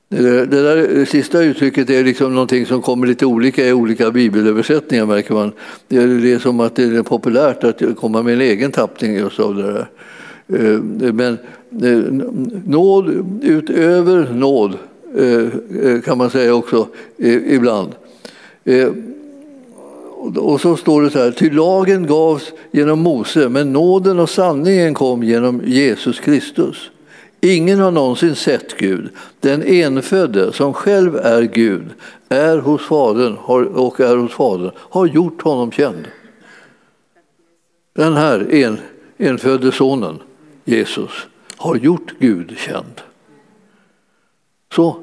Det, 0.08 0.46
där, 0.46 0.76
det 0.76 1.06
sista 1.06 1.42
uttrycket 1.42 1.90
är 1.90 2.04
liksom 2.04 2.34
någonting 2.34 2.66
som 2.66 2.82
kommer 2.82 3.06
lite 3.06 3.26
olika 3.26 3.66
i 3.66 3.72
olika 3.72 4.10
bibelöversättningar 4.10 5.06
märker 5.06 5.34
man. 5.34 5.52
Det 5.88 5.96
är, 5.96 6.06
det 6.06 6.32
är 6.32 6.38
som 6.38 6.60
att 6.60 6.76
det 6.76 6.82
är 6.82 7.02
populärt 7.02 7.64
att 7.64 7.82
komma 7.96 8.22
med 8.22 8.34
en 8.34 8.40
egen 8.40 8.72
tappning 8.72 9.14
just 9.14 9.40
av 9.40 9.54
det 9.54 9.72
där. 9.72 9.88
Eh, 10.48 11.12
men 11.12 11.38
Eh, 11.72 11.98
nåd 12.66 13.26
utöver 13.42 14.32
nåd 14.32 14.78
eh, 15.16 15.90
eh, 15.90 16.00
kan 16.00 16.18
man 16.18 16.30
säga 16.30 16.54
också 16.54 16.88
ibland. 17.46 17.94
Och 20.36 20.60
så 20.60 20.76
står 20.76 21.02
det 21.02 21.10
så 21.10 21.18
här, 21.18 21.30
ty 21.30 21.50
lagen 21.50 22.06
gavs 22.06 22.52
genom 22.70 23.00
Mose, 23.00 23.48
men 23.48 23.72
nåden 23.72 24.18
och 24.18 24.30
sanningen 24.30 24.94
kom 24.94 25.22
genom 25.22 25.62
Jesus 25.64 26.20
Kristus. 26.20 26.90
Ingen 27.40 27.78
har 27.78 27.90
någonsin 27.90 28.34
sett 28.34 28.76
Gud. 28.76 29.08
Den 29.40 29.62
enfödde, 29.62 30.52
som 30.52 30.74
själv 30.74 31.16
är 31.16 31.42
Gud, 31.42 31.84
är 32.28 32.58
hos 32.58 32.82
Fadern 32.82 33.36
och 33.74 34.00
är 34.00 34.16
hos 34.16 34.32
Fadern, 34.32 34.70
har 34.76 35.06
gjort 35.06 35.42
honom 35.42 35.72
känd. 35.72 36.04
Den 37.92 38.16
här 38.16 38.54
en, 38.54 38.78
enfödde 39.18 39.72
sonen 39.72 40.18
Jesus 40.64 41.10
har 41.60 41.76
gjort 41.76 42.14
Gud 42.18 42.58
känd. 42.58 43.00
Så 44.74 44.96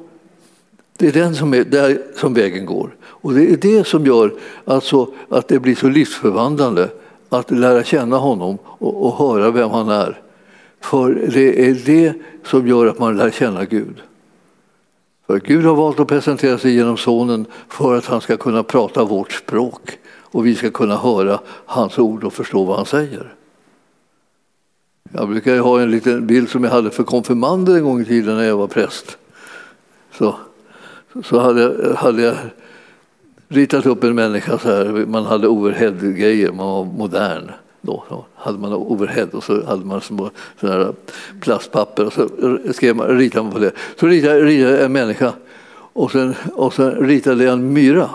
det 0.96 1.08
är 1.08 1.12
den 1.12 1.34
som, 1.34 1.54
är, 1.54 1.64
där 1.64 2.02
som 2.16 2.34
vägen 2.34 2.66
går. 2.66 2.96
Och 3.02 3.34
det 3.34 3.52
är 3.52 3.56
det 3.56 3.86
som 3.86 4.06
gör 4.06 4.34
alltså 4.64 5.12
att 5.28 5.48
det 5.48 5.58
blir 5.58 5.74
så 5.74 5.88
livsförvandlande 5.88 6.90
att 7.28 7.50
lära 7.50 7.84
känna 7.84 8.16
honom 8.16 8.58
och, 8.64 9.06
och 9.06 9.14
höra 9.14 9.50
vem 9.50 9.70
han 9.70 9.88
är. 9.88 10.20
För 10.80 11.28
det 11.32 11.68
är 11.68 11.74
det 11.86 12.14
som 12.44 12.68
gör 12.68 12.86
att 12.86 12.98
man 12.98 13.16
lär 13.16 13.30
känna 13.30 13.64
Gud. 13.64 14.02
För 15.26 15.40
Gud 15.40 15.64
har 15.64 15.74
valt 15.74 16.00
att 16.00 16.08
presentera 16.08 16.58
sig 16.58 16.74
genom 16.74 16.96
Sonen 16.96 17.46
för 17.68 17.96
att 17.96 18.06
han 18.06 18.20
ska 18.20 18.36
kunna 18.36 18.62
prata 18.62 19.04
vårt 19.04 19.32
språk 19.32 19.98
och 20.06 20.46
vi 20.46 20.54
ska 20.54 20.70
kunna 20.70 20.96
höra 20.96 21.40
hans 21.66 21.98
ord 21.98 22.24
och 22.24 22.32
förstå 22.32 22.64
vad 22.64 22.76
han 22.76 22.86
säger. 22.86 23.34
Jag 25.12 25.28
brukar 25.28 25.58
ha 25.58 25.80
en 25.80 25.90
liten 25.90 26.26
bild 26.26 26.48
som 26.48 26.64
jag 26.64 26.70
hade 26.70 26.90
för 26.90 27.04
konfirmander 27.04 27.76
en 27.76 27.84
gång 27.84 28.00
i 28.00 28.04
tiden 28.04 28.36
när 28.36 28.44
jag 28.44 28.56
var 28.56 28.66
präst. 28.66 29.18
Så, 30.12 30.36
så 31.24 31.38
hade, 31.38 31.94
hade 31.96 32.22
jag 32.22 32.36
ritat 33.48 33.86
upp 33.86 34.04
en 34.04 34.14
människa 34.14 34.58
så 34.58 34.68
här. 34.68 35.06
Man 35.06 35.24
hade 35.24 35.48
overhead-grejer, 35.48 36.52
man 36.52 36.66
var 36.66 36.84
modern. 36.84 37.50
Då, 37.80 38.04
så 38.08 38.24
hade 38.34 38.58
man 38.58 38.72
overhead 38.72 39.28
och 39.32 39.44
så 39.44 39.64
hade 39.66 39.84
man 39.84 40.00
små 40.00 40.30
sådana 40.60 40.92
plastpapper 41.40 42.06
och 42.06 42.12
så 42.12 42.28
skrev 42.72 42.96
man, 42.96 43.18
ritade 43.18 43.42
man 43.42 43.52
på 43.52 43.58
det. 43.58 43.72
Så 44.00 44.06
ritade, 44.06 44.40
ritade 44.40 44.76
jag 44.76 44.84
en 44.84 44.92
människa 44.92 45.32
och 45.70 46.12
sen, 46.12 46.34
och 46.54 46.74
sen 46.74 46.90
ritade 46.90 47.44
jag 47.44 47.52
en 47.52 47.72
myra. 47.72 48.10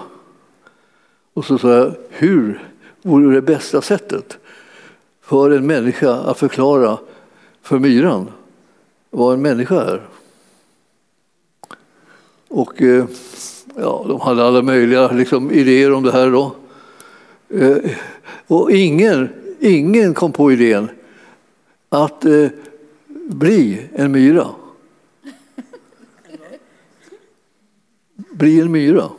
Och 1.34 1.46
så 1.46 1.58
sa 1.58 1.74
jag, 1.74 1.94
hur 2.10 2.64
vore 3.02 3.36
det 3.36 3.41
bästa 3.41 3.82
sättet 3.82 4.38
för 5.34 5.52
en 5.52 5.66
människa 5.66 6.14
att 6.14 6.40
förklara 6.40 6.98
för 7.62 7.80
myran 7.80 8.32
vad 9.10 9.34
en 9.34 9.42
människa 9.42 9.82
är? 9.82 10.02
Och 12.48 12.82
eh, 12.82 13.06
ja, 13.76 14.06
de 14.08 14.22
hade 14.22 14.46
alla 14.46 14.62
möjliga 14.62 15.12
liksom, 15.12 15.52
idéer 15.52 15.94
om 15.94 16.04
det 16.04 16.12
här 16.12 16.32
då. 16.32 16.56
Eh, 17.50 17.78
och 18.48 18.72
ingen, 18.72 19.30
ingen 19.60 20.14
kom 20.14 20.32
på 20.32 20.52
idén 20.52 20.90
att 21.90 22.26
eh, 22.26 22.48
bli 23.28 23.88
en 23.94 24.12
myra. 24.12 24.48
Bli 28.16 28.62
en 28.62 28.72
myra. 28.72 29.10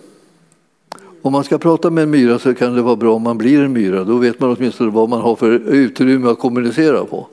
Om 1.25 1.33
man 1.33 1.45
ska 1.45 1.59
prata 1.59 1.91
med 1.91 2.03
en 2.05 2.11
myra 2.11 2.39
så 2.39 2.55
kan 2.55 2.75
det 2.75 2.83
vara 2.83 2.97
bra 2.97 3.15
om 3.15 3.23
man 3.23 3.39
blir 3.39 3.63
en 3.63 3.73
myra. 3.73 4.05
Då 4.05 4.17
vet 4.17 4.41
man 4.41 4.57
åtminstone 4.57 4.91
vad 4.91 5.09
man 5.09 5.21
har 5.21 5.37
för 5.37 5.51
utrymme 5.51 6.31
att 6.31 6.39
kommunicera 6.39 7.05
på. 7.05 7.29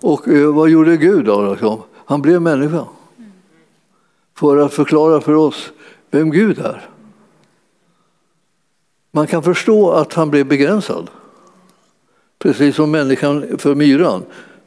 Och 0.00 0.28
eh, 0.28 0.54
vad 0.54 0.70
gjorde 0.70 0.96
Gud 0.96 1.24
då? 1.24 1.50
Liksom? 1.50 1.82
Han 1.94 2.22
blev 2.22 2.42
människa. 2.42 2.84
För 4.34 4.56
att 4.56 4.72
förklara 4.72 5.20
för 5.20 5.34
oss 5.34 5.72
vem 6.10 6.30
Gud 6.30 6.58
är. 6.58 6.88
Man 9.10 9.26
kan 9.26 9.42
förstå 9.42 9.90
att 9.90 10.14
han 10.14 10.30
blev 10.30 10.46
begränsad. 10.46 11.10
Precis 12.38 12.76
som 12.76 12.90
människan 12.90 13.58
för 13.58 13.74
myran. 13.74 14.22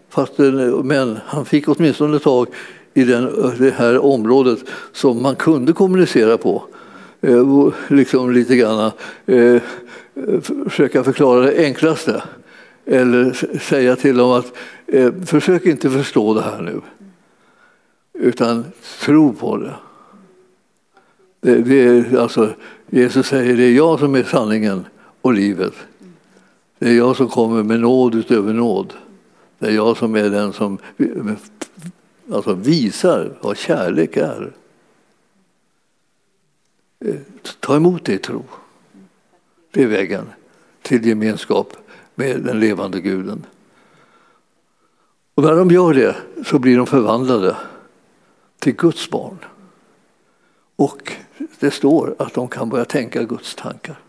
Fast, 0.09 0.37
men 0.83 1.19
han 1.25 1.45
fick 1.45 1.69
åtminstone 1.69 2.19
tag 2.19 2.47
i 2.93 3.03
den, 3.03 3.53
det 3.57 3.71
här 3.71 4.05
området 4.05 4.59
som 4.91 5.21
man 5.21 5.35
kunde 5.35 5.73
kommunicera 5.73 6.37
på. 6.37 6.63
Eh, 7.21 7.73
liksom 7.87 8.31
lite 8.31 8.55
grann 8.55 8.91
eh, 9.25 9.61
försöka 10.65 11.03
förklara 11.03 11.45
det 11.45 11.65
enklaste. 11.65 12.23
Eller 12.85 13.33
säga 13.59 13.95
till 13.95 14.17
dem 14.17 14.31
att 14.31 14.53
eh, 14.87 15.13
försök 15.25 15.65
inte 15.65 15.89
förstå 15.89 16.33
det 16.33 16.41
här 16.41 16.61
nu. 16.61 16.81
Utan 18.13 18.65
tro 18.99 19.33
på 19.33 19.57
det. 19.57 19.73
Det, 21.41 21.61
det 21.61 21.81
är, 21.83 22.17
alltså, 22.17 22.49
Jesus 22.89 23.27
säger 23.27 23.57
det 23.57 23.63
är 23.63 23.71
jag 23.71 23.99
som 23.99 24.15
är 24.15 24.23
sanningen 24.23 24.85
och 25.21 25.33
livet. 25.33 25.73
Det 26.79 26.89
är 26.89 26.93
jag 26.93 27.15
som 27.15 27.27
kommer 27.27 27.63
med 27.63 27.79
nåd 27.79 28.15
utöver 28.15 28.53
nåd. 28.53 28.93
Det 29.59 29.67
är 29.67 29.71
jag 29.71 29.97
som 29.97 30.15
är 30.15 30.29
den 30.29 30.53
som 30.53 30.77
alltså, 32.33 32.53
visar 32.53 33.33
vad 33.41 33.57
kärlek 33.57 34.17
är. 34.17 34.51
Eh, 37.05 37.15
ta 37.59 37.75
emot 37.75 38.05
det 38.05 38.13
i 38.13 38.17
tro. 38.17 38.43
Det 39.71 39.83
är 39.83 39.87
vägen 39.87 40.29
till 40.81 41.05
gemenskap 41.05 41.73
med 42.15 42.41
den 42.41 42.59
levande 42.59 43.01
guden. 43.01 43.45
Och 45.35 45.43
när 45.43 45.55
de 45.55 45.71
gör 45.71 45.93
det 45.93 46.15
så 46.45 46.59
blir 46.59 46.77
de 46.77 46.87
förvandlade 46.87 47.55
till 48.59 48.75
Guds 48.75 49.09
barn. 49.09 49.37
Och 50.75 51.13
det 51.59 51.71
står 51.71 52.15
att 52.19 52.33
de 52.33 52.47
kan 52.47 52.69
börja 52.69 52.85
tänka 52.85 53.23
Guds 53.23 53.55
tankar. 53.55 53.99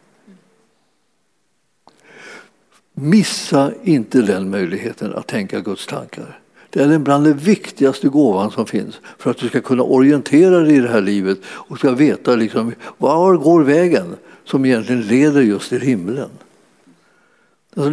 Missa 2.92 3.72
inte 3.82 4.22
den 4.22 4.50
möjligheten 4.50 5.14
att 5.14 5.26
tänka 5.26 5.60
Guds 5.60 5.86
tankar. 5.86 6.41
Det 6.72 6.82
är 6.82 6.98
bland 6.98 7.24
den 7.24 7.36
viktigaste 7.36 8.08
gåvan 8.08 8.50
som 8.50 8.66
finns 8.66 9.00
för 9.18 9.30
att 9.30 9.38
du 9.38 9.48
ska 9.48 9.60
kunna 9.60 9.82
orientera 9.82 10.58
dig 10.58 10.76
i 10.76 10.80
det 10.80 10.88
här 10.88 11.00
livet 11.00 11.38
och 11.44 11.78
ska 11.78 11.92
veta 11.92 12.34
liksom, 12.34 12.74
var 12.98 13.36
går 13.36 13.62
vägen 13.62 14.16
som 14.44 14.64
egentligen 14.64 15.02
leder 15.02 15.40
just 15.40 15.68
till 15.68 15.80
himlen. 15.80 16.28
Alltså, 17.76 17.90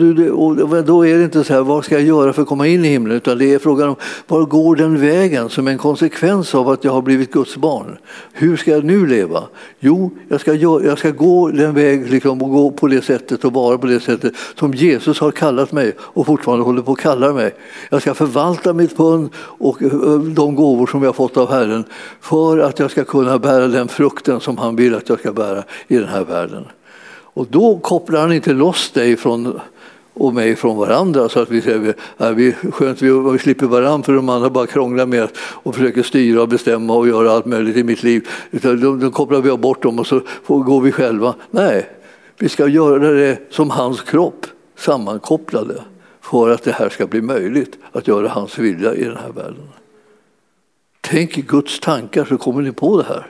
då 0.81 1.07
är 1.07 1.17
det 1.17 1.23
inte 1.23 1.43
så 1.43 1.53
här, 1.53 1.61
vad 1.61 1.85
ska 1.85 1.95
jag 1.95 2.03
göra 2.03 2.33
för 2.33 2.41
att 2.41 2.47
komma 2.47 2.67
in 2.67 2.85
i 2.85 2.87
himlen? 2.87 3.17
Utan 3.17 3.37
det 3.37 3.53
är 3.53 3.59
frågan 3.59 3.89
om, 3.89 3.95
var 4.27 4.45
går 4.45 4.75
den 4.75 5.01
vägen 5.01 5.49
som 5.49 5.67
en 5.67 5.77
konsekvens 5.77 6.55
av 6.55 6.69
att 6.69 6.83
jag 6.83 6.91
har 6.91 7.01
blivit 7.01 7.31
Guds 7.31 7.57
barn? 7.57 7.97
Hur 8.33 8.57
ska 8.57 8.71
jag 8.71 8.83
nu 8.83 9.05
leva? 9.05 9.43
Jo, 9.79 10.11
jag 10.27 10.41
ska, 10.41 10.53
jag 10.53 10.97
ska 10.99 11.11
gå 11.11 11.47
den 11.47 11.73
väg 11.73 12.11
liksom, 12.11 12.41
och 12.41 12.49
gå 12.49 12.71
på 12.71 12.87
det 12.87 13.01
sättet 13.01 13.45
och 13.45 13.53
vara 13.53 13.77
på 13.77 13.87
det 13.87 13.99
sättet 13.99 14.33
som 14.55 14.73
Jesus 14.73 15.19
har 15.19 15.31
kallat 15.31 15.71
mig 15.71 15.95
och 15.99 16.25
fortfarande 16.25 16.65
håller 16.65 16.81
på 16.81 16.91
att 16.91 16.99
kalla 16.99 17.33
mig. 17.33 17.55
Jag 17.89 18.01
ska 18.01 18.13
förvalta 18.13 18.73
mitt 18.73 18.97
pund 18.97 19.29
och 19.35 19.77
de 20.35 20.55
gåvor 20.55 20.87
som 20.87 21.03
jag 21.03 21.15
fått 21.15 21.37
av 21.37 21.51
Herren 21.51 21.83
för 22.21 22.57
att 22.57 22.79
jag 22.79 22.91
ska 22.91 23.03
kunna 23.03 23.39
bära 23.39 23.67
den 23.67 23.87
frukten 23.87 24.39
som 24.39 24.57
han 24.57 24.75
vill 24.75 24.95
att 24.95 25.09
jag 25.09 25.19
ska 25.19 25.33
bära 25.33 25.63
i 25.87 25.97
den 25.97 26.07
här 26.07 26.23
världen. 26.23 26.65
Och 27.33 27.47
då 27.49 27.79
kopplar 27.79 28.21
han 28.21 28.33
inte 28.33 28.53
loss 28.53 28.91
dig 28.91 29.17
från, 29.17 29.59
och 30.13 30.33
mig 30.33 30.55
från 30.55 30.77
varandra 30.77 31.29
så 31.29 31.39
att 31.39 31.49
vi 31.49 31.61
säger 31.61 31.93
att 32.17 32.35
vi, 32.35 32.53
skönt 32.53 33.01
vi, 33.01 33.31
vi 33.31 33.39
slipper 33.39 33.65
varandra 33.65 34.05
för 34.05 34.13
de 34.13 34.29
andra 34.29 34.49
bara 34.49 34.67
krånglar 34.67 35.05
med 35.05 35.29
och 35.37 35.75
försöker 35.75 36.03
styra 36.03 36.41
och 36.41 36.47
bestämma 36.47 36.93
och 36.93 37.07
göra 37.07 37.31
allt 37.31 37.45
möjligt 37.45 37.77
i 37.77 37.83
mitt 37.83 38.03
liv. 38.03 38.27
Utan 38.51 38.81
då, 38.81 38.95
då 38.95 39.11
kopplar 39.11 39.41
vi 39.41 39.57
bort 39.57 39.83
dem 39.83 39.99
och 39.99 40.07
så 40.07 40.21
får, 40.43 40.63
går 40.63 40.81
vi 40.81 40.91
själva. 40.91 41.35
Nej, 41.51 41.89
vi 42.37 42.49
ska 42.49 42.67
göra 42.67 43.11
det 43.11 43.37
som 43.49 43.69
hans 43.69 44.01
kropp, 44.01 44.45
sammankopplade 44.77 45.83
för 46.21 46.49
att 46.49 46.63
det 46.63 46.71
här 46.71 46.89
ska 46.89 47.07
bli 47.07 47.21
möjligt 47.21 47.77
att 47.91 48.07
göra 48.07 48.29
hans 48.29 48.57
vilja 48.57 48.95
i 48.95 49.03
den 49.03 49.17
här 49.17 49.31
världen. 49.35 49.69
Tänk 51.01 51.37
i 51.37 51.41
Guds 51.41 51.79
tankar 51.79 52.25
så 52.25 52.37
kommer 52.37 52.61
ni 52.61 52.71
på 52.71 52.97
det 52.97 53.07
här. 53.07 53.27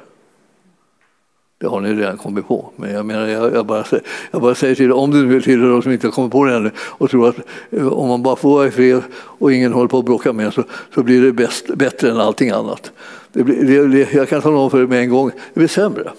Det 1.60 1.68
har 1.68 1.82
ni 1.82 1.94
redan 1.94 2.18
kommit 2.18 2.48
på. 2.48 2.72
Men 2.76 2.92
jag, 2.92 3.06
menar, 3.06 3.28
jag, 3.28 3.54
jag, 3.54 3.66
bara, 3.66 3.86
jag 4.32 4.42
bara 4.42 4.56
säger 4.56 4.76
till 4.76 4.92
om 4.92 5.12
du 5.12 5.26
nu 5.26 5.42
tillhör 5.42 5.70
de 5.70 5.82
som 5.82 5.92
inte 5.92 6.08
har 6.08 6.12
kommit 6.12 6.32
på 6.32 6.46
det 6.46 6.56
ännu 6.56 6.72
och 6.78 7.10
tror 7.10 7.30
att 7.30 7.36
eh, 7.70 7.88
om 7.88 8.08
man 8.08 8.24
bara 8.24 8.36
får 8.36 8.50
vara 8.50 8.68
i 8.68 8.72
fred 8.72 9.02
och 9.14 9.54
ingen 9.54 9.74
håller 9.74 9.88
på 9.88 10.00
att 10.00 10.06
bråka 10.06 10.34
med 10.34 10.54
så, 10.54 10.64
så 10.96 11.04
blir 11.04 11.22
det 11.22 11.32
bäst, 11.32 11.68
bättre 11.76 12.12
än 12.12 12.20
allting 12.20 12.50
annat. 12.50 12.92
Det 13.32 13.44
blir, 13.44 13.88
det, 13.88 14.14
jag 14.14 14.30
kan 14.30 14.42
tala 14.42 14.58
om 14.58 14.72
för 14.72 14.82
er 14.82 14.88
med 14.88 15.00
en 15.00 15.10
gång, 15.10 15.32
det 15.54 15.60
blir 15.60 15.68
sämre. 15.68 16.12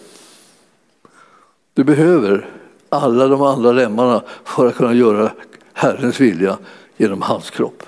Du 1.75 1.85
behöver 1.85 2.49
alla 2.89 3.29
de 3.29 3.43
andra 3.43 3.73
lemmarna 3.73 4.23
för 4.45 4.67
att 4.67 4.77
kunna 4.77 4.95
göra 4.95 5.33
Herrens 5.73 6.21
vilja 6.21 6.59
genom 6.97 7.23
hans 7.23 7.51
kropp. 7.51 7.83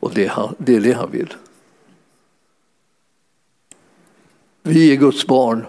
Och 0.00 0.12
det, 0.14 0.26
han, 0.26 0.54
det 0.58 0.76
är 0.76 0.80
det 0.80 0.92
han 0.92 1.10
vill. 1.10 1.34
Vi 4.62 4.92
är 4.92 4.96
Guds 4.96 5.26
barn 5.26 5.64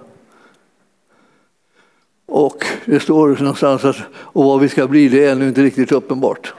och 2.28 2.65
det 2.86 2.99
står 2.99 3.28
någonstans 3.28 3.86
att 3.86 3.97
och 4.13 4.43
vad 4.43 4.59
vi 4.59 4.69
ska 4.69 4.88
bli 4.88 5.09
det 5.09 5.25
är 5.25 5.32
ännu 5.32 5.47
inte 5.47 5.63
riktigt 5.63 5.91
uppenbart. 5.91 6.53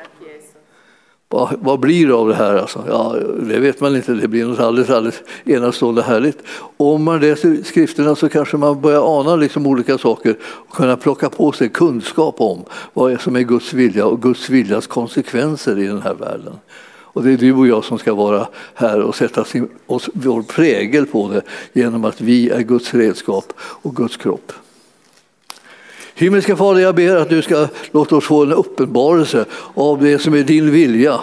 Vad, 1.30 1.54
vad 1.60 1.80
blir 1.80 2.06
det 2.06 2.14
av 2.14 2.28
det 2.28 2.34
här? 2.34 2.54
Alltså? 2.54 2.84
Ja, 2.88 3.16
det 3.42 3.58
vet 3.58 3.80
man 3.80 3.96
inte, 3.96 4.12
det 4.12 4.28
blir 4.28 4.44
något 4.44 4.60
alldeles, 4.60 4.90
alldeles 4.90 5.22
enastående 5.44 6.02
härligt. 6.02 6.38
Om 6.76 7.04
man 7.04 7.20
läser 7.20 7.62
skrifterna 7.64 8.16
så 8.16 8.28
kanske 8.28 8.56
man 8.56 8.80
börjar 8.80 9.20
ana 9.20 9.36
liksom 9.36 9.66
olika 9.66 9.98
saker 9.98 10.36
och 10.42 10.74
kunna 10.74 10.96
plocka 10.96 11.30
på 11.30 11.52
sig 11.52 11.68
kunskap 11.68 12.40
om 12.40 12.64
vad 12.92 13.20
som 13.20 13.36
är 13.36 13.40
Guds 13.40 13.72
vilja 13.72 14.06
och 14.06 14.22
Guds 14.22 14.50
viljas 14.50 14.86
konsekvenser 14.86 15.78
i 15.78 15.86
den 15.86 16.02
här 16.02 16.14
världen. 16.14 16.54
Och 17.18 17.22
det 17.22 17.32
är 17.32 17.36
du 17.36 17.52
och 17.52 17.66
jag 17.66 17.84
som 17.84 17.98
ska 17.98 18.14
vara 18.14 18.48
här 18.74 19.00
och 19.00 19.14
sätta 19.16 19.44
sin, 19.44 19.68
oss, 19.86 20.10
vår 20.12 20.42
prägel 20.42 21.06
på 21.06 21.28
det 21.28 21.42
genom 21.72 22.04
att 22.04 22.20
vi 22.20 22.50
är 22.50 22.60
Guds 22.60 22.94
redskap 22.94 23.52
och 23.58 23.96
Guds 23.96 24.16
kropp. 24.16 24.52
Himmelska 26.18 26.56
Fader, 26.56 26.80
jag 26.80 26.94
ber 26.94 27.16
att 27.16 27.28
du 27.28 27.42
ska 27.42 27.68
låta 27.90 28.16
oss 28.16 28.24
få 28.24 28.42
en 28.42 28.52
uppenbarelse 28.52 29.44
av 29.74 30.02
det 30.02 30.18
som 30.18 30.34
är 30.34 30.42
din 30.42 30.70
vilja 30.70 31.20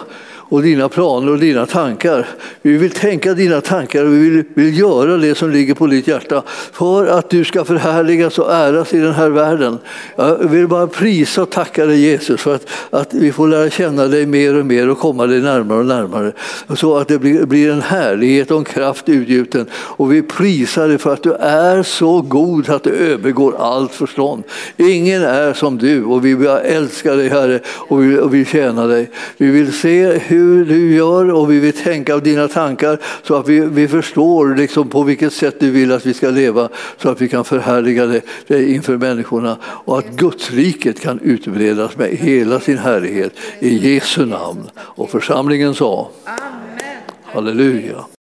och 0.48 0.62
dina 0.62 0.88
planer 0.88 1.32
och 1.32 1.38
dina 1.38 1.66
tankar. 1.66 2.26
Vi 2.62 2.76
vill 2.76 2.90
tänka 2.90 3.34
dina 3.34 3.60
tankar 3.60 4.04
och 4.04 4.12
vi 4.12 4.30
vill, 4.30 4.44
vill 4.54 4.78
göra 4.78 5.16
det 5.16 5.34
som 5.34 5.50
ligger 5.50 5.74
på 5.74 5.86
ditt 5.86 6.08
hjärta 6.08 6.42
för 6.72 7.06
att 7.06 7.30
du 7.30 7.44
ska 7.44 7.64
förhärligas 7.64 8.38
och 8.38 8.52
äras 8.52 8.94
i 8.94 8.98
den 8.98 9.12
här 9.12 9.28
världen. 9.30 9.78
Jag 10.16 10.48
vill 10.48 10.68
bara 10.68 10.86
prisa 10.86 11.42
och 11.42 11.50
tacka 11.50 11.86
dig 11.86 12.00
Jesus 12.00 12.40
för 12.40 12.54
att, 12.54 12.66
att 12.90 13.14
vi 13.14 13.32
får 13.32 13.48
lära 13.48 13.70
känna 13.70 14.06
dig 14.06 14.26
mer 14.26 14.56
och 14.56 14.66
mer 14.66 14.88
och 14.88 14.98
komma 14.98 15.26
dig 15.26 15.40
närmare 15.40 15.78
och 15.78 15.86
närmare. 15.86 16.32
Så 16.76 16.96
att 16.96 17.08
det 17.08 17.18
blir, 17.18 17.46
blir 17.46 17.70
en 17.70 17.82
härlighet 17.82 18.50
och 18.50 18.58
en 18.58 18.64
kraft 18.64 19.08
utgjuten. 19.08 19.66
Och 19.72 20.12
vi 20.12 20.22
prisar 20.22 20.88
dig 20.88 20.98
för 20.98 21.12
att 21.12 21.22
du 21.22 21.32
är 21.32 21.82
så 21.82 22.20
god 22.20 22.70
att 22.70 22.82
du 22.84 22.90
övergår 22.90 23.56
allt 23.58 23.92
förstånd. 23.92 24.42
Ingen 24.76 25.22
är 25.22 25.52
som 25.52 25.78
du 25.78 26.04
och 26.04 26.24
vi 26.24 26.46
älskar 26.64 27.16
dig 27.16 27.28
Herre 27.28 27.60
och 27.66 28.02
vi, 28.02 28.18
och 28.18 28.34
vi 28.34 28.44
tjänar 28.44 28.88
dig. 28.88 29.10
Vi 29.36 29.50
vill 29.50 29.72
se 29.72 30.18
hur 30.36 30.64
du 30.64 30.94
gör 30.94 31.30
och 31.30 31.52
vi 31.52 31.60
vill 31.60 31.72
tänka 31.72 32.14
av 32.14 32.22
dina 32.22 32.48
tankar 32.48 32.98
så 33.22 33.34
att 33.34 33.48
vi, 33.48 33.60
vi 33.60 33.88
förstår 33.88 34.54
liksom 34.54 34.88
på 34.88 35.02
vilket 35.02 35.32
sätt 35.32 35.60
du 35.60 35.70
vill 35.70 35.92
att 35.92 36.06
vi 36.06 36.14
ska 36.14 36.30
leva 36.30 36.68
så 37.02 37.08
att 37.08 37.22
vi 37.22 37.28
kan 37.28 37.44
förhärliga 37.44 38.06
dig, 38.06 38.74
inför 38.74 38.96
människorna 38.96 39.56
och 39.62 39.98
att 39.98 40.10
Guds 40.10 40.50
riket 40.50 41.00
kan 41.00 41.20
utbredas 41.20 41.96
med 41.96 42.08
hela 42.08 42.60
sin 42.60 42.78
härlighet 42.78 43.32
i 43.60 43.94
Jesu 43.94 44.26
namn. 44.26 44.70
Och 44.76 45.10
församlingen 45.10 45.74
sa 45.74 46.10
Amen. 46.24 46.96
Halleluja. 47.24 48.15